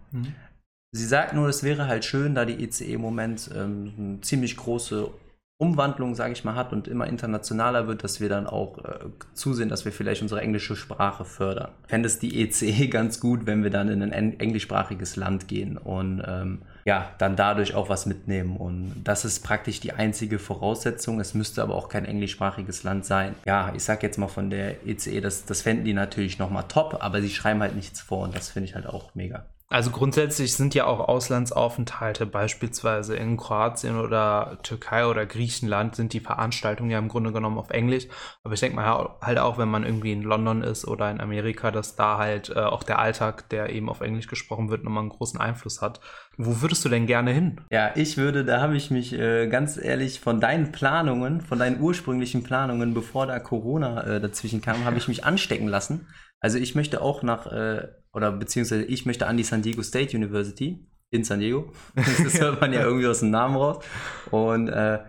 Sie 0.95 1.06
sagt 1.06 1.34
nur, 1.34 1.49
es 1.49 1.63
wäre 1.63 1.88
halt 1.88 2.06
schön, 2.06 2.36
da 2.36 2.45
die 2.45 2.63
ECE 2.63 2.93
im 2.93 3.01
Moment 3.01 3.49
ähm, 3.56 3.93
eine 3.97 4.21
ziemlich 4.21 4.56
große 4.56 5.10
Umwandlung, 5.58 6.13
sage 6.13 6.34
ich 6.34 6.43
mal, 6.43 6.56
hat 6.56 6.71
und 6.73 6.88
immer 6.88 7.08
internationaler 7.08 7.88
wird, 7.88 8.03
dass 8.03 8.19
wir 8.19 8.29
dann 8.29 8.45
auch 8.47 8.77
äh, 8.79 8.99
zusehen, 9.34 9.69
dass 9.69 9.86
wir 9.86 9.91
vielleicht 9.91 10.21
unsere 10.21 10.41
englische 10.41 10.75
Sprache 10.75 11.25
fördern. 11.25 11.71
Fände 11.88 12.08
es 12.08 12.19
die 12.19 12.41
ECE 12.41 12.88
ganz 12.89 13.19
gut, 13.19 13.45
wenn 13.45 13.63
wir 13.63 13.69
dann 13.71 13.88
in 13.89 14.03
ein 14.03 14.12
en- 14.12 14.39
englischsprachiges 14.39 15.15
Land 15.15 15.47
gehen 15.47 15.77
und 15.77 16.21
ähm, 16.27 16.62
ja, 16.86 17.10
dann 17.17 17.36
dadurch 17.38 17.75
auch 17.75 17.88
was 17.89 18.06
mitnehmen. 18.06 18.58
Und 18.58 19.03
das 19.03 19.25
ist 19.25 19.43
praktisch 19.43 19.79
die 19.79 19.93
einzige 19.93 20.38
Voraussetzung. 20.38 21.19
Es 21.19 21.34
müsste 21.34 21.63
aber 21.63 21.75
auch 21.75 21.88
kein 21.89 22.06
englischsprachiges 22.06 22.84
Land 22.84 23.06
sein. 23.06 23.34
Ja, 23.45 23.71
ich 23.75 23.84
sag 23.84 24.03
jetzt 24.03 24.17
mal 24.17 24.27
von 24.27 24.49
der 24.49 24.86
ECE, 24.86 25.21
das, 25.21 25.45
das 25.45 25.62
fänden 25.62 25.86
die 25.86 25.93
natürlich 25.93 26.39
nochmal 26.39 26.65
top, 26.67 26.97
aber 27.01 27.21
sie 27.21 27.29
schreiben 27.29 27.62
halt 27.62 27.75
nichts 27.75 28.01
vor 28.01 28.23
und 28.25 28.36
das 28.36 28.49
finde 28.49 28.67
ich 28.69 28.75
halt 28.75 28.86
auch 28.86 29.15
mega. 29.15 29.45
Also 29.74 29.90
grundsätzlich 29.90 30.54
sind 30.54 30.76
ja 30.76 30.86
auch 30.86 31.00
Auslandsaufenthalte, 31.00 32.28
beispielsweise 32.28 33.16
in 33.16 33.38
Kroatien 33.38 34.00
oder 34.00 34.60
Türkei 34.62 35.08
oder 35.08 35.26
Griechenland, 35.26 35.96
sind 35.96 36.14
die 36.14 36.20
Veranstaltungen 36.20 36.92
ja 36.92 37.00
im 37.00 37.08
Grunde 37.08 37.32
genommen 37.32 37.58
auf 37.58 37.72
Englisch. 37.72 38.06
Aber 38.44 38.54
ich 38.54 38.60
denke 38.60 38.76
mal 38.76 39.16
halt 39.20 39.40
auch, 39.40 39.58
wenn 39.58 39.70
man 39.70 39.84
irgendwie 39.84 40.12
in 40.12 40.22
London 40.22 40.62
ist 40.62 40.88
oder 40.88 41.10
in 41.10 41.20
Amerika, 41.20 41.72
dass 41.72 41.96
da 41.96 42.20
halt 42.20 42.52
äh, 42.52 42.60
auch 42.60 42.84
der 42.84 43.00
Alltag, 43.00 43.50
der 43.50 43.72
eben 43.72 43.90
auf 43.90 44.02
Englisch 44.02 44.28
gesprochen 44.28 44.70
wird, 44.70 44.84
nochmal 44.84 45.02
einen 45.02 45.10
großen 45.10 45.40
Einfluss 45.40 45.82
hat. 45.82 46.02
Wo 46.38 46.62
würdest 46.62 46.86
du 46.86 46.90
denn 46.90 47.08
gerne 47.08 47.32
hin? 47.32 47.60
Ja, 47.72 47.94
ich 47.96 48.16
würde, 48.16 48.46
da 48.46 48.62
habe 48.62 48.78
ich 48.78 48.92
mich 48.92 49.14
äh, 49.14 49.48
ganz 49.48 49.78
ehrlich 49.78 50.20
von 50.20 50.40
deinen 50.40 50.72
Planungen, 50.72 51.42
von 51.42 51.58
deinen 51.58 51.82
ursprünglichen 51.82 52.44
Planungen, 52.44 52.94
bevor 52.94 53.26
da 53.26 53.40
Corona 53.40 54.04
äh, 54.04 54.22
dazwischen 54.22 54.62
kam, 54.62 54.86
habe 54.86 55.00
ich 55.00 55.08
mich 55.08 55.26
anstecken 55.26 55.68
lassen. 55.68 56.10
Also 56.40 56.60
ich 56.60 56.76
möchte 56.76 57.02
auch 57.02 57.24
nach, 57.24 57.48
äh, 57.48 57.88
oder 58.13 58.32
beziehungsweise 58.32 58.84
ich 58.84 59.06
möchte 59.06 59.28
an 59.28 59.38
die 59.38 59.43
San 59.43 59.62
Diego 59.62 59.82
State 59.82 60.15
University 60.15 60.88
in 61.10 61.23
San 61.23 61.39
Diego. 61.39 61.71
Das 61.95 62.39
hört 62.39 62.62
man 62.62 62.73
ja 62.73 62.84
irgendwie 62.84 63.08
aus 63.08 63.19
dem 63.19 63.32
Namen 63.32 63.56
raus. 63.56 63.84
Und 64.32 64.67
äh, 64.69 64.99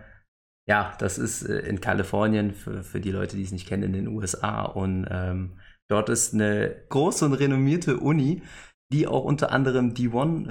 ja, 0.67 0.95
das 0.99 1.17
ist 1.17 1.43
äh, 1.43 1.59
in 1.59 1.79
Kalifornien, 1.79 2.53
für, 2.53 2.83
für 2.83 2.99
die 2.99 3.11
Leute, 3.11 3.35
die 3.35 3.43
es 3.43 3.51
nicht 3.51 3.67
kennen, 3.67 3.83
in 3.83 3.93
den 3.93 4.07
USA. 4.07 4.63
Und 4.63 5.07
ähm, 5.09 5.59
dort 5.87 6.09
ist 6.09 6.33
eine 6.33 6.75
große 6.89 7.25
und 7.25 7.33
renommierte 7.33 7.97
Uni, 7.97 8.41
die 8.93 9.07
auch 9.07 9.23
unter 9.23 9.51
anderem 9.51 9.93
D1 9.95 10.47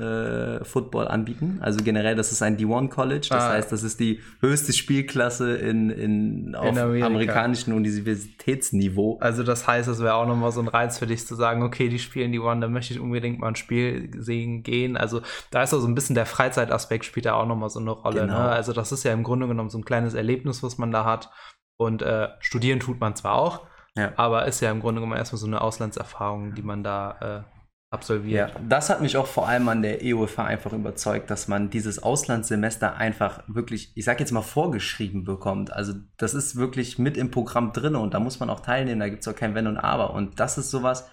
äh, 0.60 0.64
Football 0.64 1.06
anbieten. 1.06 1.58
Also 1.62 1.84
generell, 1.84 2.16
das 2.16 2.32
ist 2.32 2.42
ein 2.42 2.56
D1 2.58 2.88
College. 2.88 3.28
Das 3.30 3.44
Ah. 3.44 3.50
heißt, 3.52 3.70
das 3.70 3.84
ist 3.84 4.00
die 4.00 4.20
höchste 4.40 4.72
Spielklasse 4.72 5.54
in, 5.56 5.88
in, 5.90 6.54
auf 6.56 6.66
Amerika. 6.66 7.06
amerikanischem 7.06 7.74
Universitätsniveau. 7.74 9.18
Also 9.20 9.42
das 9.44 9.66
heißt, 9.66 9.88
es 9.88 10.00
wäre 10.00 10.14
auch 10.14 10.26
nochmal 10.26 10.52
so 10.52 10.60
ein 10.60 10.68
Reiz 10.68 10.98
für 10.98 11.06
dich 11.06 11.26
zu 11.26 11.34
sagen, 11.36 11.62
okay, 11.62 11.88
die 11.88 11.98
spielen 11.98 12.32
die 12.32 12.40
One, 12.40 12.60
da 12.60 12.68
möchte 12.68 12.92
ich 12.94 13.00
unbedingt 13.00 13.38
mal 13.38 13.48
ein 13.48 13.56
Spiel 13.56 14.10
sehen 14.20 14.62
gehen. 14.62 14.96
Also 14.96 15.20
da 15.50 15.62
ist 15.62 15.72
auch 15.74 15.80
so 15.80 15.86
ein 15.86 15.94
bisschen 15.94 16.14
der 16.14 16.26
Freizeitaspekt 16.26 17.04
spielt 17.04 17.26
da 17.26 17.34
auch 17.34 17.46
nochmal 17.46 17.70
so 17.70 17.80
eine 17.80 17.90
Rolle. 17.92 18.22
Genau. 18.22 18.32
Ne? 18.34 18.48
Also 18.48 18.72
das 18.72 18.92
ist 18.92 19.04
ja 19.04 19.12
im 19.12 19.22
Grunde 19.22 19.46
genommen 19.46 19.70
so 19.70 19.78
ein 19.78 19.84
kleines 19.84 20.14
Erlebnis, 20.14 20.62
was 20.62 20.78
man 20.78 20.90
da 20.90 21.04
hat. 21.04 21.30
Und 21.76 22.02
äh, 22.02 22.28
studieren 22.40 22.80
tut 22.80 23.00
man 23.00 23.16
zwar 23.16 23.34
auch, 23.34 23.62
Ja. 23.96 24.12
aber 24.16 24.46
ist 24.46 24.60
ja 24.60 24.70
im 24.70 24.80
Grunde 24.80 25.00
genommen 25.00 25.18
erstmal 25.18 25.38
so 25.40 25.46
eine 25.46 25.60
Auslandserfahrung, 25.60 26.54
die 26.54 26.62
man 26.62 26.82
da 26.84 27.44
äh, 27.44 27.53
absolviert. 27.94 28.50
Ja, 28.50 28.61
das 28.68 28.90
hat 28.90 29.00
mich 29.00 29.16
auch 29.16 29.26
vor 29.26 29.48
allem 29.48 29.66
an 29.68 29.80
der 29.80 30.00
EUFH 30.02 30.38
einfach 30.40 30.72
überzeugt, 30.74 31.30
dass 31.30 31.48
man 31.48 31.70
dieses 31.70 32.02
Auslandssemester 32.02 32.96
einfach 32.96 33.42
wirklich, 33.46 33.92
ich 33.94 34.04
sag 34.04 34.20
jetzt 34.20 34.33
mal, 34.33 34.42
vorgeschrieben 34.42 35.24
bekommt. 35.24 35.72
Also 35.72 35.94
das 36.18 36.35
ist 36.35 36.57
wirklich 36.57 36.98
mit 36.98 37.16
im 37.16 37.30
Programm 37.30 37.72
drin 37.72 37.96
und 37.96 38.12
da 38.12 38.20
muss 38.20 38.40
man 38.40 38.50
auch 38.50 38.61
teilnehmen, 38.61 39.00
da 39.00 39.09
gibt 39.09 39.22
es 39.22 39.28
auch 39.28 39.37
kein 39.37 39.54
Wenn 39.54 39.66
und 39.66 39.78
Aber. 39.78 40.12
Und 40.12 40.38
das 40.40 40.59
ist 40.59 40.70
sowas, 40.70 41.09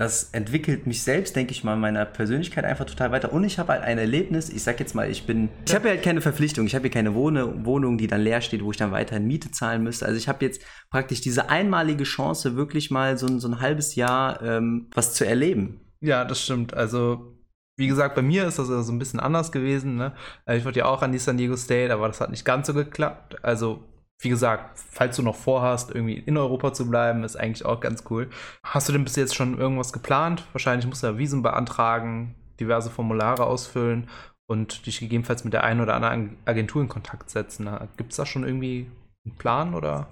das 0.00 0.30
entwickelt 0.30 0.86
mich 0.86 1.02
selbst, 1.02 1.34
denke 1.34 1.50
ich 1.50 1.64
mal, 1.64 1.74
in 1.74 1.80
meiner 1.80 2.04
Persönlichkeit 2.04 2.64
einfach 2.64 2.84
total 2.84 3.10
weiter. 3.10 3.32
Und 3.32 3.42
ich 3.42 3.58
habe 3.58 3.72
halt 3.72 3.82
ein 3.82 3.98
Erlebnis, 3.98 4.48
ich 4.48 4.62
sag 4.62 4.78
jetzt 4.78 4.94
mal, 4.94 5.10
ich 5.10 5.26
bin, 5.26 5.48
ich 5.66 5.74
habe 5.74 5.88
halt 5.88 6.04
keine 6.04 6.20
Verpflichtung, 6.20 6.66
ich 6.66 6.76
habe 6.76 6.82
hier 6.84 6.92
keine 6.92 7.14
Wohne, 7.16 7.64
Wohnung, 7.66 7.98
die 7.98 8.06
dann 8.06 8.20
leer 8.20 8.40
steht, 8.40 8.62
wo 8.62 8.70
ich 8.70 8.76
dann 8.76 8.92
weiterhin 8.92 9.26
Miete 9.26 9.50
zahlen 9.50 9.82
müsste. 9.82 10.06
Also 10.06 10.16
ich 10.16 10.28
habe 10.28 10.44
jetzt 10.44 10.62
praktisch 10.92 11.20
diese 11.20 11.48
einmalige 11.50 12.04
Chance, 12.04 12.54
wirklich 12.54 12.92
mal 12.92 13.18
so, 13.18 13.26
ein- 13.26 13.40
so 13.40 13.48
ein 13.48 13.60
halbes 13.60 13.96
Jahr 13.96 14.40
ähm, 14.40 14.88
was 14.94 15.14
zu 15.14 15.26
erleben. 15.26 15.80
Ja, 16.00 16.24
das 16.24 16.42
stimmt. 16.42 16.74
Also, 16.74 17.34
wie 17.76 17.88
gesagt, 17.88 18.14
bei 18.14 18.22
mir 18.22 18.46
ist 18.46 18.58
das 18.58 18.68
also 18.70 18.82
so 18.82 18.92
ein 18.92 18.98
bisschen 18.98 19.20
anders 19.20 19.52
gewesen. 19.52 19.96
Ne? 19.96 20.14
Äh, 20.46 20.56
Ich 20.58 20.64
wollte 20.64 20.80
ja 20.80 20.86
auch 20.86 21.02
an 21.02 21.12
die 21.12 21.18
San 21.18 21.36
Diego 21.36 21.56
State, 21.56 21.92
aber 21.92 22.06
das 22.08 22.20
hat 22.20 22.30
nicht 22.30 22.44
ganz 22.44 22.66
so 22.66 22.74
geklappt. 22.74 23.42
Also, 23.44 23.84
wie 24.20 24.28
gesagt, 24.28 24.78
falls 24.78 25.16
du 25.16 25.22
noch 25.22 25.36
vorhast, 25.36 25.90
irgendwie 25.94 26.18
in 26.18 26.36
Europa 26.36 26.72
zu 26.72 26.88
bleiben, 26.90 27.24
ist 27.24 27.36
eigentlich 27.36 27.64
auch 27.64 27.80
ganz 27.80 28.04
cool. 28.10 28.28
Hast 28.64 28.88
du 28.88 28.92
denn 28.92 29.04
bis 29.04 29.16
jetzt 29.16 29.34
schon 29.34 29.58
irgendwas 29.58 29.92
geplant? 29.92 30.44
Wahrscheinlich 30.52 30.86
musst 30.86 31.02
du 31.02 31.08
ja 31.08 31.18
Visum 31.18 31.42
beantragen, 31.42 32.34
diverse 32.58 32.90
Formulare 32.90 33.46
ausfüllen 33.46 34.08
und 34.48 34.86
dich 34.86 34.98
gegebenenfalls 34.98 35.44
mit 35.44 35.52
der 35.52 35.62
einen 35.62 35.80
oder 35.80 35.94
anderen 35.94 36.36
Agentur 36.46 36.82
in 36.82 36.88
Kontakt 36.88 37.30
setzen. 37.30 37.68
Gibt 37.96 38.10
es 38.10 38.16
da 38.16 38.26
schon 38.26 38.44
irgendwie 38.44 38.90
einen 39.24 39.36
Plan 39.36 39.74
oder? 39.74 40.08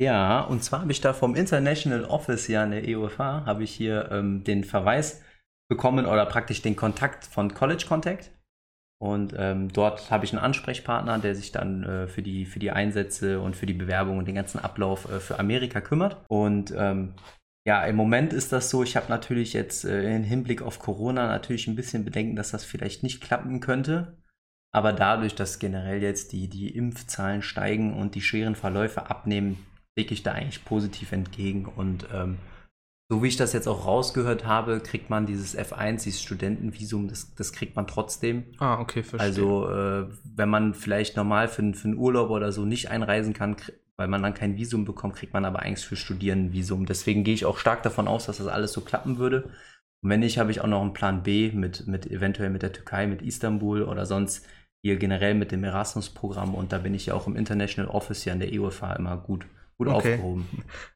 Ja, 0.00 0.42
und 0.42 0.62
zwar 0.62 0.82
habe 0.82 0.92
ich 0.92 1.00
da 1.00 1.12
vom 1.12 1.34
International 1.34 2.04
Office 2.04 2.46
hier 2.46 2.60
an 2.60 2.70
der 2.70 2.84
EUFH, 2.86 3.18
habe 3.18 3.64
ich 3.64 3.72
hier 3.72 4.08
ähm, 4.12 4.44
den 4.44 4.62
Verweis 4.62 5.22
bekommen 5.68 6.06
oder 6.06 6.26
praktisch 6.26 6.62
den 6.62 6.76
Kontakt 6.76 7.24
von 7.24 7.54
College 7.54 7.84
Contact. 7.86 8.30
Und 9.00 9.32
ähm, 9.36 9.72
dort 9.72 10.10
habe 10.10 10.24
ich 10.24 10.32
einen 10.32 10.42
Ansprechpartner, 10.42 11.18
der 11.18 11.36
sich 11.36 11.52
dann 11.52 11.84
äh, 11.84 12.08
für, 12.08 12.22
die, 12.22 12.46
für 12.46 12.58
die 12.58 12.72
Einsätze 12.72 13.40
und 13.40 13.54
für 13.54 13.66
die 13.66 13.74
Bewerbung 13.74 14.18
und 14.18 14.26
den 14.26 14.34
ganzen 14.34 14.58
Ablauf 14.58 15.08
äh, 15.10 15.20
für 15.20 15.38
Amerika 15.38 15.80
kümmert. 15.80 16.16
Und 16.28 16.74
ähm, 16.76 17.14
ja, 17.64 17.84
im 17.84 17.94
Moment 17.94 18.32
ist 18.32 18.50
das 18.50 18.70
so, 18.70 18.82
ich 18.82 18.96
habe 18.96 19.06
natürlich 19.08 19.52
jetzt 19.52 19.84
äh, 19.84 20.16
im 20.16 20.24
Hinblick 20.24 20.62
auf 20.62 20.80
Corona 20.80 21.28
natürlich 21.28 21.68
ein 21.68 21.76
bisschen 21.76 22.04
Bedenken, 22.04 22.34
dass 22.34 22.50
das 22.50 22.64
vielleicht 22.64 23.04
nicht 23.04 23.20
klappen 23.20 23.60
könnte. 23.60 24.16
Aber 24.72 24.92
dadurch, 24.92 25.34
dass 25.34 25.60
generell 25.60 26.02
jetzt 26.02 26.32
die, 26.32 26.48
die 26.48 26.74
Impfzahlen 26.74 27.42
steigen 27.42 27.94
und 27.94 28.14
die 28.14 28.20
schweren 28.20 28.54
Verläufe 28.54 29.08
abnehmen, 29.10 29.64
blicke 29.94 30.12
ich 30.12 30.22
da 30.22 30.32
eigentlich 30.32 30.64
positiv 30.64 31.12
entgegen. 31.12 31.66
Und 31.66 32.06
ähm, 32.12 32.38
so 33.10 33.22
wie 33.22 33.28
ich 33.28 33.36
das 33.36 33.54
jetzt 33.54 33.66
auch 33.66 33.86
rausgehört 33.86 34.44
habe, 34.44 34.80
kriegt 34.80 35.08
man 35.08 35.24
dieses 35.24 35.56
F1, 35.56 36.04
dieses 36.04 36.22
Studentenvisum, 36.22 37.08
das, 37.08 37.34
das 37.34 37.52
kriegt 37.52 37.74
man 37.74 37.86
trotzdem. 37.86 38.44
Ah, 38.58 38.78
okay, 38.80 39.02
verstehe. 39.02 39.28
Also 39.28 39.70
äh, 39.70 40.06
wenn 40.36 40.50
man 40.50 40.74
vielleicht 40.74 41.16
normal 41.16 41.48
für, 41.48 41.72
für 41.72 41.88
einen 41.88 41.96
Urlaub 41.96 42.28
oder 42.28 42.52
so 42.52 42.66
nicht 42.66 42.90
einreisen 42.90 43.32
kann, 43.32 43.56
weil 43.96 44.08
man 44.08 44.22
dann 44.22 44.34
kein 44.34 44.56
Visum 44.56 44.84
bekommt, 44.84 45.16
kriegt 45.16 45.32
man 45.32 45.46
aber 45.46 45.60
eigentlich 45.60 45.86
für 45.86 45.96
Studieren 45.96 46.46
ein 46.46 46.52
Visum. 46.52 46.84
Deswegen 46.84 47.24
gehe 47.24 47.34
ich 47.34 47.46
auch 47.46 47.58
stark 47.58 47.82
davon 47.82 48.08
aus, 48.08 48.26
dass 48.26 48.38
das 48.38 48.46
alles 48.46 48.72
so 48.72 48.82
klappen 48.82 49.18
würde. 49.18 49.44
Und 50.02 50.10
wenn 50.10 50.20
nicht, 50.20 50.38
habe 50.38 50.50
ich 50.50 50.60
auch 50.60 50.68
noch 50.68 50.82
einen 50.82 50.92
Plan 50.92 51.22
B 51.22 51.50
mit, 51.52 51.86
mit 51.86 52.06
eventuell 52.06 52.50
mit 52.50 52.62
der 52.62 52.72
Türkei, 52.72 53.06
mit 53.06 53.22
Istanbul 53.22 53.82
oder 53.82 54.04
sonst 54.04 54.46
hier 54.82 54.96
generell 54.96 55.34
mit 55.34 55.50
dem 55.50 55.64
Erasmus-Programm. 55.64 56.54
Und 56.54 56.72
da 56.72 56.78
bin 56.78 56.94
ich 56.94 57.06
ja 57.06 57.14
auch 57.14 57.26
im 57.26 57.36
International 57.36 57.90
Office 57.90 58.22
hier 58.22 58.34
an 58.34 58.40
der 58.40 58.52
EUFH 58.52 58.96
immer 58.96 59.16
gut, 59.16 59.46
gut 59.78 59.88
Okay. 59.88 60.14
aufgehoben. 60.14 60.48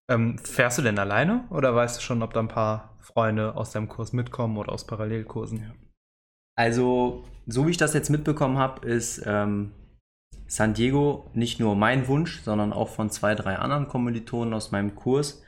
Ähm, 0.09 0.38
fährst 0.38 0.79
du 0.79 0.83
denn 0.83 0.99
alleine 0.99 1.45
oder 1.51 1.75
weißt 1.75 1.97
du 1.99 2.03
schon, 2.03 2.23
ob 2.23 2.35
da 2.35 2.40
ein 2.40 2.49
paar 2.49 2.97
Freunde 3.01 3.55
aus 3.55 3.71
deinem 3.71 3.88
Kurs 3.88 4.12
mitkommen 4.12 4.59
oder 4.59 4.73
aus 4.73 4.87
Parallelkursen? 4.87 5.73
Also, 6.57 7.25
so 7.47 7.66
wie 7.66 7.71
ich 7.71 7.77
das 7.77 7.95
jetzt 7.95 8.11
mitbekommen 8.11 8.59
habe, 8.59 8.87
ist 8.87 9.23
ähm, 9.25 9.73
San 10.47 10.75
Diego 10.75 11.31
nicht 11.33 11.61
nur 11.61 11.77
mein 11.77 12.09
Wunsch, 12.09 12.42
sondern 12.42 12.73
auch 12.73 12.88
von 12.90 13.11
zwei, 13.11 13.35
drei 13.35 13.57
anderen 13.57 13.88
Kommilitonen 13.88 14.53
aus 14.53 14.71
meinem 14.71 14.95
Kurs. 14.95 15.42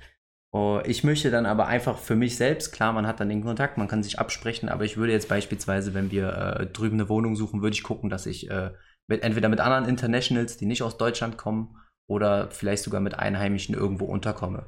Oh, 0.53 0.81
ich 0.85 1.03
möchte 1.03 1.33
dann 1.33 1.47
aber 1.47 1.67
einfach 1.67 1.99
für 1.99 2.15
mich 2.15 2.37
selbst, 2.37 2.71
klar, 2.71 2.93
man 2.93 3.09
hat 3.09 3.19
dann 3.19 3.29
den 3.29 3.43
Kontakt, 3.43 3.77
man 3.77 3.89
kann 3.89 4.05
sich 4.05 4.21
absprechen, 4.21 4.69
aber 4.69 4.85
ich 4.85 4.97
würde 4.97 5.13
jetzt 5.13 5.29
beispielsweise, 5.29 5.95
wenn 5.95 6.13
wir 6.13 6.29
äh, 6.61 6.67
drüben 6.67 6.95
eine 6.95 7.09
Wohnung 7.09 7.35
suchen, 7.35 7.61
würde 7.61 7.75
ich 7.75 7.83
gucken, 7.83 8.09
dass 8.09 8.25
ich 8.25 8.49
äh, 8.51 8.71
mit, 9.09 9.25
entweder 9.25 9.49
mit 9.49 9.59
anderen 9.59 9.87
Internationals, 9.87 10.57
die 10.57 10.67
nicht 10.67 10.85
aus 10.85 10.97
Deutschland 10.97 11.37
kommen, 11.37 11.77
oder 12.09 12.51
vielleicht 12.51 12.83
sogar 12.83 13.01
mit 13.01 13.19
Einheimischen 13.19 13.75
irgendwo 13.75 14.05
unterkomme. 14.07 14.67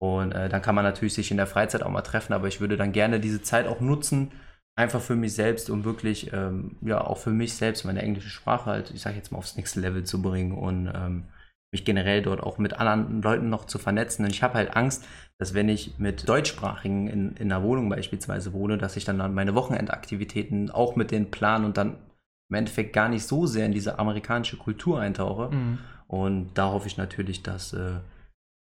Und 0.00 0.32
äh, 0.32 0.48
dann 0.48 0.62
kann 0.62 0.74
man 0.74 0.84
natürlich 0.84 1.14
sich 1.14 1.30
in 1.30 1.36
der 1.36 1.46
Freizeit 1.46 1.82
auch 1.82 1.90
mal 1.90 2.02
treffen, 2.02 2.32
aber 2.32 2.48
ich 2.48 2.60
würde 2.60 2.76
dann 2.76 2.92
gerne 2.92 3.20
diese 3.20 3.42
Zeit 3.42 3.66
auch 3.66 3.80
nutzen, 3.80 4.30
einfach 4.76 5.00
für 5.00 5.16
mich 5.16 5.34
selbst, 5.34 5.70
um 5.70 5.84
wirklich, 5.84 6.32
ähm, 6.32 6.76
ja, 6.82 7.00
auch 7.00 7.18
für 7.18 7.30
mich 7.30 7.54
selbst 7.54 7.84
meine 7.84 8.02
englische 8.02 8.30
Sprache 8.30 8.66
halt, 8.66 8.92
ich 8.92 9.02
sage 9.02 9.16
jetzt 9.16 9.32
mal, 9.32 9.38
aufs 9.38 9.56
nächste 9.56 9.80
Level 9.80 10.04
zu 10.04 10.22
bringen 10.22 10.52
und 10.52 10.90
ähm, 10.94 11.24
mich 11.72 11.84
generell 11.84 12.22
dort 12.22 12.40
auch 12.40 12.58
mit 12.58 12.74
anderen 12.74 13.20
Leuten 13.20 13.50
noch 13.50 13.66
zu 13.66 13.78
vernetzen. 13.78 14.24
Und 14.24 14.30
ich 14.30 14.42
habe 14.42 14.54
halt 14.54 14.76
Angst, 14.76 15.04
dass 15.38 15.52
wenn 15.52 15.68
ich 15.68 15.98
mit 15.98 16.28
Deutschsprachigen 16.28 17.08
in, 17.08 17.36
in 17.36 17.52
einer 17.52 17.64
Wohnung 17.64 17.88
beispielsweise 17.88 18.52
wohne, 18.52 18.78
dass 18.78 18.96
ich 18.96 19.04
dann 19.04 19.20
an 19.20 19.34
meine 19.34 19.54
Wochenendaktivitäten 19.54 20.70
auch 20.70 20.96
mit 20.96 21.10
denen 21.10 21.30
plan 21.30 21.64
und 21.64 21.76
dann 21.76 21.98
im 22.48 22.56
Endeffekt 22.56 22.92
gar 22.92 23.08
nicht 23.08 23.26
so 23.26 23.46
sehr 23.46 23.66
in 23.66 23.72
diese 23.72 23.98
amerikanische 23.98 24.56
Kultur 24.56 25.00
eintauche. 25.00 25.54
Mhm. 25.54 25.78
Und 26.08 26.54
da 26.54 26.72
hoffe 26.72 26.88
ich 26.88 26.96
natürlich, 26.96 27.42
dass, 27.42 27.74
äh, 27.74 28.00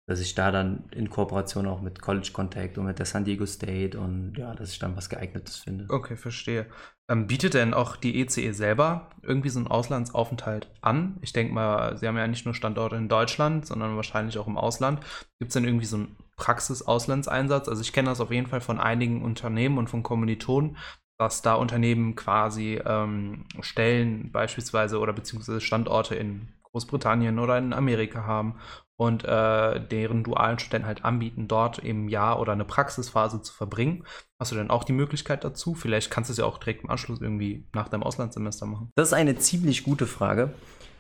dass 0.07 0.20
ich 0.20 0.35
da 0.35 0.50
dann 0.53 0.85
in 0.90 1.09
Kooperation 1.09 1.66
auch 1.66 1.81
mit 1.81 2.00
College 2.00 2.31
Contact 2.33 2.76
und 2.79 2.85
mit 2.85 2.98
der 2.98 3.07
San 3.07 3.24
Diego 3.24 3.46
State 3.46 3.98
und 3.98 4.35
ja, 4.37 4.55
dass 4.55 4.72
ich 4.72 4.79
dann 4.79 4.94
was 4.96 5.09
geeignetes 5.09 5.57
finde. 5.57 5.87
Okay, 5.88 6.16
verstehe. 6.16 6.66
Ähm, 7.11 7.26
bietet 7.26 7.55
denn 7.55 7.72
auch 7.74 7.96
die 7.96 8.20
ECE 8.20 8.53
selber 8.53 9.11
irgendwie 9.22 9.48
so 9.48 9.59
einen 9.59 9.68
Auslandsaufenthalt 9.68 10.70
an? 10.83 11.16
Ich 11.22 11.33
denke 11.33 11.55
mal, 11.55 11.96
Sie 11.96 12.07
haben 12.07 12.16
ja 12.16 12.26
nicht 12.26 12.44
nur 12.44 12.55
Standorte 12.55 12.96
in 12.96 13.09
Deutschland, 13.09 13.66
sondern 13.66 13.96
wahrscheinlich 13.96 14.38
auch 14.38 14.46
im 14.46 14.59
Ausland. 14.59 15.00
Gibt 15.38 15.48
es 15.48 15.55
denn 15.55 15.64
irgendwie 15.64 15.87
so 15.87 15.96
einen 15.96 16.16
Praxis-Auslandseinsatz? 16.37 17.68
Also 17.68 17.81
ich 17.81 17.92
kenne 17.92 18.11
das 18.11 18.20
auf 18.20 18.31
jeden 18.31 18.46
Fall 18.48 18.61
von 18.61 18.79
einigen 18.79 19.22
Unternehmen 19.22 19.79
und 19.79 19.88
von 19.88 20.03
Kommilitonen, 20.03 20.76
dass 21.18 21.42
da 21.42 21.55
Unternehmen 21.55 22.16
quasi 22.16 22.81
ähm, 22.85 23.46
Stellen 23.61 24.31
beispielsweise 24.31 24.98
oder 24.98 25.12
beziehungsweise 25.12 25.61
Standorte 25.61 26.14
in 26.14 26.48
Großbritannien 26.72 27.38
oder 27.38 27.59
in 27.59 27.72
Amerika 27.72 28.24
haben 28.24 28.56
und 28.96 29.24
äh, 29.24 29.80
deren 29.80 30.22
dualen 30.22 30.59
Studenten 30.59 30.87
halt 30.87 31.04
anbieten, 31.04 31.48
dort 31.48 31.78
im 31.78 32.09
Jahr 32.09 32.38
oder 32.38 32.52
eine 32.52 32.66
Praxisphase 32.66 33.40
zu 33.40 33.52
verbringen. 33.52 34.04
Hast 34.38 34.52
du 34.52 34.56
denn 34.56 34.70
auch 34.70 34.85
die 34.85 34.92
Möglichkeit 34.92 35.42
dazu? 35.42 35.74
Vielleicht 35.74 36.11
kannst 36.11 36.28
du 36.28 36.33
es 36.33 36.38
ja 36.38 36.44
auch 36.44 36.59
direkt 36.59 36.85
im 36.85 36.90
Anschluss 36.90 37.20
irgendwie 37.20 37.66
nach 37.72 37.88
deinem 37.88 38.02
Auslandssemester 38.02 38.66
machen. 38.66 38.90
Das 38.96 39.09
ist 39.09 39.14
eine 39.14 39.37
ziemlich 39.37 39.85
gute 39.85 40.06
Frage. 40.06 40.52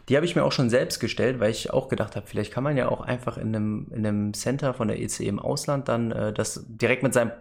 Die 0.08 0.16
habe 0.16 0.26
ich 0.26 0.34
mir 0.34 0.44
auch 0.44 0.52
schon 0.52 0.70
selbst 0.70 0.98
gestellt, 0.98 1.40
weil 1.40 1.50
ich 1.50 1.72
auch 1.72 1.88
gedacht 1.88 2.16
habe, 2.16 2.26
vielleicht 2.26 2.52
kann 2.52 2.64
man 2.64 2.76
ja 2.76 2.88
auch 2.88 3.02
einfach 3.02 3.36
in 3.36 3.54
einem, 3.54 3.86
in 3.90 4.06
einem 4.06 4.34
Center 4.34 4.74
von 4.74 4.88
der 4.88 4.98
ECE 4.98 5.26
im 5.26 5.38
Ausland 5.38 5.88
dann 5.88 6.10
äh, 6.10 6.32
das 6.32 6.64
direkt 6.66 7.02
mit 7.02 7.14
seinem 7.14 7.32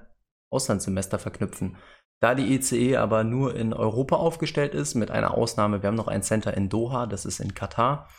Auslandssemester 0.52 1.20
verknüpfen. 1.20 1.78
Da 2.20 2.36
die 2.36 2.54
ECE 2.56 2.98
aber 2.98 3.24
nur 3.24 3.56
in 3.56 3.74
Europa 3.74 4.18
aufgestellt 4.18 4.74
ist, 4.74 4.96
mit 4.96 5.10
einer 5.10 5.34
Ausnahme, 5.34 5.82
wir 5.82 5.88
haben 5.88 5.96
noch 5.96 6.08
ein 6.08 6.24
Center 6.24 6.56
in 6.56 6.68
Doha, 6.68 7.06
das 7.06 7.26
ist 7.26 7.40
in 7.40 7.54
Katar, 7.54 8.10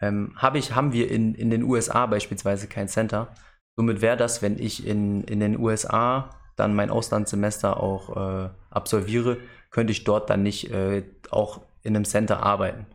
ähm, 0.00 0.34
hab 0.36 0.54
ich, 0.54 0.74
haben 0.74 0.92
wir 0.92 1.10
in, 1.10 1.34
in 1.34 1.50
den 1.50 1.62
USA 1.62 2.06
beispielsweise 2.06 2.68
kein 2.68 2.88
Center. 2.88 3.28
Somit 3.76 4.00
wäre 4.00 4.16
das, 4.16 4.42
wenn 4.42 4.58
ich 4.58 4.86
in, 4.86 5.24
in 5.24 5.40
den 5.40 5.58
USA 5.58 6.30
dann 6.56 6.74
mein 6.74 6.90
Auslandssemester 6.90 7.80
auch 7.80 8.16
äh, 8.16 8.50
absolviere, 8.70 9.38
könnte 9.70 9.92
ich 9.92 10.04
dort 10.04 10.28
dann 10.30 10.42
nicht 10.42 10.70
äh, 10.70 11.04
auch 11.30 11.62
in 11.82 11.96
einem 11.96 12.04
Center 12.04 12.42
arbeiten. 12.42 12.86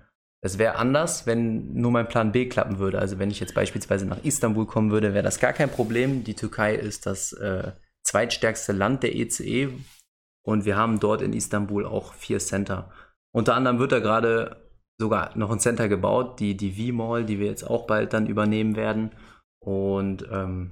Es 0.41 0.57
wäre 0.57 0.75
anders, 0.75 1.25
wenn 1.25 1.73
nur 1.73 1.91
mein 1.91 2.09
Plan 2.09 2.33
B 2.33 2.47
klappen 2.49 2.77
würde. 2.77 2.99
Also 2.99 3.17
wenn 3.17 3.31
ich 3.31 3.39
jetzt 3.39 3.55
beispielsweise 3.55 4.05
nach 4.05 4.23
Istanbul 4.23 4.65
kommen 4.65 4.91
würde, 4.91 5.13
wäre 5.13 5.23
das 5.23 5.39
gar 5.39 5.53
kein 5.53 5.69
Problem. 5.69 6.25
Die 6.25 6.35
Türkei 6.35 6.75
ist 6.75 7.05
das 7.05 7.31
äh, 7.31 7.71
zweitstärkste 8.03 8.73
Land 8.73 9.03
der 9.03 9.15
ECE 9.15 9.69
und 10.45 10.65
wir 10.65 10.75
haben 10.75 10.99
dort 10.99 11.21
in 11.21 11.33
Istanbul 11.33 11.85
auch 11.85 12.13
vier 12.13 12.39
Center. 12.39 12.91
Unter 13.33 13.55
anderem 13.55 13.79
wird 13.79 13.91
da 13.91 13.99
gerade 13.99 14.57
sogar 14.99 15.35
noch 15.37 15.51
ein 15.51 15.59
Center 15.59 15.89
gebaut, 15.89 16.39
die, 16.39 16.55
die 16.55 16.91
V-Mall, 16.91 17.25
die 17.25 17.39
wir 17.39 17.47
jetzt 17.47 17.63
auch 17.63 17.87
bald 17.87 18.13
dann 18.13 18.27
übernehmen 18.27 18.75
werden. 18.75 19.11
Und 19.59 20.27
ähm, 20.31 20.71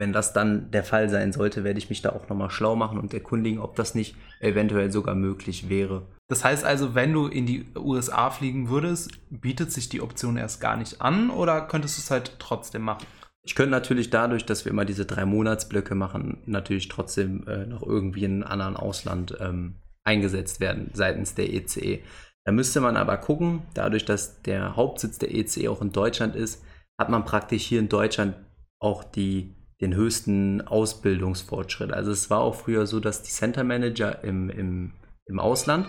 wenn 0.00 0.12
das 0.12 0.32
dann 0.32 0.70
der 0.70 0.82
Fall 0.82 1.10
sein 1.10 1.32
sollte, 1.32 1.62
werde 1.62 1.78
ich 1.78 1.90
mich 1.90 2.00
da 2.00 2.10
auch 2.10 2.28
nochmal 2.28 2.50
schlau 2.50 2.74
machen 2.74 2.98
und 2.98 3.12
erkundigen, 3.12 3.60
ob 3.60 3.76
das 3.76 3.94
nicht 3.94 4.16
eventuell 4.40 4.90
sogar 4.90 5.14
möglich 5.14 5.68
wäre. 5.68 6.06
Das 6.28 6.42
heißt 6.42 6.64
also, 6.64 6.94
wenn 6.94 7.12
du 7.12 7.26
in 7.26 7.44
die 7.44 7.66
USA 7.76 8.30
fliegen 8.30 8.70
würdest, 8.70 9.10
bietet 9.28 9.72
sich 9.72 9.90
die 9.90 10.00
Option 10.00 10.38
erst 10.38 10.60
gar 10.60 10.76
nicht 10.76 11.02
an 11.02 11.28
oder 11.28 11.60
könntest 11.60 11.98
du 11.98 12.00
es 12.00 12.10
halt 12.10 12.36
trotzdem 12.38 12.82
machen? 12.82 13.06
Ich 13.50 13.56
könnte 13.56 13.72
natürlich 13.72 14.10
dadurch, 14.10 14.46
dass 14.46 14.64
wir 14.64 14.70
immer 14.70 14.84
diese 14.84 15.06
drei 15.06 15.24
Monatsblöcke 15.24 15.96
machen, 15.96 16.38
natürlich 16.46 16.86
trotzdem 16.86 17.48
äh, 17.48 17.66
noch 17.66 17.82
irgendwie 17.82 18.22
in 18.22 18.44
einem 18.44 18.52
anderen 18.52 18.76
Ausland 18.76 19.36
ähm, 19.40 19.74
eingesetzt 20.04 20.60
werden 20.60 20.90
seitens 20.92 21.34
der 21.34 21.52
ECE. 21.52 21.98
Da 22.44 22.52
müsste 22.52 22.80
man 22.80 22.96
aber 22.96 23.16
gucken, 23.16 23.62
dadurch, 23.74 24.04
dass 24.04 24.40
der 24.42 24.76
Hauptsitz 24.76 25.18
der 25.18 25.34
ECE 25.34 25.68
auch 25.68 25.82
in 25.82 25.90
Deutschland 25.90 26.36
ist, 26.36 26.62
hat 26.96 27.08
man 27.08 27.24
praktisch 27.24 27.64
hier 27.64 27.80
in 27.80 27.88
Deutschland 27.88 28.36
auch 28.78 29.02
die, 29.02 29.56
den 29.80 29.96
höchsten 29.96 30.60
Ausbildungsfortschritt. 30.60 31.92
Also 31.92 32.12
es 32.12 32.30
war 32.30 32.42
auch 32.42 32.54
früher 32.54 32.86
so, 32.86 33.00
dass 33.00 33.24
die 33.24 33.32
Center 33.32 33.64
Manager 33.64 34.22
im, 34.22 34.48
im, 34.48 34.92
im 35.26 35.40
Ausland, 35.40 35.88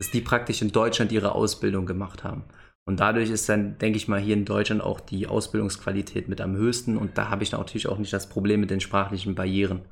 dass 0.00 0.10
die 0.10 0.20
praktisch 0.20 0.62
in 0.62 0.72
Deutschland 0.72 1.12
ihre 1.12 1.36
Ausbildung 1.36 1.86
gemacht 1.86 2.24
haben. 2.24 2.42
Und 2.88 3.00
dadurch 3.00 3.28
ist 3.28 3.46
dann, 3.50 3.76
denke 3.76 3.98
ich 3.98 4.08
mal, 4.08 4.18
hier 4.18 4.34
in 4.34 4.46
Deutschland 4.46 4.80
auch 4.80 5.00
die 5.00 5.26
Ausbildungsqualität 5.26 6.26
mit 6.26 6.40
am 6.40 6.56
höchsten. 6.56 6.96
Und 6.96 7.18
da 7.18 7.28
habe 7.28 7.42
ich 7.42 7.52
natürlich 7.52 7.86
auch 7.86 7.98
nicht 7.98 8.14
das 8.14 8.30
Problem 8.30 8.60
mit 8.60 8.70
den 8.70 8.80
sprachlichen 8.80 9.34
Barrieren. 9.34 9.82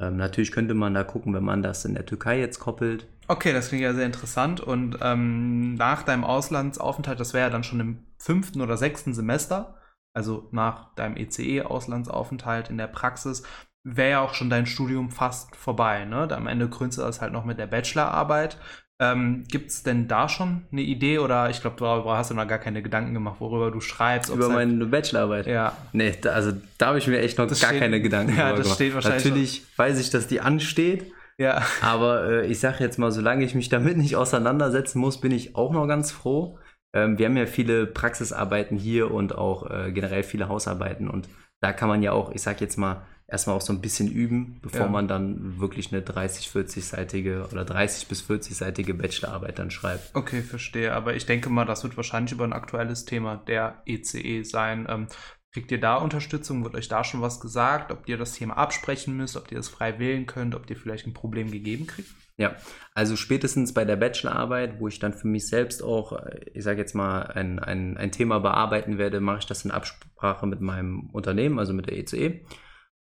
Ähm, 0.00 0.16
natürlich 0.16 0.50
könnte 0.50 0.72
man 0.72 0.94
da 0.94 1.04
gucken, 1.04 1.34
wenn 1.34 1.44
man 1.44 1.62
das 1.62 1.84
in 1.84 1.92
der 1.92 2.06
Türkei 2.06 2.40
jetzt 2.40 2.60
koppelt. 2.60 3.06
Okay, 3.26 3.52
das 3.52 3.68
klingt 3.68 3.82
ja 3.82 3.92
sehr 3.92 4.06
interessant. 4.06 4.62
Und 4.62 4.96
ähm, 5.02 5.74
nach 5.74 6.02
deinem 6.02 6.24
Auslandsaufenthalt, 6.24 7.20
das 7.20 7.34
wäre 7.34 7.48
ja 7.48 7.50
dann 7.50 7.62
schon 7.62 7.80
im 7.80 8.06
fünften 8.16 8.62
oder 8.62 8.78
sechsten 8.78 9.12
Semester, 9.12 9.76
also 10.14 10.48
nach 10.50 10.94
deinem 10.94 11.18
ECE-Auslandsaufenthalt 11.18 12.70
in 12.70 12.78
der 12.78 12.86
Praxis, 12.86 13.42
wäre 13.84 14.10
ja 14.10 14.20
auch 14.20 14.32
schon 14.32 14.48
dein 14.48 14.64
Studium 14.64 15.10
fast 15.10 15.54
vorbei. 15.54 16.06
Ne? 16.06 16.26
Am 16.34 16.46
Ende 16.46 16.70
krönst 16.70 16.96
du 16.96 17.02
das 17.02 17.20
halt 17.20 17.34
noch 17.34 17.44
mit 17.44 17.58
der 17.58 17.66
Bachelorarbeit. 17.66 18.56
Ähm, 19.00 19.44
Gibt 19.48 19.70
es 19.70 19.84
denn 19.84 20.08
da 20.08 20.28
schon 20.28 20.62
eine 20.72 20.80
Idee 20.80 21.18
oder 21.18 21.50
ich 21.50 21.60
glaube, 21.60 21.76
darüber 21.78 22.16
hast 22.16 22.32
du 22.32 22.34
noch 22.34 22.48
gar 22.48 22.58
keine 22.58 22.82
Gedanken 22.82 23.14
gemacht, 23.14 23.36
worüber 23.38 23.70
du 23.70 23.80
schreibst? 23.80 24.30
Über 24.30 24.46
halt 24.46 24.68
meine 24.68 24.86
Bachelorarbeit? 24.86 25.46
Ja. 25.46 25.76
Nee, 25.92 26.14
da, 26.20 26.30
also 26.30 26.52
da 26.78 26.88
habe 26.88 26.98
ich 26.98 27.06
mir 27.06 27.20
echt 27.20 27.38
noch 27.38 27.46
das 27.46 27.60
gar 27.60 27.70
steht, 27.70 27.80
keine 27.80 28.02
Gedanken 28.02 28.36
ja, 28.36 28.50
das 28.50 28.62
gemacht. 28.62 28.74
Steht 28.74 28.94
wahrscheinlich 28.94 29.24
Natürlich 29.24 29.56
schon. 29.58 29.66
weiß 29.76 30.00
ich, 30.00 30.10
dass 30.10 30.26
die 30.26 30.40
ansteht. 30.40 31.12
Ja. 31.38 31.62
Aber 31.80 32.28
äh, 32.28 32.46
ich 32.46 32.58
sage 32.58 32.82
jetzt 32.82 32.98
mal, 32.98 33.12
solange 33.12 33.44
ich 33.44 33.54
mich 33.54 33.68
damit 33.68 33.96
nicht 33.96 34.16
auseinandersetzen 34.16 34.98
muss, 34.98 35.20
bin 35.20 35.30
ich 35.30 35.54
auch 35.54 35.72
noch 35.72 35.86
ganz 35.86 36.10
froh. 36.10 36.58
Ähm, 36.92 37.18
wir 37.18 37.26
haben 37.26 37.36
ja 37.36 37.46
viele 37.46 37.86
Praxisarbeiten 37.86 38.76
hier 38.76 39.12
und 39.12 39.36
auch 39.38 39.70
äh, 39.70 39.92
generell 39.92 40.24
viele 40.24 40.48
Hausarbeiten 40.48 41.08
und 41.08 41.28
da 41.60 41.72
kann 41.72 41.88
man 41.88 42.02
ja 42.02 42.12
auch, 42.12 42.32
ich 42.32 42.42
sage 42.42 42.58
jetzt 42.60 42.76
mal, 42.76 43.02
erstmal 43.28 43.56
auch 43.56 43.60
so 43.60 43.72
ein 43.72 43.82
bisschen 43.82 44.10
üben, 44.10 44.58
bevor 44.62 44.86
ja. 44.86 44.88
man 44.88 45.06
dann 45.06 45.60
wirklich 45.60 45.92
eine 45.92 46.02
30, 46.02 46.48
40-seitige 46.48 47.52
oder 47.52 47.64
30 47.64 48.08
bis 48.08 48.22
40-seitige 48.22 48.94
Bachelorarbeit 48.94 49.58
dann 49.58 49.70
schreibt. 49.70 50.10
Okay, 50.14 50.40
verstehe. 50.40 50.94
Aber 50.94 51.14
ich 51.14 51.26
denke 51.26 51.50
mal, 51.50 51.66
das 51.66 51.84
wird 51.84 51.96
wahrscheinlich 51.96 52.32
über 52.32 52.44
ein 52.44 52.54
aktuelles 52.54 53.04
Thema 53.04 53.36
der 53.36 53.82
ECE 53.84 54.18
e 54.18 54.42
sein. 54.44 54.86
Ähm, 54.88 55.08
kriegt 55.52 55.70
ihr 55.70 55.80
da 55.80 55.96
Unterstützung? 55.96 56.64
Wird 56.64 56.74
euch 56.74 56.88
da 56.88 57.04
schon 57.04 57.20
was 57.20 57.38
gesagt? 57.38 57.92
Ob 57.92 58.08
ihr 58.08 58.16
das 58.16 58.32
Thema 58.32 58.56
absprechen 58.56 59.14
müsst, 59.14 59.36
ob 59.36 59.52
ihr 59.52 59.58
das 59.58 59.68
frei 59.68 59.98
wählen 59.98 60.24
könnt, 60.24 60.54
ob 60.54 60.68
ihr 60.70 60.76
vielleicht 60.76 61.06
ein 61.06 61.14
Problem 61.14 61.50
gegeben 61.50 61.86
kriegt? 61.86 62.08
Ja, 62.38 62.54
also 62.94 63.16
spätestens 63.16 63.74
bei 63.74 63.84
der 63.84 63.96
Bachelorarbeit, 63.96 64.80
wo 64.80 64.88
ich 64.88 65.00
dann 65.00 65.12
für 65.12 65.26
mich 65.26 65.48
selbst 65.48 65.82
auch, 65.82 66.18
ich 66.54 66.62
sage 66.62 66.78
jetzt 66.78 66.94
mal, 66.94 67.22
ein, 67.22 67.58
ein, 67.58 67.96
ein 67.96 68.12
Thema 68.12 68.38
bearbeiten 68.38 68.96
werde, 68.96 69.20
mache 69.20 69.40
ich 69.40 69.46
das 69.46 69.64
in 69.64 69.72
Absprache 69.72 70.46
mit 70.46 70.60
meinem 70.60 71.10
Unternehmen, 71.10 71.58
also 71.58 71.74
mit 71.74 71.88
der 71.88 71.98
ECE. 71.98 72.40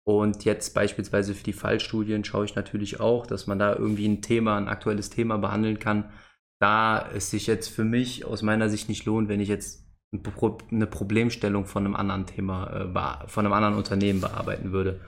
Und 0.05 0.45
jetzt 0.45 0.75
beispielsweise 0.75 1.35
für 1.35 1.45
die 1.45 1.53
Fallstudien 1.53 2.25
schaue 2.25 2.45
ich 2.45 2.57
natürlich 2.57 3.01
auch, 3.01 3.27
dass 3.27 3.47
man 3.47 3.59
da 3.59 3.75
irgendwie 3.75 4.09
ein 4.09 4.23
Thema, 4.23 4.57
ein 4.57 4.69
aktuelles 4.69 5.11
Thema 5.11 5.39
behandeln 5.39 5.79
kann. 5.79 6.11
Da 6.61 7.09
es 7.15 7.31
sich 7.31 7.47
jetzt 7.47 7.69
für 7.69 7.85
mich 7.85 8.25
aus 8.25 8.43
meiner 8.43 8.69
Sicht 8.69 8.89
nicht 8.89 9.05
lohnt, 9.05 9.29
wenn 9.29 9.41
ich 9.41 9.49
jetzt 9.49 9.83
eine 10.13 10.87
Problemstellung 10.87 11.67
von 11.67 11.85
einem 11.85 11.97
anderen 11.97 12.27
Thema, 12.27 13.25
äh, 13.25 13.29
von 13.29 13.47
einem 13.47 13.53
anderen 13.53 13.77
Unternehmen 13.77 14.21
bearbeiten 14.21 14.73
würde. 14.73 15.01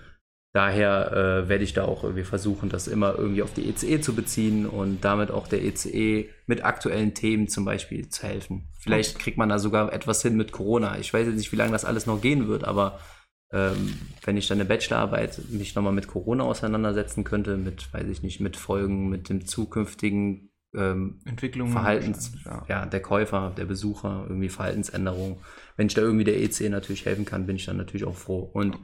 Daher 0.54 1.12
äh, 1.12 1.48
werde 1.48 1.64
ich 1.64 1.72
da 1.72 1.84
auch 1.84 2.04
irgendwie 2.04 2.22
versuchen, 2.22 2.68
das 2.68 2.86
immer 2.86 3.18
irgendwie 3.18 3.42
auf 3.42 3.52
die 3.52 3.68
ECE 3.68 3.96
e 3.96 4.00
zu 4.00 4.14
beziehen 4.14 4.66
und 4.66 5.04
damit 5.04 5.32
auch 5.32 5.48
der 5.48 5.64
ECE 5.64 5.90
e 5.90 6.30
mit 6.46 6.64
aktuellen 6.64 7.12
Themen 7.12 7.48
zum 7.48 7.64
Beispiel 7.64 8.08
zu 8.08 8.22
helfen. 8.22 8.68
Vielleicht 8.78 9.18
kriegt 9.18 9.36
man 9.36 9.48
da 9.48 9.58
sogar 9.58 9.92
etwas 9.92 10.22
hin 10.22 10.36
mit 10.36 10.52
Corona. 10.52 10.96
Ich 10.98 11.12
weiß 11.12 11.26
jetzt 11.26 11.38
nicht, 11.38 11.50
wie 11.50 11.56
lange 11.56 11.72
das 11.72 11.84
alles 11.84 12.06
noch 12.06 12.20
gehen 12.20 12.46
wird, 12.46 12.62
aber 12.62 13.00
ähm, 13.54 13.94
wenn 14.24 14.36
ich 14.36 14.48
dann 14.48 14.58
eine 14.58 14.64
Bachelorarbeit 14.64 15.40
mich 15.48 15.76
nochmal 15.76 15.92
mit 15.92 16.08
Corona 16.08 16.42
auseinandersetzen 16.42 17.22
könnte, 17.22 17.56
mit, 17.56 17.94
weiß 17.94 18.08
ich 18.08 18.22
nicht, 18.24 18.40
mit 18.40 18.56
Folgen, 18.56 19.08
mit 19.08 19.28
dem 19.28 19.46
zukünftigen 19.46 20.50
ähm, 20.74 21.20
Entwicklung 21.24 21.70
Verhaltens, 21.70 22.32
ja. 22.44 22.64
ja. 22.68 22.86
der 22.86 23.00
Käufer, 23.00 23.52
der 23.56 23.64
Besucher, 23.66 24.26
irgendwie 24.28 24.48
Verhaltensänderungen. 24.48 25.36
Wenn 25.76 25.86
ich 25.86 25.94
da 25.94 26.02
irgendwie 26.02 26.24
der 26.24 26.42
EC 26.42 26.68
natürlich 26.68 27.06
helfen 27.06 27.24
kann, 27.24 27.46
bin 27.46 27.54
ich 27.54 27.64
dann 27.64 27.76
natürlich 27.76 28.04
auch 28.04 28.16
froh. 28.16 28.50
Und 28.52 28.76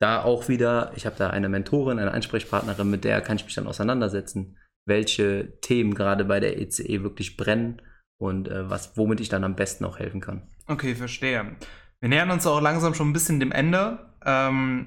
da 0.00 0.22
auch 0.22 0.48
wieder, 0.48 0.92
ich 0.96 1.06
habe 1.06 1.16
da 1.16 1.30
eine 1.30 1.48
Mentorin, 1.48 1.98
eine 1.98 2.12
Ansprechpartnerin, 2.12 2.90
mit 2.90 3.04
der 3.04 3.22
kann 3.22 3.36
ich 3.36 3.46
mich 3.46 3.54
dann 3.54 3.66
auseinandersetzen, 3.66 4.58
welche 4.86 5.58
Themen 5.62 5.94
gerade 5.94 6.26
bei 6.26 6.40
der 6.40 6.60
ECE 6.60 7.02
wirklich 7.02 7.38
brennen 7.38 7.80
und 8.18 8.48
äh, 8.48 8.68
was, 8.68 8.98
womit 8.98 9.20
ich 9.20 9.30
dann 9.30 9.44
am 9.44 9.56
besten 9.56 9.86
auch 9.86 9.98
helfen 9.98 10.20
kann. 10.20 10.42
Okay, 10.66 10.94
verstehe. 10.94 11.56
Wir 12.00 12.08
nähern 12.10 12.30
uns 12.30 12.46
auch 12.46 12.60
langsam 12.60 12.94
schon 12.94 13.08
ein 13.08 13.12
bisschen 13.14 13.40
dem 13.40 13.52
Ende. 13.52 14.09
Ähm, 14.24 14.86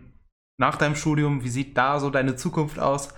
nach 0.59 0.77
deinem 0.77 0.95
Studium, 0.95 1.43
wie 1.43 1.49
sieht 1.49 1.77
da 1.77 1.99
so 1.99 2.09
deine 2.09 2.35
Zukunft 2.35 2.79
aus? 2.79 3.09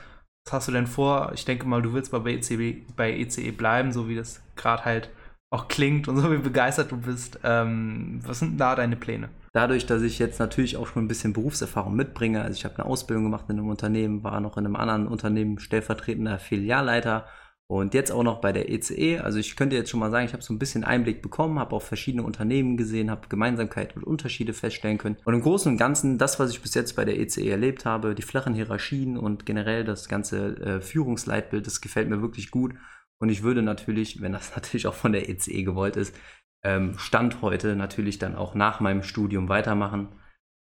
Was 0.45 0.53
hast 0.53 0.67
du 0.67 0.71
denn 0.71 0.87
vor? 0.87 1.31
Ich 1.33 1.45
denke 1.45 1.65
mal, 1.67 1.81
du 1.81 1.93
willst 1.93 2.11
bei 2.11 2.19
ECE, 2.33 2.85
bei 2.95 3.17
ECE 3.17 3.51
bleiben, 3.51 3.91
so 3.91 4.07
wie 4.07 4.15
das 4.15 4.41
gerade 4.55 4.85
halt 4.85 5.09
auch 5.51 5.67
klingt 5.67 6.07
und 6.07 6.17
so 6.17 6.31
wie 6.31 6.37
begeistert 6.37 6.91
du 6.91 6.97
bist. 6.97 7.39
Ähm, 7.43 8.19
was 8.23 8.39
sind 8.39 8.57
da 8.57 8.75
deine 8.75 8.95
Pläne? 8.95 9.29
Dadurch, 9.53 9.85
dass 9.85 10.01
ich 10.01 10.19
jetzt 10.19 10.39
natürlich 10.39 10.75
auch 10.75 10.87
schon 10.87 11.05
ein 11.05 11.07
bisschen 11.07 11.33
Berufserfahrung 11.33 11.95
mitbringe, 11.95 12.41
also 12.41 12.57
ich 12.57 12.65
habe 12.65 12.75
eine 12.75 12.85
Ausbildung 12.85 13.23
gemacht 13.23 13.45
in 13.47 13.57
einem 13.57 13.69
Unternehmen, 13.69 14.23
war 14.23 14.41
noch 14.41 14.57
in 14.57 14.65
einem 14.65 14.75
anderen 14.75 15.07
Unternehmen 15.07 15.59
stellvertretender 15.59 16.39
Filialleiter 16.39 17.25
und 17.67 17.95
jetzt 17.95 18.11
auch 18.11 18.21
noch 18.21 18.41
bei 18.41 18.51
der 18.51 18.69
ECE. 18.69 18.93
E. 18.95 19.19
Also 19.19 19.39
ich 19.39 19.55
könnte 19.55 19.75
jetzt 19.75 19.89
schon 19.89 19.99
mal 19.99 20.11
sagen, 20.11 20.25
ich 20.25 20.33
habe 20.33 20.43
so 20.43 20.53
ein 20.53 20.59
bisschen 20.59 20.83
Einblick 20.83 21.21
bekommen, 21.21 21.57
habe 21.57 21.75
auch 21.75 21.81
verschiedene 21.81 22.23
Unternehmen 22.23 22.77
gesehen, 22.77 23.09
habe 23.09 23.27
Gemeinsamkeiten 23.27 24.01
und 24.01 24.07
Unterschiede 24.07 24.53
feststellen 24.53 24.99
können. 24.99 25.17
Und 25.25 25.33
im 25.33 25.41
Großen 25.41 25.71
und 25.71 25.77
Ganzen, 25.77 26.19
das, 26.19 26.39
was 26.39 26.51
ich 26.51 26.61
bis 26.61 26.75
jetzt 26.75 26.95
bei 26.95 27.05
der 27.05 27.19
ECE 27.19 27.41
e 27.41 27.49
erlebt 27.49 27.85
habe, 27.85 28.13
die 28.13 28.21
flachen 28.21 28.53
Hierarchien 28.53 29.17
und 29.17 29.45
generell 29.47 29.83
das 29.83 30.07
ganze 30.07 30.57
äh, 30.57 30.81
Führungsleitbild, 30.81 31.65
das 31.65 31.81
gefällt 31.81 32.07
mir 32.07 32.21
wirklich 32.21 32.51
gut. 32.51 32.75
Und 33.17 33.29
ich 33.29 33.41
würde 33.41 33.63
natürlich, 33.63 34.21
wenn 34.21 34.33
das 34.33 34.51
natürlich 34.55 34.85
auch 34.85 34.93
von 34.93 35.11
der 35.11 35.27
ECE 35.27 35.51
e 35.51 35.63
gewollt 35.63 35.95
ist, 35.95 36.15
ähm, 36.63 36.97
Stand 36.99 37.41
heute 37.41 37.75
natürlich 37.75 38.19
dann 38.19 38.35
auch 38.35 38.53
nach 38.53 38.79
meinem 38.79 39.01
Studium 39.01 39.49
weitermachen 39.49 40.09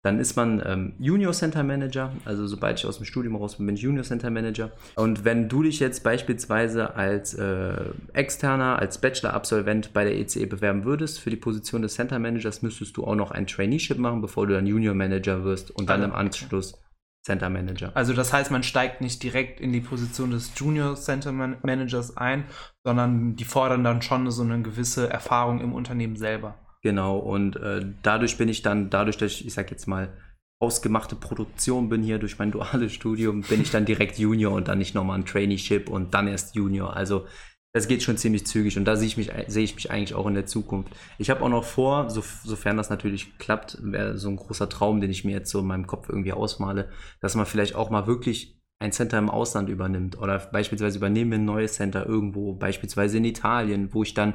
dann 0.03 0.19
ist 0.19 0.35
man 0.35 0.61
ähm, 0.67 0.95
Junior 0.99 1.33
Center 1.33 1.63
Manager. 1.63 2.13
Also 2.25 2.47
sobald 2.49 2.79
ich 2.79 2.87
aus 2.87 2.97
dem 2.97 3.07
Studium 3.07 3.37
raus 3.37 3.57
bin, 3.57 3.67
bin 3.67 3.77
ich 3.77 3.83
Junior 3.83 4.05
Center 4.05 4.31
Manager. 4.31 4.73
Und 4.97 5.25
wenn 5.25 5.49
du 5.49 5.63
dich 5.63 5.79
jetzt 5.79 6.03
beispielsweise 6.03 6.97
als 6.97 7.35
äh, 7.35 7.75
Externer, 8.13 8.81
als 8.81 9.01
Bachelor-Absolvent 9.01 9.93
bei 9.93 10.03
der 10.03 10.19
ECE 10.19 10.41
e 10.41 10.47
bewerben 10.47 10.85
würdest 10.85 11.21
für 11.21 11.31
die 11.31 11.37
Position 11.37 11.83
des 11.83 11.95
Center 11.95 12.19
Managers, 12.19 12.63
müsstest 12.63 12.97
du 12.97 13.05
auch 13.05 13.15
noch 13.15 13.31
ein 13.31 13.47
Traineeship 13.47 13.99
machen, 13.99 14.21
bevor 14.21 14.49
du 14.49 14.55
dann 14.55 14.67
Junior 14.67 14.95
Manager 14.95 15.45
wirst 15.45 15.71
und 15.71 15.89
dann 15.89 16.03
ah, 16.03 16.07
im 16.07 16.13
Anschluss 16.13 16.75
okay. 16.75 16.83
Center 17.25 17.49
Manager. 17.49 17.93
Also 17.95 18.13
das 18.13 18.33
heißt, 18.33 18.51
man 18.51 18.65
steigt 18.65 19.01
nicht 19.01 19.23
direkt 19.23 19.61
in 19.61 19.73
die 19.73 19.81
Position 19.81 20.33
des 20.33 20.51
Junior 20.57 20.97
Center 20.97 21.31
Managers 21.31 22.17
ein, 22.17 22.45
sondern 22.83 23.37
die 23.37 23.45
fordern 23.45 23.85
dann 23.85 24.03
schon 24.03 24.29
so 24.33 24.43
eine 24.43 24.61
gewisse 24.63 25.09
Erfahrung 25.09 25.61
im 25.61 25.73
Unternehmen 25.73 26.17
selber. 26.17 26.57
Genau, 26.83 27.19
und 27.19 27.57
äh, 27.57 27.87
dadurch 28.03 28.37
bin 28.39 28.49
ich 28.49 28.63
dann, 28.63 28.91
dadurch, 28.91 29.17
dass 29.17 29.33
ich, 29.33 29.47
ich 29.47 29.55
sag 29.55 29.71
jetzt 29.71 29.87
mal, 29.87 30.13
ausgemachte 30.61 31.17
Produktion 31.17 31.89
bin 31.89 32.03
hier 32.03 32.19
durch 32.19 32.39
mein 32.39 32.51
duales 32.53 32.93
Studium, 32.93 33.43
bin 33.43 33.63
ich 33.63 33.71
dann 33.71 33.85
direkt 33.85 34.19
Junior 34.19 34.53
und 34.53 34.69
dann 34.69 34.79
nicht 34.79 34.95
nochmal 34.95 35.19
ein 35.19 35.27
Traineeship 35.27 35.89
und 35.89 36.15
dann 36.15 36.29
erst 36.29 36.55
Junior. 36.55 36.95
Also 36.95 37.27
das 37.75 37.89
geht 37.89 38.03
schon 38.03 38.19
ziemlich 38.19 38.47
zügig 38.47 38.77
und 38.77 38.85
da 38.85 38.97
sehe 38.97 39.07
ich 39.07 39.17
mich, 39.17 39.31
sehe 39.47 39.65
ich 39.65 39.75
mich 39.75 39.91
eigentlich 39.91 40.15
auch 40.15 40.27
in 40.27 40.35
der 40.35 40.47
Zukunft. 40.47 40.93
Ich 41.19 41.31
habe 41.31 41.41
auch 41.43 41.49
noch 41.49 41.65
vor, 41.65 42.11
so, 42.11 42.23
sofern 42.45 42.77
das 42.77 42.91
natürlich 42.91 43.39
klappt, 43.39 43.79
wäre 43.81 44.19
so 44.19 44.29
ein 44.29 44.37
großer 44.37 44.69
Traum, 44.69 45.01
den 45.01 45.11
ich 45.11 45.25
mir 45.25 45.33
jetzt 45.33 45.51
so 45.51 45.61
in 45.61 45.67
meinem 45.67 45.87
Kopf 45.87 46.09
irgendwie 46.09 46.35
ausmale, 46.35 46.91
dass 47.21 47.35
man 47.35 47.47
vielleicht 47.47 47.75
auch 47.75 47.89
mal 47.89 48.07
wirklich 48.07 48.61
ein 48.79 48.93
Center 48.93 49.19
im 49.19 49.31
Ausland 49.31 49.69
übernimmt 49.69 50.19
oder 50.19 50.39
beispielsweise 50.39 50.99
übernehmen 50.99 51.31
wir 51.31 51.39
ein 51.39 51.45
neues 51.45 51.75
Center 51.75 52.05
irgendwo, 52.05 52.53
beispielsweise 52.53 53.19
in 53.19 53.25
Italien, 53.25 53.95
wo 53.95 54.03
ich 54.03 54.13
dann 54.13 54.35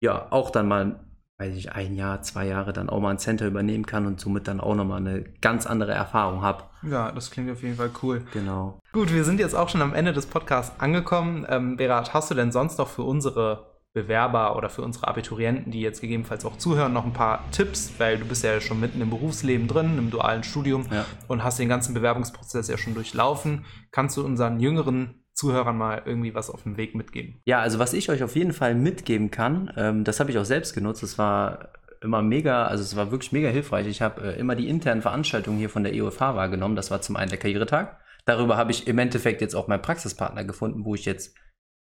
ja 0.00 0.30
auch 0.30 0.50
dann 0.50 0.68
mal 0.68 1.11
weiß 1.38 1.56
ich, 1.56 1.72
ein 1.72 1.94
Jahr, 1.94 2.22
zwei 2.22 2.46
Jahre 2.46 2.72
dann 2.72 2.88
auch 2.88 3.00
mal 3.00 3.10
ein 3.10 3.18
Center 3.18 3.46
übernehmen 3.46 3.86
kann 3.86 4.06
und 4.06 4.20
somit 4.20 4.46
dann 4.46 4.60
auch 4.60 4.74
nochmal 4.74 4.98
eine 4.98 5.24
ganz 5.40 5.66
andere 5.66 5.92
Erfahrung 5.92 6.42
habe. 6.42 6.64
Ja, 6.88 7.10
das 7.10 7.30
klingt 7.30 7.50
auf 7.50 7.62
jeden 7.62 7.76
Fall 7.76 7.90
cool. 8.02 8.22
Genau. 8.32 8.78
Gut, 8.92 9.12
wir 9.12 9.24
sind 9.24 9.40
jetzt 9.40 9.54
auch 9.54 9.68
schon 9.68 9.82
am 9.82 9.94
Ende 9.94 10.12
des 10.12 10.26
Podcasts 10.26 10.78
angekommen. 10.80 11.46
Ähm, 11.48 11.76
Berat, 11.76 12.14
hast 12.14 12.30
du 12.30 12.34
denn 12.34 12.52
sonst 12.52 12.78
noch 12.78 12.88
für 12.88 13.02
unsere 13.02 13.72
Bewerber 13.94 14.56
oder 14.56 14.70
für 14.70 14.82
unsere 14.82 15.06
Abiturienten, 15.06 15.70
die 15.70 15.80
jetzt 15.80 16.00
gegebenenfalls 16.00 16.44
auch 16.46 16.56
zuhören, 16.56 16.94
noch 16.94 17.04
ein 17.04 17.12
paar 17.12 17.44
Tipps, 17.50 17.92
weil 17.98 18.18
du 18.18 18.24
bist 18.24 18.42
ja 18.42 18.58
schon 18.60 18.80
mitten 18.80 19.02
im 19.02 19.10
Berufsleben 19.10 19.68
drin, 19.68 19.98
im 19.98 20.10
dualen 20.10 20.44
Studium 20.44 20.86
ja. 20.90 21.04
und 21.28 21.44
hast 21.44 21.58
den 21.58 21.68
ganzen 21.68 21.92
Bewerbungsprozess 21.92 22.68
ja 22.68 22.78
schon 22.78 22.94
durchlaufen. 22.94 23.66
Kannst 23.90 24.16
du 24.16 24.24
unseren 24.24 24.60
jüngeren 24.60 25.21
Zuhörern 25.34 25.76
mal 25.76 26.02
irgendwie 26.04 26.34
was 26.34 26.50
auf 26.50 26.62
dem 26.62 26.76
Weg 26.76 26.94
mitgeben? 26.94 27.40
Ja, 27.44 27.60
also 27.60 27.78
was 27.78 27.92
ich 27.92 28.10
euch 28.10 28.22
auf 28.22 28.36
jeden 28.36 28.52
Fall 28.52 28.74
mitgeben 28.74 29.30
kann, 29.30 29.72
ähm, 29.76 30.04
das 30.04 30.20
habe 30.20 30.30
ich 30.30 30.38
auch 30.38 30.44
selbst 30.44 30.74
genutzt. 30.74 31.02
Das 31.02 31.18
war 31.18 31.72
immer 32.02 32.22
mega, 32.22 32.66
also 32.66 32.82
es 32.82 32.96
war 32.96 33.10
wirklich 33.10 33.32
mega 33.32 33.48
hilfreich. 33.48 33.86
Ich 33.86 34.02
habe 34.02 34.22
äh, 34.22 34.38
immer 34.38 34.54
die 34.54 34.68
internen 34.68 35.02
Veranstaltungen 35.02 35.58
hier 35.58 35.70
von 35.70 35.84
der 35.84 35.94
EOFH 35.94 36.20
wahrgenommen. 36.20 36.76
Das 36.76 36.90
war 36.90 37.00
zum 37.00 37.16
einen 37.16 37.30
der 37.30 37.38
Karrieretag. 37.38 37.98
Darüber 38.24 38.56
habe 38.56 38.70
ich 38.70 38.86
im 38.86 38.98
Endeffekt 38.98 39.40
jetzt 39.40 39.54
auch 39.54 39.68
meinen 39.68 39.82
Praxispartner 39.82 40.44
gefunden, 40.44 40.84
wo 40.84 40.94
ich 40.94 41.04
jetzt 41.04 41.36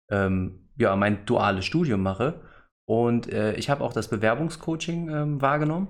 ähm, 0.10 0.70
ja 0.78 0.96
mein 0.96 1.26
duales 1.26 1.66
Studium 1.66 2.02
mache. 2.02 2.42
Und 2.86 3.32
äh, 3.32 3.54
ich 3.56 3.70
habe 3.70 3.84
auch 3.84 3.94
das 3.94 4.08
Bewerbungscoaching 4.10 5.10
ähm, 5.10 5.42
wahrgenommen. 5.42 5.88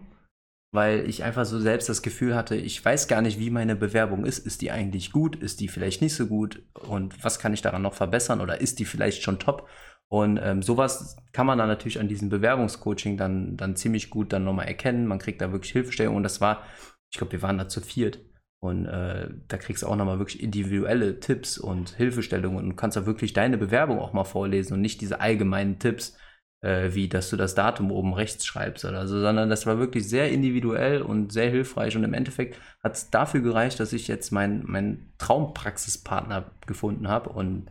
Weil 0.74 1.08
ich 1.08 1.24
einfach 1.24 1.46
so 1.46 1.60
selbst 1.60 1.88
das 1.88 2.02
Gefühl 2.02 2.36
hatte, 2.36 2.56
ich 2.56 2.84
weiß 2.84 3.08
gar 3.08 3.22
nicht, 3.22 3.40
wie 3.40 3.52
meine 3.52 3.76
Bewerbung 3.76 4.26
ist. 4.26 4.40
Ist 4.40 4.62
die 4.62 4.72
eigentlich 4.72 5.12
gut? 5.12 5.36
Ist 5.36 5.60
die 5.60 5.68
vielleicht 5.68 6.02
nicht 6.02 6.16
so 6.16 6.26
gut? 6.26 6.64
Und 6.74 7.24
was 7.24 7.38
kann 7.38 7.54
ich 7.54 7.62
daran 7.62 7.84
noch 7.84 7.94
verbessern? 7.94 8.42
Oder 8.42 8.60
ist 8.60 8.80
die 8.80 8.86
vielleicht 8.86 9.22
schon 9.22 9.38
top? 9.38 9.70
Und 10.08 10.40
ähm, 10.42 10.64
sowas 10.64 11.16
kann 11.32 11.46
man 11.46 11.60
dann 11.60 11.68
natürlich 11.68 12.00
an 12.00 12.08
diesem 12.08 12.30
Bewerbungscoaching 12.30 13.18
dann, 13.18 13.56
dann 13.56 13.76
ziemlich 13.76 14.10
gut 14.10 14.34
dann 14.34 14.46
nochmal 14.46 14.68
erkennen. 14.68 15.06
Man 15.06 15.20
kriegt 15.20 15.42
da 15.42 15.52
wirklich 15.52 15.72
Hilfestellung. 15.72 16.16
Und 16.16 16.24
das 16.24 16.42
war, 16.42 16.64
ich 17.12 17.20
glaube, 17.20 17.34
wir 17.34 17.44
waren 17.44 17.60
da 17.60 17.68
zu 17.68 17.80
viert. 17.80 18.20
Und 18.60 18.88
äh, 18.88 19.30
da 19.48 19.58
kriegst 19.58 19.84
du 19.84 19.88
auch 19.88 19.96
nochmal 19.96 20.18
wirklich 20.18 20.42
individuelle 20.42 21.20
Tipps 21.20 21.60
und 21.60 21.92
Hilfestellungen 21.92 22.66
und 22.66 22.76
kannst 22.78 22.98
da 22.98 23.06
wirklich 23.06 23.34
deine 23.34 23.60
Bewerbung 23.60 24.00
auch 24.00 24.14
mal 24.14 24.24
vorlesen 24.24 24.74
und 24.74 24.82
nicht 24.82 25.02
diese 25.02 25.22
allgemeinen 25.22 25.78
Tipps, 25.78 26.18
äh, 26.64 26.96
wie 26.96 27.10
dass 27.10 27.30
du 27.30 27.36
das 27.36 27.56
Datum 27.56 27.92
oben 27.92 28.14
rechts 28.14 28.46
schreibst 28.46 28.86
oder 28.86 29.06
so, 29.08 29.20
sondern 29.20 29.50
das 29.50 29.66
war 29.66 29.78
wirklich 29.80 30.08
sehr 30.08 30.32
individuell 30.32 31.02
und 31.02 31.32
sehr 31.32 31.50
hilfreich 31.50 31.96
und 31.96 32.04
im 32.04 32.14
Endeffekt 32.14 32.58
hat 32.82 32.96
es 32.96 33.10
dafür 33.10 33.42
gereicht, 33.42 33.80
dass 33.80 33.94
ich 33.94 34.08
jetzt 34.08 34.32
meinen 34.32 34.64
mein 34.66 35.12
Traumpraxispartner 35.18 36.46
gefunden 36.66 37.10
habe 37.10 37.30
und 37.30 37.68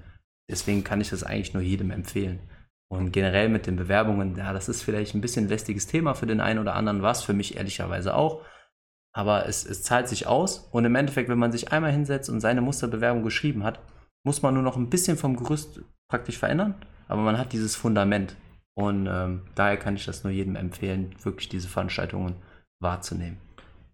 deswegen 0.50 0.84
kann 0.84 1.00
ich 1.00 1.10
das 1.10 1.24
eigentlich 1.24 1.54
nur 1.54 1.62
jedem 1.62 1.90
empfehlen. 1.90 2.40
Und 2.90 3.10
generell 3.10 3.48
mit 3.48 3.66
den 3.66 3.76
Bewerbungen, 3.76 4.36
ja, 4.36 4.52
das 4.52 4.68
ist 4.68 4.82
vielleicht 4.82 5.14
ein 5.14 5.22
bisschen 5.22 5.48
lästiges 5.48 5.86
Thema 5.86 6.12
für 6.12 6.26
den 6.26 6.42
einen 6.42 6.58
oder 6.58 6.74
anderen, 6.74 7.00
was 7.00 7.22
für 7.22 7.32
mich 7.32 7.56
ehrlicherweise 7.56 8.14
auch. 8.14 8.42
Aber 9.14 9.48
es, 9.48 9.64
es 9.64 9.82
zahlt 9.82 10.08
sich 10.08 10.26
aus 10.26 10.68
und 10.70 10.84
im 10.84 10.94
Endeffekt, 10.94 11.30
wenn 11.30 11.38
man 11.38 11.52
sich 11.52 11.72
einmal 11.72 11.92
hinsetzt 11.92 12.28
und 12.28 12.40
seine 12.40 12.60
Musterbewerbung 12.60 13.22
geschrieben 13.22 13.64
hat, 13.64 13.80
muss 14.24 14.42
man 14.42 14.52
nur 14.52 14.62
noch 14.62 14.76
ein 14.76 14.90
bisschen 14.90 15.16
vom 15.16 15.36
Gerüst 15.36 15.80
praktisch 16.08 16.38
verändern, 16.38 16.74
aber 17.08 17.22
man 17.22 17.38
hat 17.38 17.54
dieses 17.54 17.74
Fundament. 17.74 18.36
Und 18.74 19.06
ähm, 19.06 19.42
daher 19.54 19.76
kann 19.76 19.96
ich 19.96 20.06
das 20.06 20.24
nur 20.24 20.32
jedem 20.32 20.56
empfehlen, 20.56 21.14
wirklich 21.22 21.48
diese 21.48 21.68
Veranstaltungen 21.68 22.36
wahrzunehmen. 22.80 23.38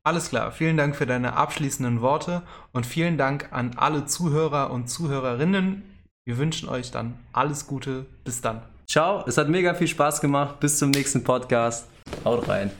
Alles 0.04 0.30
klar, 0.30 0.52
vielen 0.52 0.76
Dank 0.76 0.96
für 0.96 1.06
deine 1.06 1.34
abschließenden 1.34 2.00
Worte 2.00 2.42
und 2.72 2.86
vielen 2.86 3.18
Dank 3.18 3.48
an 3.52 3.72
alle 3.76 4.06
Zuhörer 4.06 4.70
und 4.70 4.88
Zuhörerinnen. 4.88 5.82
Wir 6.24 6.38
wünschen 6.38 6.68
euch 6.68 6.90
dann 6.90 7.18
alles 7.32 7.66
Gute. 7.66 8.06
Bis 8.24 8.40
dann. 8.40 8.62
Ciao, 8.86 9.24
es 9.26 9.36
hat 9.36 9.48
mega 9.48 9.74
viel 9.74 9.88
Spaß 9.88 10.20
gemacht. 10.20 10.60
Bis 10.60 10.78
zum 10.78 10.90
nächsten 10.90 11.24
Podcast. 11.24 11.88
Haut 12.24 12.48
rein. 12.48 12.70